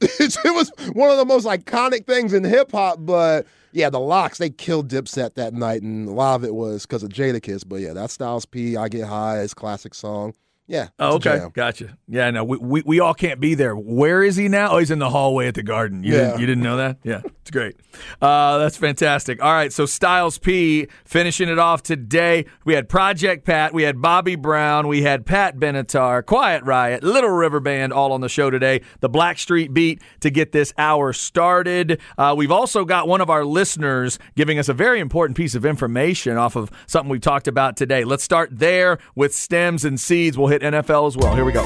it 0.00 0.54
was 0.54 0.70
one 0.92 1.10
of 1.10 1.16
the 1.16 1.24
most 1.24 1.46
iconic 1.46 2.06
things 2.06 2.32
in 2.32 2.44
hip 2.44 2.70
hop, 2.70 2.98
but 3.00 3.46
yeah, 3.74 3.90
the 3.90 3.98
LOX 3.98 4.38
they 4.38 4.50
killed 4.50 4.88
Dipset 4.88 5.34
that 5.34 5.52
night, 5.52 5.82
and 5.82 6.08
a 6.08 6.12
lot 6.12 6.36
of 6.36 6.44
it 6.44 6.54
was 6.54 6.86
because 6.86 7.02
of 7.02 7.10
Jadakiss. 7.10 7.68
But 7.68 7.80
yeah, 7.80 7.92
that 7.92 8.10
Styles 8.10 8.46
P, 8.46 8.76
I 8.76 8.88
Get 8.88 9.08
High, 9.08 9.38
his 9.38 9.52
classic 9.52 9.94
song. 9.94 10.34
Yeah. 10.66 10.88
Oh, 10.98 11.16
okay, 11.16 11.42
gotcha. 11.52 11.98
Yeah, 12.08 12.30
no, 12.30 12.42
we, 12.42 12.56
we 12.56 12.82
we 12.86 13.00
all 13.00 13.12
can't 13.12 13.38
be 13.38 13.54
there. 13.54 13.76
Where 13.76 14.22
is 14.22 14.36
he 14.36 14.48
now? 14.48 14.70
Oh, 14.72 14.78
he's 14.78 14.90
in 14.90 14.98
the 14.98 15.10
hallway 15.10 15.46
at 15.46 15.54
the 15.54 15.62
Garden. 15.62 16.02
You, 16.02 16.14
Yeah. 16.14 16.18
didn't, 16.28 16.40
you 16.40 16.46
didn't 16.46 16.64
know 16.64 16.76
that? 16.78 16.96
Yeah, 17.02 17.20
it's 17.42 17.50
great. 17.50 17.76
Uh, 18.22 18.56
that's 18.56 18.78
fantastic. 18.78 19.42
All 19.42 19.52
right, 19.52 19.70
so 19.70 19.84
Styles 19.84 20.38
P 20.38 20.86
finishing 21.04 21.50
it 21.50 21.58
off 21.58 21.82
today. 21.82 22.46
We 22.64 22.72
had 22.72 22.88
Project 22.88 23.44
Pat, 23.44 23.74
we 23.74 23.82
had 23.82 24.00
Bobby 24.00 24.36
Brown, 24.36 24.88
we 24.88 25.02
had 25.02 25.26
Pat 25.26 25.58
Benatar, 25.58 26.24
Quiet 26.24 26.62
Riot, 26.64 27.02
Little 27.02 27.28
River 27.30 27.60
Band, 27.60 27.92
all 27.92 28.12
on 28.12 28.22
the 28.22 28.28
show 28.30 28.48
today. 28.48 28.80
The 29.00 29.10
Blackstreet 29.10 29.74
Beat 29.74 30.00
to 30.20 30.30
get 30.30 30.52
this 30.52 30.72
hour 30.78 31.12
started. 31.12 32.00
Uh, 32.16 32.34
we've 32.36 32.50
also 32.50 32.86
got 32.86 33.06
one 33.06 33.20
of 33.20 33.28
our 33.28 33.44
listeners 33.44 34.18
giving 34.34 34.58
us 34.58 34.70
a 34.70 34.74
very 34.74 34.98
important 35.00 35.36
piece 35.36 35.54
of 35.54 35.66
information 35.66 36.38
off 36.38 36.56
of 36.56 36.70
something 36.86 37.10
we 37.10 37.18
talked 37.18 37.48
about 37.48 37.76
today. 37.76 38.04
Let's 38.04 38.24
start 38.24 38.48
there 38.50 38.96
with 39.14 39.34
stems 39.34 39.84
and 39.84 40.00
seeds. 40.00 40.38
We'll 40.38 40.53
hit 40.54 40.72
NFL 40.72 41.06
as 41.06 41.16
well. 41.16 41.34
Here 41.34 41.44
we 41.44 41.52
go. 41.52 41.64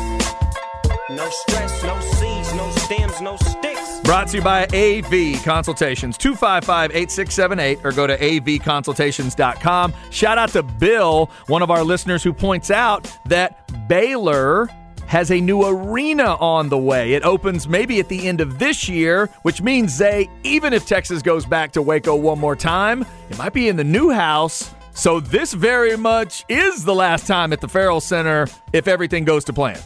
No 1.10 1.28
stress, 1.30 1.82
no 1.82 2.00
seeds, 2.00 2.54
no 2.54 2.70
stems, 2.70 3.20
no 3.20 3.36
sticks. 3.36 4.00
Brought 4.00 4.28
to 4.28 4.38
you 4.38 4.42
by 4.42 4.64
AV 4.74 5.42
Consultations, 5.42 6.16
255 6.16 6.90
8678, 6.94 7.78
or 7.84 7.92
go 7.92 8.06
to 8.06 8.16
avconsultations.com. 8.16 9.94
Shout 10.10 10.38
out 10.38 10.50
to 10.50 10.62
Bill, 10.62 11.30
one 11.46 11.62
of 11.62 11.70
our 11.70 11.82
listeners, 11.82 12.22
who 12.22 12.32
points 12.32 12.70
out 12.70 13.10
that 13.26 13.70
Baylor 13.88 14.68
has 15.06 15.30
a 15.30 15.40
new 15.40 15.64
arena 15.66 16.36
on 16.36 16.68
the 16.68 16.78
way. 16.78 17.14
It 17.14 17.22
opens 17.22 17.66
maybe 17.66 17.98
at 18.00 18.08
the 18.08 18.28
end 18.28 18.42
of 18.42 18.58
this 18.58 18.88
year, 18.88 19.30
which 19.42 19.62
means 19.62 19.96
they, 19.96 20.28
even 20.42 20.74
if 20.74 20.86
Texas 20.86 21.22
goes 21.22 21.46
back 21.46 21.72
to 21.72 21.82
Waco 21.82 22.14
one 22.14 22.38
more 22.38 22.56
time, 22.56 23.06
it 23.30 23.38
might 23.38 23.54
be 23.54 23.68
in 23.68 23.76
the 23.76 23.84
new 23.84 24.10
house. 24.10 24.70
So 24.98 25.20
this 25.20 25.52
very 25.54 25.96
much 25.96 26.44
is 26.48 26.84
the 26.84 26.94
last 26.94 27.28
time 27.28 27.52
at 27.52 27.60
the 27.60 27.68
Ferrell 27.68 28.00
Center 28.00 28.48
if 28.72 28.88
everything 28.88 29.24
goes 29.24 29.44
to 29.44 29.52
plan. 29.52 29.78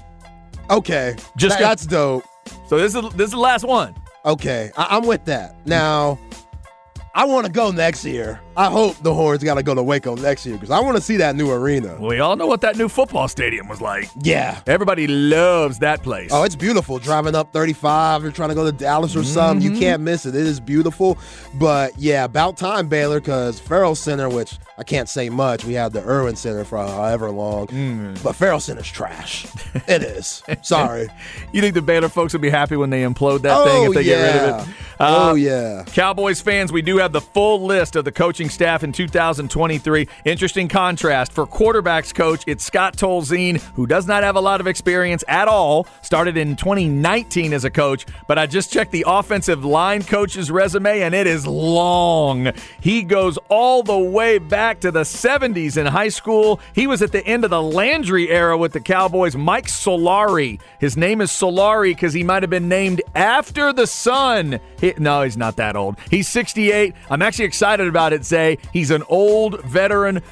Okay. 0.70 1.14
Just 1.36 1.58
That- 1.58 1.62
that's 1.62 1.86
dope. 1.86 2.24
So 2.66 2.78
this 2.78 2.94
is 2.94 3.02
this 3.12 3.26
is 3.26 3.32
the 3.32 3.38
last 3.38 3.62
one. 3.64 3.94
Okay, 4.24 4.70
I- 4.76 4.96
I'm 4.96 5.06
with 5.06 5.24
that. 5.26 5.54
Now, 5.66 6.18
I 7.14 7.24
want 7.26 7.44
to 7.46 7.52
go 7.52 7.70
next 7.70 8.04
year. 8.06 8.40
I 8.56 8.70
hope 8.70 8.96
the 8.98 9.14
Horns 9.14 9.42
got 9.42 9.54
to 9.54 9.62
go 9.62 9.74
to 9.74 9.82
Waco 9.82 10.14
next 10.14 10.44
year 10.44 10.56
because 10.56 10.70
I 10.70 10.80
want 10.80 10.96
to 10.96 11.02
see 11.02 11.16
that 11.16 11.36
new 11.36 11.50
arena. 11.50 11.96
We 11.98 12.20
all 12.20 12.36
know 12.36 12.46
what 12.46 12.60
that 12.60 12.76
new 12.76 12.88
football 12.88 13.26
stadium 13.28 13.66
was 13.66 13.80
like. 13.80 14.10
Yeah. 14.20 14.60
Everybody 14.66 15.06
loves 15.06 15.78
that 15.78 16.02
place. 16.02 16.30
Oh, 16.32 16.42
it's 16.42 16.56
beautiful. 16.56 16.98
Driving 16.98 17.34
up 17.34 17.52
35, 17.52 18.22
you're 18.22 18.30
trying 18.32 18.50
to 18.50 18.54
go 18.54 18.64
to 18.64 18.72
Dallas 18.72 19.16
or 19.16 19.24
something. 19.24 19.66
Mm-hmm. 19.66 19.74
You 19.74 19.80
can't 19.80 20.02
miss 20.02 20.26
it. 20.26 20.34
It 20.34 20.46
is 20.46 20.60
beautiful. 20.60 21.16
But 21.54 21.98
yeah, 21.98 22.24
about 22.24 22.58
time, 22.58 22.88
Baylor, 22.88 23.20
because 23.20 23.58
Ferrell 23.58 23.94
Center, 23.94 24.28
which 24.28 24.58
I 24.76 24.84
can't 24.84 25.08
say 25.08 25.30
much, 25.30 25.64
we 25.64 25.72
had 25.74 25.92
the 25.92 26.02
Erwin 26.06 26.36
Center 26.36 26.64
for 26.64 26.78
however 26.78 27.30
long. 27.30 27.68
Mm. 27.68 28.22
But 28.22 28.34
Ferrell 28.34 28.60
Center's 28.60 28.90
trash. 28.90 29.46
it 29.88 30.02
is. 30.02 30.42
Sorry. 30.62 31.08
you 31.52 31.62
think 31.62 31.74
the 31.74 31.82
Baylor 31.82 32.08
folks 32.10 32.32
would 32.34 32.42
be 32.42 32.50
happy 32.50 32.76
when 32.76 32.90
they 32.90 33.02
implode 33.02 33.42
that 33.42 33.56
oh, 33.56 33.64
thing 33.64 33.84
if 33.84 33.94
they 33.94 34.02
yeah. 34.02 34.16
get 34.16 34.42
rid 34.42 34.50
of 34.52 34.68
it? 34.68 34.74
oh, 35.00 35.30
Uh, 35.30 35.34
yeah. 35.34 35.84
Cowboys 35.86 36.40
fans, 36.42 36.70
we 36.70 36.82
do 36.82 36.98
have 36.98 37.12
the 37.12 37.20
full 37.20 37.64
list 37.64 37.96
of 37.96 38.04
the 38.04 38.12
coaching 38.12 38.41
staff 38.48 38.82
in 38.84 38.92
2023. 38.92 40.08
Interesting 40.24 40.68
contrast. 40.68 41.32
For 41.32 41.46
quarterbacks 41.46 42.14
coach, 42.14 42.42
it's 42.46 42.64
Scott 42.64 42.96
Tolzien, 42.96 43.60
who 43.74 43.86
does 43.86 44.06
not 44.06 44.22
have 44.22 44.36
a 44.36 44.40
lot 44.40 44.60
of 44.60 44.66
experience 44.66 45.24
at 45.28 45.48
all. 45.48 45.86
Started 46.02 46.36
in 46.36 46.56
2019 46.56 47.52
as 47.52 47.64
a 47.64 47.70
coach, 47.70 48.06
but 48.26 48.38
I 48.38 48.46
just 48.46 48.72
checked 48.72 48.92
the 48.92 49.04
offensive 49.06 49.64
line 49.64 50.02
coach's 50.02 50.50
resume, 50.50 51.02
and 51.02 51.14
it 51.14 51.26
is 51.26 51.46
long. 51.46 52.52
He 52.80 53.02
goes 53.02 53.38
all 53.48 53.82
the 53.82 53.98
way 53.98 54.38
back 54.38 54.80
to 54.80 54.90
the 54.90 55.02
70s 55.02 55.76
in 55.76 55.86
high 55.86 56.08
school. 56.08 56.60
He 56.74 56.86
was 56.86 57.02
at 57.02 57.12
the 57.12 57.24
end 57.26 57.44
of 57.44 57.50
the 57.50 57.62
Landry 57.62 58.28
era 58.30 58.56
with 58.56 58.72
the 58.72 58.80
Cowboys. 58.80 59.36
Mike 59.36 59.66
Solari. 59.66 60.60
His 60.80 60.96
name 60.96 61.20
is 61.20 61.30
Solari 61.30 61.90
because 61.90 62.12
he 62.12 62.22
might 62.24 62.42
have 62.42 62.50
been 62.50 62.68
named 62.68 63.02
after 63.14 63.72
the 63.72 63.86
sun. 63.86 64.60
He- 64.80 64.94
no, 64.98 65.22
he's 65.22 65.36
not 65.36 65.56
that 65.56 65.76
old. 65.76 65.96
He's 66.10 66.28
68. 66.28 66.94
I'm 67.10 67.22
actually 67.22 67.44
excited 67.46 67.86
about 67.86 68.12
it, 68.12 68.24
Zay. 68.32 68.56
He's 68.72 68.90
an 68.90 69.02
old 69.08 69.62
veteran, 69.64 70.22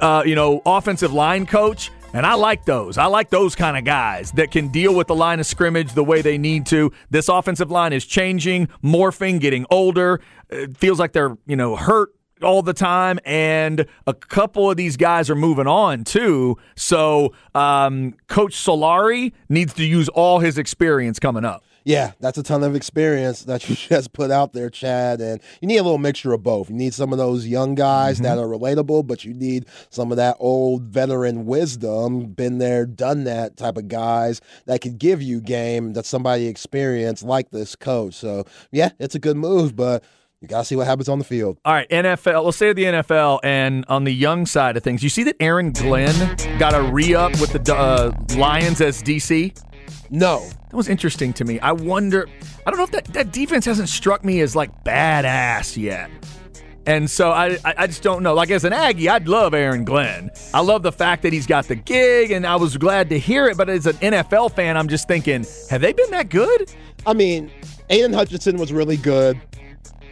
uh, 0.00 0.22
you 0.24 0.36
know, 0.36 0.62
offensive 0.64 1.12
line 1.12 1.46
coach. 1.46 1.90
And 2.12 2.24
I 2.24 2.34
like 2.34 2.64
those. 2.64 2.96
I 2.98 3.06
like 3.06 3.30
those 3.30 3.54
kind 3.54 3.76
of 3.76 3.84
guys 3.84 4.32
that 4.32 4.50
can 4.50 4.68
deal 4.68 4.94
with 4.94 5.06
the 5.08 5.14
line 5.14 5.38
of 5.40 5.46
scrimmage 5.46 5.92
the 5.92 6.04
way 6.04 6.22
they 6.22 6.38
need 6.38 6.66
to. 6.66 6.92
This 7.10 7.28
offensive 7.28 7.70
line 7.70 7.92
is 7.92 8.04
changing, 8.04 8.68
morphing, 8.82 9.40
getting 9.40 9.64
older. 9.70 10.20
It 10.48 10.76
feels 10.76 10.98
like 10.98 11.12
they're, 11.12 11.36
you 11.46 11.56
know, 11.56 11.76
hurt 11.76 12.10
all 12.42 12.62
the 12.62 12.72
time, 12.72 13.20
and 13.24 13.86
a 14.06 14.14
couple 14.14 14.70
of 14.70 14.76
these 14.76 14.96
guys 14.96 15.28
are 15.30 15.34
moving 15.36 15.66
on 15.66 16.04
too. 16.04 16.56
So, 16.74 17.32
um, 17.54 18.14
Coach 18.28 18.54
Solari 18.54 19.32
needs 19.48 19.74
to 19.74 19.84
use 19.84 20.08
all 20.08 20.40
his 20.40 20.58
experience 20.58 21.18
coming 21.18 21.44
up. 21.44 21.62
Yeah, 21.84 22.12
that's 22.20 22.38
a 22.38 22.42
ton 22.42 22.62
of 22.62 22.74
experience 22.74 23.44
that 23.44 23.68
you 23.68 23.76
just 23.76 24.12
put 24.12 24.30
out 24.30 24.52
there, 24.52 24.70
Chad. 24.70 25.20
And 25.20 25.40
you 25.60 25.68
need 25.68 25.78
a 25.78 25.82
little 25.82 25.98
mixture 25.98 26.32
of 26.32 26.42
both. 26.42 26.70
You 26.70 26.76
need 26.76 26.94
some 26.94 27.12
of 27.12 27.18
those 27.18 27.46
young 27.46 27.74
guys 27.74 28.18
that 28.20 28.38
are 28.38 28.46
relatable, 28.46 29.06
but 29.06 29.24
you 29.24 29.34
need 29.34 29.66
some 29.88 30.10
of 30.10 30.16
that 30.16 30.36
old 30.38 30.82
veteran 30.82 31.46
wisdom, 31.46 32.26
been 32.26 32.58
there, 32.58 32.86
done 32.86 33.24
that 33.24 33.56
type 33.56 33.76
of 33.76 33.88
guys 33.88 34.40
that 34.66 34.80
could 34.80 34.98
give 34.98 35.22
you 35.22 35.40
game 35.40 35.92
that 35.94 36.06
somebody 36.06 36.46
experienced 36.46 37.22
like 37.22 37.50
this 37.50 37.74
coach. 37.76 38.14
So, 38.14 38.44
yeah, 38.70 38.90
it's 38.98 39.14
a 39.14 39.18
good 39.18 39.36
move, 39.36 39.74
but 39.74 40.04
you 40.40 40.48
got 40.48 40.60
to 40.60 40.64
see 40.64 40.76
what 40.76 40.86
happens 40.86 41.08
on 41.08 41.18
the 41.18 41.24
field. 41.24 41.58
All 41.66 41.74
right, 41.74 41.88
NFL. 41.90 42.44
Let's 42.44 42.56
say 42.56 42.72
the 42.72 42.84
NFL 42.84 43.40
and 43.44 43.84
on 43.88 44.04
the 44.04 44.10
young 44.10 44.46
side 44.46 44.76
of 44.78 44.82
things. 44.82 45.02
You 45.02 45.10
see 45.10 45.22
that 45.24 45.36
Aaron 45.38 45.72
Glenn 45.72 46.36
got 46.58 46.74
a 46.74 46.80
re 46.80 47.14
up 47.14 47.32
with 47.40 47.52
the 47.52 47.74
uh, 47.74 48.12
Lions 48.36 48.80
as 48.80 49.02
DC. 49.02 49.54
No. 50.10 50.48
That 50.70 50.76
was 50.76 50.88
interesting 50.88 51.32
to 51.34 51.44
me. 51.44 51.58
I 51.60 51.72
wonder. 51.72 52.28
I 52.66 52.70
don't 52.70 52.78
know 52.78 52.84
if 52.84 52.92
that 52.92 53.04
that 53.14 53.32
defense 53.32 53.64
hasn't 53.64 53.88
struck 53.88 54.24
me 54.24 54.40
as 54.40 54.54
like 54.54 54.84
badass 54.84 55.76
yet. 55.76 56.10
And 56.86 57.10
so 57.10 57.30
I, 57.30 57.58
I 57.64 57.74
I 57.78 57.86
just 57.86 58.02
don't 58.02 58.22
know. 58.22 58.34
Like 58.34 58.50
as 58.50 58.64
an 58.64 58.72
Aggie, 58.72 59.08
I'd 59.08 59.28
love 59.28 59.52
Aaron 59.54 59.84
Glenn. 59.84 60.30
I 60.54 60.60
love 60.60 60.82
the 60.82 60.92
fact 60.92 61.22
that 61.22 61.32
he's 61.32 61.46
got 61.46 61.66
the 61.66 61.74
gig, 61.74 62.30
and 62.30 62.46
I 62.46 62.56
was 62.56 62.76
glad 62.76 63.08
to 63.10 63.18
hear 63.18 63.46
it. 63.46 63.56
But 63.56 63.68
as 63.68 63.86
an 63.86 63.96
NFL 63.96 64.54
fan, 64.54 64.76
I'm 64.76 64.88
just 64.88 65.06
thinking, 65.06 65.44
have 65.68 65.80
they 65.80 65.92
been 65.92 66.10
that 66.10 66.30
good? 66.30 66.72
I 67.06 67.12
mean, 67.12 67.50
Aidan 67.90 68.12
Hutchinson 68.12 68.56
was 68.56 68.72
really 68.72 68.96
good. 68.96 69.40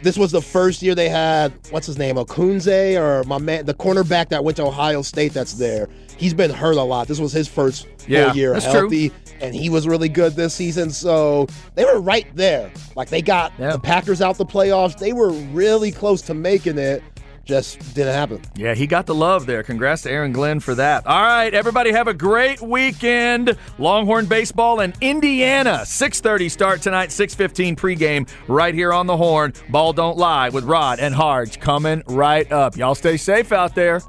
This 0.01 0.17
was 0.17 0.31
the 0.31 0.41
first 0.41 0.81
year 0.81 0.95
they 0.95 1.09
had 1.09 1.51
what's 1.71 1.87
his 1.87 1.97
name, 1.97 2.15
Okunze, 2.15 2.97
or 2.97 3.23
my 3.25 3.37
man, 3.37 3.65
the 3.65 3.73
cornerback 3.73 4.29
that 4.29 4.43
went 4.43 4.55
to 4.57 4.63
Ohio 4.65 5.01
State. 5.01 5.33
That's 5.33 5.53
there. 5.53 5.89
He's 6.17 6.33
been 6.33 6.51
hurt 6.51 6.77
a 6.77 6.83
lot. 6.83 7.07
This 7.07 7.19
was 7.19 7.33
his 7.33 7.47
first 7.47 7.87
Yeah, 8.09 8.27
full 8.29 8.37
year 8.37 8.53
that's 8.53 8.71
true. 8.71 9.09
and 9.41 9.55
he 9.55 9.69
was 9.69 9.87
really 9.87 10.09
good 10.09 10.35
this 10.35 10.53
season. 10.53 10.89
So 10.89 11.47
they 11.75 11.85
were 11.85 11.99
right 12.01 12.27
there. 12.35 12.71
Like 12.95 13.09
they 13.09 13.21
got 13.21 13.53
Yeah. 13.57 13.71
the 13.73 13.79
Packers 13.79 14.21
out 14.21 14.37
the 14.37 14.45
playoffs. 14.45 14.97
They 14.97 15.13
were 15.13 15.31
really 15.31 15.91
close 15.91 16.21
to 16.23 16.33
making 16.33 16.77
it. 16.77 17.01
just 17.45 17.79
didn't 17.95 18.13
happen. 18.13 18.39
Yeah, 18.55 18.75
he 18.75 18.85
got 18.85 19.07
the 19.07 19.15
love 19.15 19.47
there. 19.47 19.63
Congrats 19.63 20.03
to 20.03 20.11
Aaron 20.11 20.31
Glenn 20.31 20.59
for 20.59 20.75
that. 20.75 21.07
All 21.07 21.23
right, 21.23 21.51
everybody 21.51 21.91
have 21.91 22.07
a 22.07 22.13
great 22.13 22.61
weekend. 22.61 23.57
Longhorn 23.79 24.27
baseball 24.27 24.81
in 24.81 24.93
Indiana. 25.01 25.81
6:30 25.83 26.47
start 26.47 26.83
tonight, 26.83 27.11
6:15 27.11 27.75
pregame 27.75 28.29
right 28.47 28.75
here 28.75 28.93
on 28.93 29.07
the 29.07 29.17
horn. 29.17 29.53
Ball 29.67 29.93
don't 29.93 30.15
lie 30.15 30.49
with 30.49 30.63
Rod 30.65 30.99
and 30.99 31.15
Harge 31.15 31.59
coming 31.59 32.03
right 32.05 32.51
up. 32.51 32.77
Y'all 32.77 32.93
stay 32.93 33.17
safe 33.17 33.51
out 33.51 33.73
there. 33.73 34.01